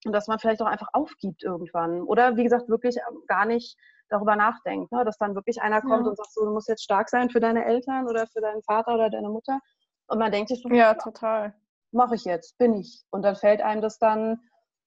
Und 0.05 0.13
dass 0.13 0.27
man 0.27 0.39
vielleicht 0.39 0.61
auch 0.61 0.67
einfach 0.67 0.89
aufgibt 0.93 1.43
irgendwann. 1.43 2.01
Oder 2.01 2.37
wie 2.37 2.43
gesagt, 2.43 2.69
wirklich 2.69 2.95
gar 3.27 3.45
nicht 3.45 3.77
darüber 4.09 4.35
nachdenkt. 4.35 4.91
Ne? 4.91 5.03
Dass 5.03 5.17
dann 5.17 5.35
wirklich 5.35 5.61
einer 5.61 5.81
kommt 5.81 6.05
ja. 6.05 6.09
und 6.09 6.15
sagt, 6.15 6.31
so, 6.31 6.45
du 6.45 6.53
musst 6.53 6.69
jetzt 6.69 6.83
stark 6.83 7.09
sein 7.09 7.29
für 7.29 7.39
deine 7.39 7.65
Eltern 7.65 8.07
oder 8.07 8.27
für 8.27 8.39
deinen 8.39 8.61
Vater 8.61 8.93
oder 8.93 9.09
deine 9.09 9.29
Mutter. 9.29 9.59
Und 10.07 10.19
man 10.19 10.31
denkt 10.31 10.49
sich 10.49 10.61
so, 10.61 10.69
ja, 10.69 10.93
total. 10.93 11.53
Mache 11.91 12.15
ich 12.15 12.23
jetzt, 12.23 12.57
bin 12.57 12.75
ich. 12.75 13.03
Und 13.09 13.23
dann 13.23 13.35
fällt 13.35 13.61
einem 13.61 13.81
das 13.81 13.97
dann, 13.97 14.39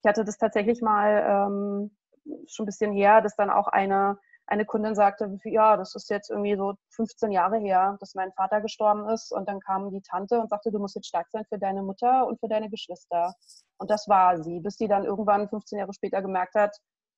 ich 0.02 0.08
hatte 0.08 0.24
das 0.24 0.38
tatsächlich 0.38 0.80
mal 0.80 1.24
ähm, 1.26 1.96
schon 2.46 2.64
ein 2.64 2.66
bisschen 2.66 2.92
her, 2.92 3.20
dass 3.20 3.36
dann 3.36 3.50
auch 3.50 3.66
eine, 3.66 4.18
eine 4.50 4.66
Kundin 4.66 4.96
sagte, 4.96 5.38
ja, 5.44 5.76
das 5.76 5.94
ist 5.94 6.10
jetzt 6.10 6.28
irgendwie 6.28 6.56
so 6.56 6.74
15 6.90 7.30
Jahre 7.30 7.58
her, 7.58 7.96
dass 8.00 8.14
mein 8.14 8.32
Vater 8.32 8.60
gestorben 8.60 9.08
ist. 9.08 9.32
Und 9.32 9.48
dann 9.48 9.60
kam 9.60 9.90
die 9.90 10.02
Tante 10.02 10.40
und 10.40 10.50
sagte, 10.50 10.72
du 10.72 10.78
musst 10.80 10.96
jetzt 10.96 11.06
stark 11.06 11.28
sein 11.30 11.44
für 11.48 11.58
deine 11.58 11.82
Mutter 11.82 12.26
und 12.26 12.40
für 12.40 12.48
deine 12.48 12.68
Geschwister. 12.68 13.34
Und 13.78 13.90
das 13.90 14.08
war 14.08 14.42
sie, 14.42 14.58
bis 14.60 14.76
sie 14.76 14.88
dann 14.88 15.04
irgendwann 15.04 15.48
15 15.48 15.78
Jahre 15.78 15.94
später 15.94 16.20
gemerkt 16.20 16.54
hat, 16.56 16.76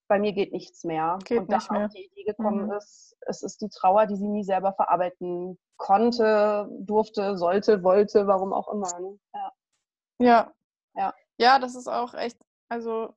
bei 0.09 0.19
mir 0.19 0.33
geht 0.35 0.53
nichts 0.53 0.85
mehr. 0.85 1.19
Geht 1.25 1.39
und 1.41 1.51
dann 1.51 1.85
auf 1.85 1.93
die 1.93 2.05
Idee 2.05 2.25
gekommen 2.25 2.67
mhm. 2.67 2.73
ist, 2.73 3.17
es 3.23 3.43
ist 3.43 3.63
die 3.63 3.71
Trauer, 3.71 4.07
die 4.07 4.17
sie 4.17 4.29
nie 4.29 4.45
selber 4.45 4.75
verarbeiten 4.75 5.59
konnte, 5.79 6.69
durfte, 6.81 7.39
sollte, 7.39 7.83
wollte, 7.83 8.27
warum 8.27 8.53
auch 8.53 8.69
immer. 8.69 9.01
Ne? 9.01 9.19
Ja. 9.35 9.53
ja. 10.19 10.53
Ja. 10.95 11.15
Ja, 11.39 11.59
das 11.59 11.75
ist 11.75 11.89
auch 11.89 12.13
echt, 12.13 12.37
also 12.69 13.15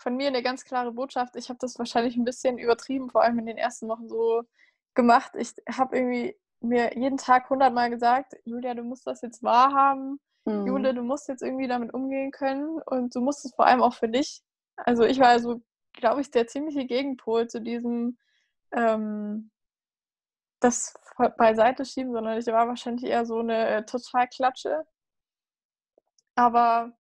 von 0.00 0.16
mir 0.16 0.28
eine 0.28 0.42
ganz 0.42 0.64
klare 0.64 0.92
Botschaft. 0.92 1.36
Ich 1.36 1.48
habe 1.48 1.58
das 1.60 1.78
wahrscheinlich 1.78 2.16
ein 2.16 2.24
bisschen 2.24 2.58
übertrieben, 2.58 3.10
vor 3.10 3.22
allem 3.22 3.38
in 3.38 3.46
den 3.46 3.58
ersten 3.58 3.88
Wochen 3.88 4.08
so 4.08 4.42
gemacht. 4.94 5.32
Ich 5.36 5.54
habe 5.70 5.96
irgendwie 5.96 6.36
mir 6.60 6.96
jeden 6.96 7.18
Tag 7.18 7.48
hundertmal 7.50 7.90
gesagt, 7.90 8.34
Julia, 8.44 8.74
du 8.74 8.82
musst 8.82 9.06
das 9.06 9.22
jetzt 9.22 9.42
wahrhaben. 9.42 10.20
Mhm. 10.44 10.66
Jule, 10.66 10.94
du 10.94 11.02
musst 11.02 11.28
jetzt 11.28 11.42
irgendwie 11.42 11.68
damit 11.68 11.92
umgehen 11.94 12.30
können 12.30 12.80
und 12.86 13.14
du 13.14 13.20
musst 13.20 13.44
es 13.44 13.54
vor 13.54 13.66
allem 13.66 13.82
auch 13.82 13.94
für 13.94 14.08
dich. 14.08 14.42
Also 14.76 15.04
ich 15.04 15.20
war 15.20 15.28
also 15.28 15.60
glaube 15.92 16.20
ich, 16.20 16.30
der 16.30 16.46
ziemliche 16.46 16.86
Gegenpol 16.86 17.48
zu 17.48 17.60
diesem 17.60 18.18
ähm, 18.72 19.50
das 20.60 20.94
beiseite 21.36 21.84
schieben, 21.84 22.12
sondern 22.12 22.38
ich 22.38 22.46
war 22.46 22.68
wahrscheinlich 22.68 23.04
eher 23.10 23.26
so 23.26 23.40
eine 23.40 23.68
äh, 23.68 23.84
total 23.84 24.28
Klatsche. 24.28 24.84
Aber 26.34 26.92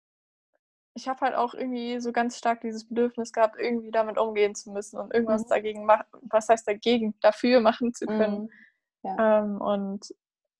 ich 1.00 1.08
habe 1.08 1.22
halt 1.22 1.36
auch 1.36 1.54
irgendwie 1.54 2.00
so 2.02 2.12
ganz 2.12 2.38
stark 2.38 2.62
dieses 2.62 2.88
Bedürfnis 2.88 3.32
gehabt, 3.32 3.56
irgendwie 3.58 3.92
damit 3.92 4.18
umgehen 4.18 4.54
zu 4.54 4.72
müssen 4.72 5.00
und 5.00 5.14
irgendwas 5.14 5.46
mhm. 5.46 5.50
dagegen 5.50 5.86
machen, 5.86 6.06
was 6.22 6.50
heißt 6.50 6.68
dagegen, 6.68 7.16
dafür 7.22 7.62
machen 7.62 7.94
zu 7.94 8.06
können. 8.06 8.44
Mhm. 8.44 8.50
Ja. 9.04 9.40
Ähm, 9.40 9.62
und 9.62 10.14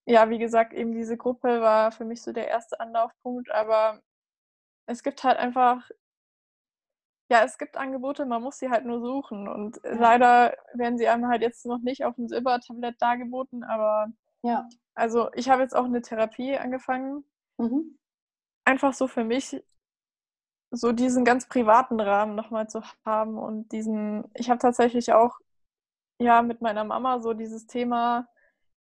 ja, 0.06 0.30
wie 0.30 0.40
gesagt, 0.40 0.74
eben 0.74 0.94
diese 0.94 1.18
Gruppe 1.18 1.60
war 1.62 1.92
für 1.92 2.06
mich 2.06 2.22
so 2.22 2.32
der 2.32 2.48
erste 2.48 2.80
Anlaufpunkt, 2.80 3.52
aber 3.52 4.02
es 4.86 5.04
gibt 5.04 5.24
halt 5.24 5.38
einfach 5.38 5.90
ja, 7.32 7.44
es 7.44 7.60
gibt 7.60 7.78
Angebote, 7.78 8.26
man 8.26 8.42
muss 8.42 8.58
sie 8.58 8.70
halt 8.70 8.86
nur 8.86 9.02
suchen. 9.02 9.48
Und 9.48 9.80
ja. 9.84 9.94
leider 9.94 10.58
werden 10.74 10.98
sie 10.98 11.08
einem 11.08 11.28
halt 11.28 11.44
jetzt 11.44 11.64
noch 11.66 11.78
nicht 11.78 12.04
auf 12.04 12.16
dem 12.16 12.28
Silbertablett 12.28 13.00
dargeboten, 13.00 13.64
aber 13.64 14.08
ja. 14.42 14.68
Also 14.96 15.30
ich 15.34 15.50
habe 15.50 15.62
jetzt 15.62 15.76
auch 15.76 15.86
eine 15.86 16.02
Therapie 16.02 16.58
angefangen. 16.58 17.24
Mhm. 17.58 17.98
einfach 18.64 18.94
so 18.94 19.08
für 19.08 19.26
mich 19.26 19.62
so 20.72 20.92
diesen 20.92 21.26
ganz 21.26 21.48
privaten 21.48 22.00
Rahmen 22.00 22.36
nochmal 22.36 22.70
zu 22.70 22.82
haben 23.06 23.38
und 23.38 23.72
diesen, 23.72 24.26
ich 24.36 24.50
habe 24.50 24.60
tatsächlich 24.60 25.14
auch 25.14 25.38
ja 26.20 26.42
mit 26.42 26.62
meiner 26.62 26.84
Mama 26.84 27.20
so 27.20 27.34
dieses 27.34 27.66
Thema, 27.66 28.28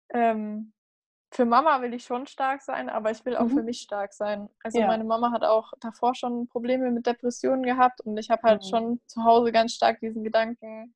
ähm, 0.10 0.74
für 1.32 1.46
Mama 1.46 1.82
will 1.82 1.94
ich 1.94 2.06
schon 2.06 2.26
stark 2.26 2.64
sein, 2.64 2.90
aber 2.90 3.12
ich 3.12 3.24
will 3.24 3.38
auch 3.38 3.46
mhm. 3.46 3.58
für 3.58 3.64
mich 3.64 3.82
stark 3.82 4.14
sein. 4.14 4.50
Also 4.64 4.80
ja. 4.80 4.88
meine 4.88 5.04
Mama 5.04 5.32
hat 5.32 5.44
auch 5.44 5.72
davor 5.80 6.16
schon 6.16 6.48
Probleme 6.48 6.90
mit 6.92 7.06
Depressionen 7.06 7.64
gehabt 7.64 8.02
und 8.02 8.18
ich 8.18 8.30
habe 8.30 8.42
halt 8.44 8.64
mhm. 8.64 8.68
schon 8.68 9.02
zu 9.06 9.24
Hause 9.24 9.52
ganz 9.52 9.74
stark 9.74 10.00
diesen 10.00 10.24
Gedanken, 10.24 10.96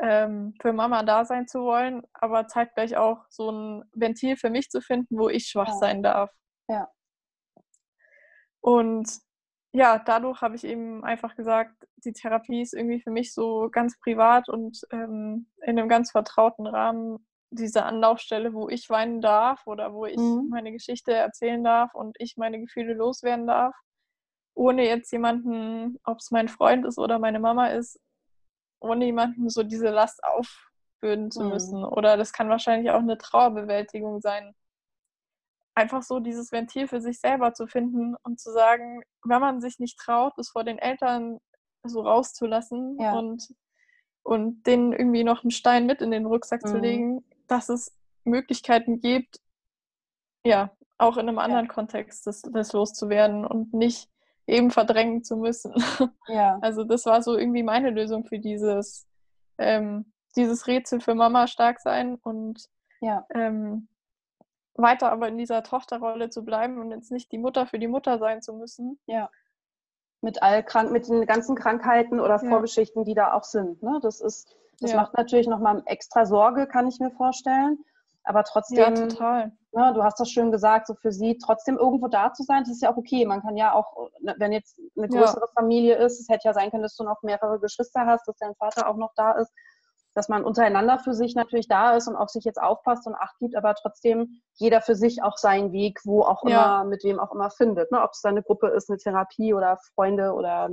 ähm, 0.00 0.54
für 0.62 0.72
Mama 0.72 1.02
da 1.02 1.24
sein 1.24 1.48
zu 1.48 1.62
wollen, 1.62 2.02
aber 2.14 2.46
zeitgleich 2.46 2.96
auch 2.96 3.24
so 3.30 3.50
ein 3.50 3.84
Ventil 3.92 4.36
für 4.36 4.48
mich 4.48 4.70
zu 4.70 4.80
finden, 4.80 5.18
wo 5.18 5.28
ich 5.28 5.46
schwach 5.48 5.68
ja. 5.68 5.74
sein 5.74 6.02
darf. 6.04 6.30
Ja. 6.68 6.88
Und 8.60 9.08
ja, 9.78 10.00
dadurch 10.00 10.42
habe 10.42 10.56
ich 10.56 10.64
eben 10.64 11.04
einfach 11.04 11.36
gesagt, 11.36 11.86
die 11.98 12.12
Therapie 12.12 12.62
ist 12.62 12.74
irgendwie 12.74 13.00
für 13.00 13.12
mich 13.12 13.32
so 13.32 13.68
ganz 13.70 13.96
privat 14.00 14.48
und 14.48 14.80
ähm, 14.90 15.46
in 15.62 15.78
einem 15.78 15.88
ganz 15.88 16.10
vertrauten 16.10 16.66
Rahmen 16.66 17.24
diese 17.50 17.84
Anlaufstelle, 17.84 18.52
wo 18.54 18.68
ich 18.68 18.90
weinen 18.90 19.20
darf 19.20 19.68
oder 19.68 19.94
wo 19.94 20.04
ich 20.04 20.16
mhm. 20.16 20.48
meine 20.50 20.72
Geschichte 20.72 21.12
erzählen 21.12 21.62
darf 21.62 21.94
und 21.94 22.16
ich 22.18 22.36
meine 22.36 22.58
Gefühle 22.58 22.92
loswerden 22.94 23.46
darf, 23.46 23.72
ohne 24.54 24.84
jetzt 24.84 25.12
jemanden, 25.12 26.00
ob 26.02 26.18
es 26.18 26.32
mein 26.32 26.48
Freund 26.48 26.84
ist 26.84 26.98
oder 26.98 27.20
meine 27.20 27.38
Mama 27.38 27.68
ist, 27.68 28.00
ohne 28.80 29.04
jemanden 29.04 29.48
so 29.48 29.62
diese 29.62 29.90
Last 29.90 30.24
aufbürden 30.24 31.30
zu 31.30 31.44
mhm. 31.44 31.50
müssen. 31.50 31.84
Oder 31.84 32.16
das 32.16 32.32
kann 32.32 32.48
wahrscheinlich 32.48 32.90
auch 32.90 32.98
eine 32.98 33.16
Trauerbewältigung 33.16 34.20
sein. 34.20 34.56
Einfach 35.78 36.02
so 36.02 36.18
dieses 36.18 36.50
Ventil 36.50 36.88
für 36.88 37.00
sich 37.00 37.20
selber 37.20 37.54
zu 37.54 37.68
finden 37.68 38.16
und 38.24 38.40
zu 38.40 38.50
sagen, 38.50 39.00
wenn 39.22 39.40
man 39.40 39.60
sich 39.60 39.78
nicht 39.78 39.96
traut, 39.96 40.36
es 40.36 40.48
vor 40.48 40.64
den 40.64 40.76
Eltern 40.76 41.38
so 41.84 42.00
rauszulassen 42.00 42.98
ja. 42.98 43.12
und, 43.12 43.54
und 44.24 44.66
denen 44.66 44.92
irgendwie 44.92 45.22
noch 45.22 45.44
einen 45.44 45.52
Stein 45.52 45.86
mit 45.86 46.02
in 46.02 46.10
den 46.10 46.26
Rucksack 46.26 46.64
mhm. 46.64 46.68
zu 46.68 46.78
legen, 46.78 47.24
dass 47.46 47.68
es 47.68 47.96
Möglichkeiten 48.24 49.00
gibt, 49.00 49.38
ja, 50.44 50.72
auch 50.98 51.16
in 51.16 51.28
einem 51.28 51.38
anderen 51.38 51.66
ja. 51.66 51.72
Kontext 51.72 52.26
das, 52.26 52.42
das 52.42 52.72
loszuwerden 52.72 53.46
und 53.46 53.72
nicht 53.72 54.10
eben 54.48 54.72
verdrängen 54.72 55.22
zu 55.22 55.36
müssen. 55.36 55.72
Ja. 56.26 56.58
Also 56.60 56.82
das 56.82 57.06
war 57.06 57.22
so 57.22 57.38
irgendwie 57.38 57.62
meine 57.62 57.90
Lösung 57.90 58.24
für 58.24 58.40
dieses, 58.40 59.06
ähm, 59.58 60.12
dieses 60.34 60.66
Rätsel 60.66 61.00
für 61.00 61.14
Mama 61.14 61.46
stark 61.46 61.78
sein 61.78 62.16
und 62.16 62.66
ja. 63.00 63.24
ähm, 63.32 63.86
weiter 64.78 65.12
aber 65.12 65.28
in 65.28 65.38
dieser 65.38 65.62
Tochterrolle 65.62 66.30
zu 66.30 66.44
bleiben 66.44 66.78
und 66.78 66.90
jetzt 66.90 67.10
nicht 67.10 67.30
die 67.32 67.38
Mutter 67.38 67.66
für 67.66 67.78
die 67.78 67.88
Mutter 67.88 68.18
sein 68.18 68.42
zu 68.42 68.54
müssen. 68.54 68.98
Ja. 69.06 69.30
Mit 70.20 70.42
all 70.42 70.64
krank, 70.64 70.90
mit 70.90 71.08
den 71.08 71.26
ganzen 71.26 71.54
Krankheiten 71.54 72.20
oder 72.20 72.38
Vorgeschichten, 72.38 73.04
die 73.04 73.14
da 73.14 73.34
auch 73.34 73.44
sind. 73.44 73.82
Ne? 73.82 74.00
Das 74.02 74.20
ist, 74.20 74.56
das 74.80 74.94
macht 74.94 75.14
natürlich 75.14 75.46
nochmal 75.46 75.82
extra 75.86 76.26
Sorge, 76.26 76.66
kann 76.66 76.88
ich 76.88 76.98
mir 76.98 77.10
vorstellen. 77.10 77.78
Aber 78.24 78.44
trotzdem, 78.44 78.78
ja, 78.78 78.90
total. 78.90 79.52
Ne, 79.72 79.92
du 79.94 80.02
hast 80.02 80.20
das 80.20 80.30
schön 80.30 80.52
gesagt, 80.52 80.86
so 80.86 80.94
für 80.94 81.12
sie 81.12 81.38
trotzdem 81.38 81.78
irgendwo 81.78 82.08
da 82.08 82.32
zu 82.32 82.42
sein, 82.42 82.62
das 82.62 82.72
ist 82.72 82.82
ja 82.82 82.92
auch 82.92 82.96
okay. 82.98 83.24
Man 83.24 83.40
kann 83.40 83.56
ja 83.56 83.72
auch, 83.72 84.10
ne, 84.20 84.34
wenn 84.38 84.52
jetzt 84.52 84.78
eine 84.96 85.08
größere 85.08 85.46
ja. 85.46 85.52
Familie 85.54 85.96
ist, 85.96 86.20
es 86.20 86.28
hätte 86.28 86.48
ja 86.48 86.52
sein 86.52 86.70
können, 86.70 86.82
dass 86.82 86.96
du 86.96 87.04
noch 87.04 87.22
mehrere 87.22 87.58
Geschwister 87.58 88.04
hast, 88.04 88.28
dass 88.28 88.36
dein 88.36 88.54
Vater 88.56 88.86
auch 88.86 88.96
noch 88.96 89.12
da 89.16 89.32
ist, 89.32 89.50
dass 90.18 90.28
man 90.28 90.44
untereinander 90.44 90.98
für 90.98 91.14
sich 91.14 91.36
natürlich 91.36 91.68
da 91.68 91.94
ist 91.94 92.08
und 92.08 92.16
auf 92.16 92.28
sich 92.28 92.44
jetzt 92.44 92.60
aufpasst 92.60 93.06
und 93.06 93.14
Acht 93.14 93.38
gibt, 93.38 93.54
aber 93.54 93.76
trotzdem 93.76 94.42
jeder 94.54 94.80
für 94.80 94.96
sich 94.96 95.22
auch 95.22 95.36
seinen 95.36 95.70
Weg, 95.70 96.00
wo 96.04 96.22
auch 96.22 96.42
ja. 96.44 96.80
immer, 96.80 96.90
mit 96.90 97.04
wem 97.04 97.20
auch 97.20 97.32
immer 97.32 97.50
findet. 97.50 97.92
Ne? 97.92 98.02
Ob 98.02 98.10
es 98.10 98.24
eine 98.24 98.42
Gruppe 98.42 98.66
ist, 98.66 98.90
eine 98.90 98.98
Therapie 98.98 99.54
oder 99.54 99.78
Freunde 99.94 100.32
oder 100.32 100.70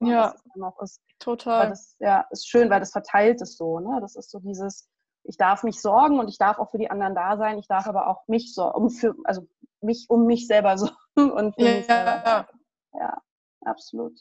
ja, 0.00 0.34
was 0.34 0.62
auch 0.62 0.82
ist. 0.82 1.00
Total. 1.20 1.68
Das 1.68 1.94
ja, 2.00 2.26
ist 2.30 2.48
schön, 2.48 2.68
weil 2.68 2.80
das 2.80 2.90
verteilt 2.90 3.40
ist 3.42 3.58
so. 3.58 3.78
Ne? 3.78 4.00
Das 4.00 4.16
ist 4.16 4.32
so 4.32 4.40
dieses, 4.40 4.88
ich 5.22 5.36
darf 5.36 5.62
mich 5.62 5.80
sorgen 5.80 6.18
und 6.18 6.26
ich 6.26 6.38
darf 6.38 6.58
auch 6.58 6.72
für 6.72 6.78
die 6.78 6.90
anderen 6.90 7.14
da 7.14 7.36
sein. 7.36 7.58
Ich 7.58 7.68
darf 7.68 7.86
aber 7.86 8.08
auch 8.08 8.26
mich 8.26 8.54
sorgen, 8.54 8.90
für, 8.90 9.14
also 9.22 9.46
mich 9.82 10.06
um 10.08 10.26
mich 10.26 10.48
selber 10.48 10.76
sorgen 10.78 11.30
und 11.30 11.54
für 11.54 11.62
ja, 11.62 11.76
mich 11.76 11.86
selber. 11.86 12.22
Ja. 12.26 12.48
ja, 12.98 13.22
absolut. 13.64 14.18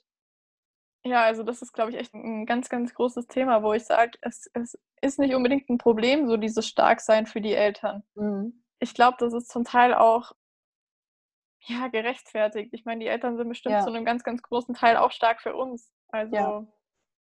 Ja, 1.05 1.23
also 1.23 1.43
das 1.43 1.61
ist, 1.61 1.73
glaube 1.73 1.91
ich, 1.91 1.97
echt 1.97 2.13
ein 2.13 2.45
ganz, 2.45 2.69
ganz 2.69 2.93
großes 2.93 3.27
Thema, 3.27 3.61
wo 3.61 3.73
ich 3.73 3.83
sage, 3.83 4.17
es, 4.21 4.49
es 4.53 4.77
ist 5.01 5.19
nicht 5.19 5.35
unbedingt 5.35 5.69
ein 5.69 5.77
Problem, 5.77 6.27
so 6.27 6.37
dieses 6.37 6.67
Starksein 6.67 7.25
für 7.25 7.41
die 7.41 7.53
Eltern. 7.53 8.03
Mhm. 8.15 8.63
Ich 8.79 8.93
glaube, 8.93 9.17
das 9.19 9.33
ist 9.33 9.49
zum 9.49 9.65
Teil 9.65 9.93
auch 9.93 10.31
ja, 11.65 11.87
gerechtfertigt. 11.87 12.73
Ich 12.73 12.85
meine, 12.85 13.01
die 13.01 13.07
Eltern 13.07 13.37
sind 13.37 13.49
bestimmt 13.49 13.73
ja. 13.73 13.81
zu 13.81 13.89
einem 13.89 14.05
ganz, 14.05 14.23
ganz 14.23 14.41
großen 14.41 14.75
Teil 14.75 14.97
auch 14.97 15.11
stark 15.11 15.41
für 15.41 15.55
uns. 15.55 15.91
Also 16.09 16.35
ja 16.35 16.67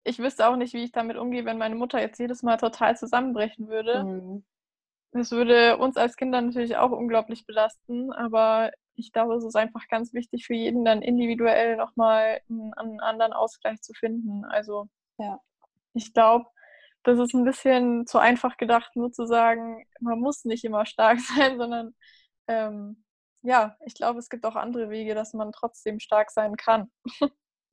ich 0.05 0.18
wüsste 0.18 0.49
auch 0.49 0.57
nicht, 0.57 0.74
wie 0.74 0.85
ich 0.85 0.93
damit 0.93 1.16
umgehe, 1.16 1.45
wenn 1.45 1.59
meine 1.59 1.74
Mutter 1.74 2.01
jetzt 2.01 2.18
jedes 2.18 2.43
Mal 2.43 2.57
total 2.57 2.97
zusammenbrechen 2.97 3.68
würde. 3.68 4.05
Mhm. 4.05 4.45
Das 5.12 5.30
würde 5.30 5.76
uns 5.76 5.97
als 5.97 6.16
Kinder 6.16 6.41
natürlich 6.41 6.76
auch 6.76 6.91
unglaublich 6.91 7.47
belasten, 7.47 8.12
aber 8.12 8.72
ich 9.03 9.12
glaube, 9.12 9.34
es 9.34 9.44
ist 9.44 9.57
einfach 9.57 9.86
ganz 9.88 10.12
wichtig 10.14 10.46
für 10.46 10.55
jeden 10.55 10.84
dann 10.84 11.03
individuell 11.03 11.76
nochmal 11.76 12.40
einen, 12.48 12.72
einen 12.74 13.00
anderen 13.00 13.32
Ausgleich 13.32 13.80
zu 13.82 13.92
finden. 13.94 14.44
Also 14.44 14.88
ja. 15.18 15.40
ich 15.94 16.12
glaube, 16.14 16.46
das 17.03 17.18
ist 17.18 17.34
ein 17.34 17.44
bisschen 17.44 18.07
zu 18.07 18.18
einfach 18.18 18.57
gedacht, 18.57 18.94
nur 18.94 19.12
zu 19.12 19.26
sagen, 19.26 19.84
man 20.00 20.20
muss 20.20 20.44
nicht 20.44 20.64
immer 20.64 20.86
stark 20.86 21.20
sein, 21.36 21.59
sondern 21.59 21.94
ähm, 22.48 23.05
ja, 23.42 23.76
ich 23.84 23.94
glaube, 23.94 24.20
es 24.20 24.28
gibt 24.28 24.46
auch 24.46 24.57
andere 24.57 24.88
Wege, 24.90 25.14
dass 25.14 25.32
man 25.34 25.53
trotzdem 25.53 25.98
stark 25.98 26.30
sein 26.30 26.57
kann. 26.57 26.90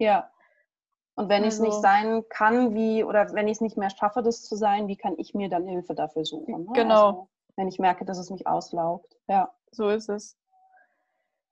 Ja, 0.01 0.31
und 1.19 1.27
wenn 1.27 1.43
also, 1.43 1.63
ich 1.63 1.67
es 1.67 1.73
nicht 1.73 1.81
sein 1.81 2.23
kann, 2.29 2.73
wie, 2.73 3.03
oder 3.03 3.33
wenn 3.33 3.49
ich 3.49 3.57
es 3.57 3.61
nicht 3.61 3.75
mehr 3.75 3.89
schaffe, 3.89 4.23
das 4.23 4.43
zu 4.43 4.55
sein, 4.55 4.87
wie 4.87 4.95
kann 4.95 5.15
ich 5.17 5.33
mir 5.33 5.49
dann 5.49 5.67
Hilfe 5.67 5.93
dafür 5.93 6.23
suchen? 6.23 6.63
Ne? 6.63 6.71
Genau. 6.73 7.07
Also, 7.07 7.29
wenn 7.57 7.67
ich 7.67 7.77
merke, 7.77 8.05
dass 8.05 8.17
es 8.17 8.29
mich 8.29 8.47
auslaugt. 8.47 9.17
Ja. 9.27 9.53
So 9.69 9.89
ist 9.89 10.07
es. 10.07 10.37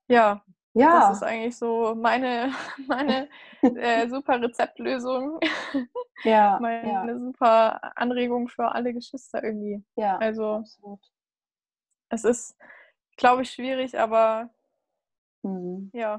Ja. 0.08 0.44
Ja. 0.74 1.10
Das 1.10 1.18
ist 1.18 1.24
eigentlich 1.24 1.58
so 1.58 1.96
meine, 1.96 2.54
meine 2.88 3.30
äh, 3.62 4.08
super 4.08 4.40
Rezeptlösung. 4.42 5.40
Ja. 6.24 6.60
meine 6.62 6.88
ja. 6.88 7.18
super 7.18 7.98
Anregung 7.98 8.48
für 8.48 8.72
alle 8.72 8.94
Geschwister 8.94 9.44
irgendwie. 9.44 9.84
Ja. 9.96 10.18
Also 10.18 10.58
absolut. 10.58 11.02
es 12.10 12.24
ist, 12.24 12.58
glaube 13.18 13.42
ich, 13.42 13.52
schwierig, 13.52 13.98
aber 13.98 14.50
mhm. 15.42 15.90
ja, 15.94 16.18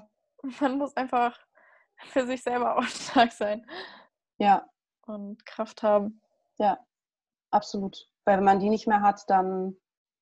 man 0.61 0.79
muss 0.79 0.97
einfach 0.97 1.39
für 2.07 2.27
sich 2.27 2.43
selber 2.43 2.79
auch 2.79 2.83
stark 2.83 3.33
sein. 3.33 3.65
Ja. 4.39 4.69
Und 5.07 5.45
Kraft 5.47 5.83
haben. 5.83 6.21
Ja, 6.59 6.79
absolut. 7.51 8.09
Weil 8.25 8.39
wenn 8.39 8.45
man 8.45 8.61
die 8.61 8.71
nicht 8.71 8.87
mehr 8.87 9.03
hat, 9.03 9.23
dann, 9.29 9.77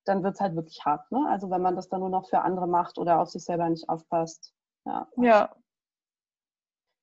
dann 0.07 0.23
wird 0.23 0.35
es 0.35 0.41
halt 0.41 0.55
wirklich 0.55 0.85
hart. 0.85 1.11
Ne? 1.11 1.27
Also 1.29 1.51
wenn 1.51 1.63
man 1.63 1.77
das 1.77 1.89
dann 1.89 2.01
nur 2.01 2.09
noch 2.09 2.29
für 2.29 2.41
andere 2.41 2.67
macht 2.67 2.99
oder 2.99 3.21
auf 3.21 3.29
sich 3.29 3.45
selber 3.45 3.69
nicht 3.69 3.89
aufpasst. 3.89 4.53
Ja. 4.85 5.09
Ja, 5.17 5.55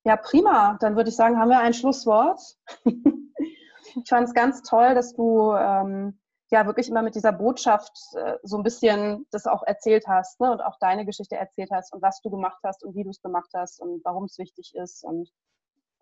ja 0.06 0.18
prima. 0.18 0.78
Dann 0.80 0.96
würde 0.96 1.10
ich 1.10 1.16
sagen, 1.16 1.38
haben 1.38 1.50
wir 1.50 1.60
ein 1.60 1.74
Schlusswort. 1.74 2.40
ich 2.86 4.10
fand 4.10 4.28
es 4.28 4.34
ganz 4.34 4.62
toll, 4.62 4.96
dass 4.96 5.14
du 5.14 5.54
ähm, 5.54 6.20
ja 6.50 6.66
wirklich 6.66 6.88
immer 6.90 7.02
mit 7.02 7.16
dieser 7.16 7.34
Botschaft 7.34 7.92
äh, 8.16 8.38
so 8.44 8.58
ein 8.58 8.64
bisschen 8.64 9.26
das 9.32 9.48
auch 9.48 9.64
erzählt 9.64 10.08
hast 10.08 10.40
ne? 10.40 10.52
und 10.52 10.62
auch 10.62 10.78
deine 10.80 11.06
Geschichte 11.06 11.36
erzählt 11.36 11.72
hast 11.72 11.94
und 11.94 12.02
was 12.02 12.22
du 12.22 12.30
gemacht 12.30 12.60
hast 12.64 12.84
und 12.84 12.96
wie 12.96 13.04
du 13.04 13.10
es 13.10 13.22
gemacht 13.22 13.50
hast 13.54 13.82
und 13.82 14.02
warum 14.06 14.26
es 14.26 14.38
wichtig 14.38 14.74
ist. 14.76 15.04
Und 15.04 15.30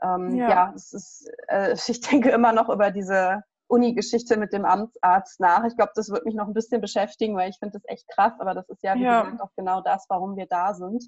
ähm, 0.03 0.35
ja. 0.35 0.49
ja, 0.49 0.73
es 0.75 0.93
ist, 0.93 1.31
äh, 1.47 1.73
ich 1.87 2.01
denke 2.01 2.29
immer 2.29 2.53
noch 2.53 2.69
über 2.69 2.91
diese 2.91 3.43
Uni-Geschichte 3.71 4.37
mit 4.37 4.53
dem 4.53 4.65
Amtsarzt 4.65 5.39
nach. 5.39 5.63
Ich 5.65 5.75
glaube, 5.75 5.93
das 5.95 6.09
wird 6.09 6.25
mich 6.25 6.35
noch 6.35 6.47
ein 6.47 6.53
bisschen 6.53 6.81
beschäftigen, 6.81 7.35
weil 7.35 7.49
ich 7.49 7.57
finde 7.57 7.73
das 7.73 7.83
echt 7.87 8.07
krass, 8.09 8.33
aber 8.39 8.53
das 8.53 8.69
ist 8.69 8.83
ja, 8.83 8.95
wie 8.95 9.03
ja. 9.03 9.23
gesagt, 9.23 9.41
auch 9.41 9.55
genau 9.55 9.81
das, 9.81 10.05
warum 10.09 10.35
wir 10.35 10.45
da 10.45 10.73
sind, 10.73 11.03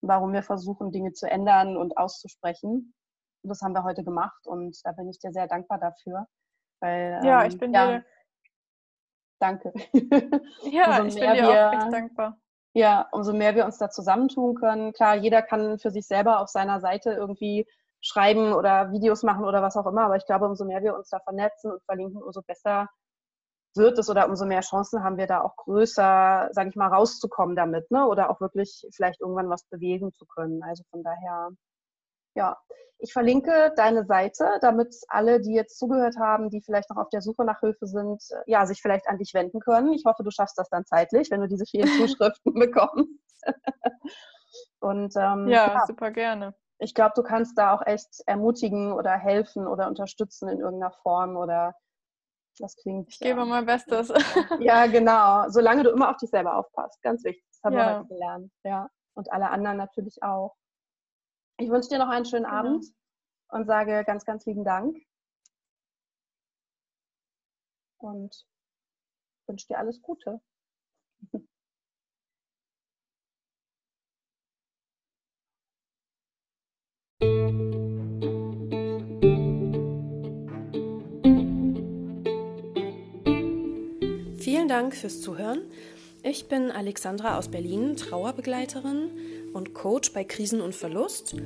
warum 0.00 0.32
wir 0.32 0.42
versuchen, 0.42 0.90
Dinge 0.90 1.12
zu 1.12 1.30
ändern 1.30 1.76
und 1.76 1.96
auszusprechen. 1.96 2.94
Und 3.42 3.48
das 3.50 3.60
haben 3.62 3.74
wir 3.74 3.84
heute 3.84 4.04
gemacht 4.04 4.46
und 4.46 4.78
da 4.84 4.92
bin 4.92 5.08
ich 5.08 5.18
dir 5.18 5.32
sehr 5.32 5.46
dankbar 5.46 5.78
dafür. 5.78 6.26
Weil, 6.80 7.20
ja, 7.24 7.42
ähm, 7.42 7.48
ich 7.48 7.58
bin 7.58 7.72
ja, 7.72 7.98
dir 7.98 8.04
Danke. 9.38 9.72
Ja, 10.72 11.04
ich 11.04 11.14
bin 11.14 11.32
dir 11.32 11.42
wir, 11.42 11.68
auch 11.68 11.72
echt 11.72 11.92
dankbar. 11.92 12.38
Ja, 12.74 13.08
umso 13.12 13.32
mehr 13.32 13.54
wir 13.54 13.64
uns 13.64 13.78
da 13.78 13.90
zusammentun 13.90 14.54
können. 14.54 14.92
Klar, 14.92 15.16
jeder 15.16 15.42
kann 15.42 15.78
für 15.78 15.90
sich 15.90 16.06
selber 16.06 16.40
auf 16.40 16.48
seiner 16.48 16.80
Seite 16.80 17.12
irgendwie 17.12 17.66
schreiben 18.00 18.52
oder 18.52 18.92
Videos 18.92 19.22
machen 19.22 19.44
oder 19.44 19.62
was 19.62 19.76
auch 19.76 19.86
immer, 19.86 20.02
aber 20.02 20.16
ich 20.16 20.26
glaube, 20.26 20.46
umso 20.46 20.64
mehr 20.64 20.82
wir 20.82 20.94
uns 20.94 21.08
da 21.08 21.18
vernetzen 21.20 21.72
und 21.72 21.82
verlinken, 21.84 22.22
umso 22.22 22.42
besser 22.42 22.88
wird 23.76 23.98
es 23.98 24.08
oder 24.08 24.28
umso 24.28 24.44
mehr 24.46 24.60
Chancen 24.60 25.02
haben 25.02 25.16
wir 25.16 25.26
da 25.26 25.42
auch 25.42 25.56
größer, 25.56 26.48
sage 26.52 26.68
ich 26.68 26.76
mal, 26.76 26.88
rauszukommen 26.88 27.56
damit, 27.56 27.90
ne? 27.90 28.06
Oder 28.06 28.30
auch 28.30 28.40
wirklich 28.40 28.86
vielleicht 28.94 29.20
irgendwann 29.20 29.50
was 29.50 29.64
bewegen 29.64 30.12
zu 30.12 30.26
können. 30.26 30.62
Also 30.62 30.84
von 30.90 31.02
daher, 31.02 31.50
ja, 32.34 32.58
ich 32.98 33.12
verlinke 33.12 33.72
deine 33.76 34.04
Seite, 34.04 34.58
damit 34.60 34.94
alle, 35.08 35.40
die 35.40 35.54
jetzt 35.54 35.78
zugehört 35.78 36.16
haben, 36.18 36.50
die 36.50 36.60
vielleicht 36.60 36.90
noch 36.90 36.96
auf 36.96 37.08
der 37.10 37.22
Suche 37.22 37.44
nach 37.44 37.60
Hilfe 37.60 37.86
sind, 37.86 38.22
ja, 38.46 38.66
sich 38.66 38.82
vielleicht 38.82 39.08
an 39.08 39.18
dich 39.18 39.34
wenden 39.34 39.60
können. 39.60 39.92
Ich 39.92 40.04
hoffe, 40.04 40.24
du 40.24 40.30
schaffst 40.30 40.58
das 40.58 40.68
dann 40.68 40.84
zeitlich, 40.84 41.30
wenn 41.30 41.40
du 41.40 41.48
diese 41.48 41.64
vielen 41.64 41.88
Zuschriften 42.16 42.54
bekommst. 42.54 43.08
Und 44.80 45.14
ähm, 45.16 45.48
ja, 45.48 45.74
ja, 45.74 45.84
super 45.86 46.10
gerne. 46.10 46.54
Ich 46.80 46.94
glaube, 46.94 47.12
du 47.16 47.22
kannst 47.22 47.58
da 47.58 47.74
auch 47.74 47.84
echt 47.84 48.22
ermutigen 48.26 48.92
oder 48.92 49.16
helfen 49.16 49.66
oder 49.66 49.88
unterstützen 49.88 50.48
in 50.48 50.60
irgendeiner 50.60 50.92
Form 50.92 51.36
oder 51.36 51.74
das 52.58 52.76
klingt. 52.76 53.08
Ich 53.08 53.18
gebe 53.20 53.44
mein 53.44 53.66
Bestes. 53.66 54.08
Ja, 54.60 54.86
genau. 54.86 55.48
Solange 55.48 55.82
du 55.84 55.90
immer 55.90 56.10
auf 56.10 56.16
dich 56.16 56.30
selber 56.30 56.56
aufpasst. 56.56 57.00
Ganz 57.02 57.24
wichtig. 57.24 57.44
Das 57.50 57.62
haben 57.64 57.74
ja. 57.74 57.78
wir 57.78 57.98
heute 57.98 58.08
gelernt. 58.08 58.52
Ja. 58.64 58.90
Und 59.14 59.32
alle 59.32 59.50
anderen 59.50 59.76
natürlich 59.76 60.22
auch. 60.22 60.56
Ich 61.58 61.70
wünsche 61.70 61.88
dir 61.88 61.98
noch 61.98 62.08
einen 62.08 62.24
schönen 62.24 62.44
genau. 62.44 62.56
Abend 62.56 62.86
und 63.48 63.66
sage 63.66 64.04
ganz, 64.04 64.24
ganz 64.24 64.46
lieben 64.46 64.64
Dank. 64.64 64.96
Und 67.98 68.46
wünsche 69.46 69.66
dir 69.66 69.78
alles 69.78 70.00
Gute. 70.02 70.40
Vielen 84.38 84.68
Dank 84.68 84.96
fürs 84.96 85.20
Zuhören. 85.20 85.62
Ich 86.22 86.48
bin 86.48 86.70
Alexandra 86.70 87.38
aus 87.38 87.48
Berlin, 87.48 87.96
Trauerbegleiterin 87.96 89.10
und 89.52 89.72
Coach 89.72 90.12
bei 90.12 90.24
Krisen 90.24 90.60
und 90.60 90.74
Verlust. 90.74 91.36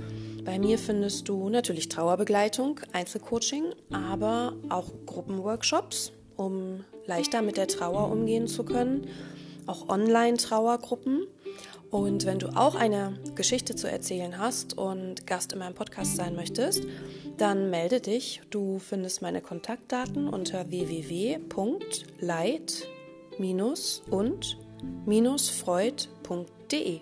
Bei 0.44 0.58
mir 0.58 0.78
findest 0.78 1.28
du 1.28 1.48
natürlich 1.48 1.88
Trauerbegleitung, 1.88 2.80
Einzelcoaching, 2.92 3.74
aber 3.90 4.54
auch 4.70 4.88
Gruppenworkshops, 5.06 6.12
um 6.36 6.84
leichter 7.06 7.42
mit 7.42 7.56
der 7.56 7.68
Trauer 7.68 8.10
umgehen 8.10 8.46
zu 8.46 8.64
können, 8.64 9.08
auch 9.66 9.88
Online-Trauergruppen. 9.88 11.26
Und 11.92 12.24
wenn 12.24 12.38
du 12.38 12.48
auch 12.56 12.74
eine 12.74 13.18
Geschichte 13.34 13.76
zu 13.76 13.88
erzählen 13.88 14.38
hast 14.38 14.78
und 14.78 15.26
Gast 15.26 15.52
in 15.52 15.58
meinem 15.58 15.74
Podcast 15.74 16.16
sein 16.16 16.34
möchtest, 16.34 16.86
dann 17.36 17.68
melde 17.68 18.00
dich. 18.00 18.40
Du 18.48 18.78
findest 18.78 19.20
meine 19.20 19.42
Kontaktdaten 19.42 20.26
unter 20.26 20.70
www.leid- 20.70 21.42
und-freud.de. 24.10 27.00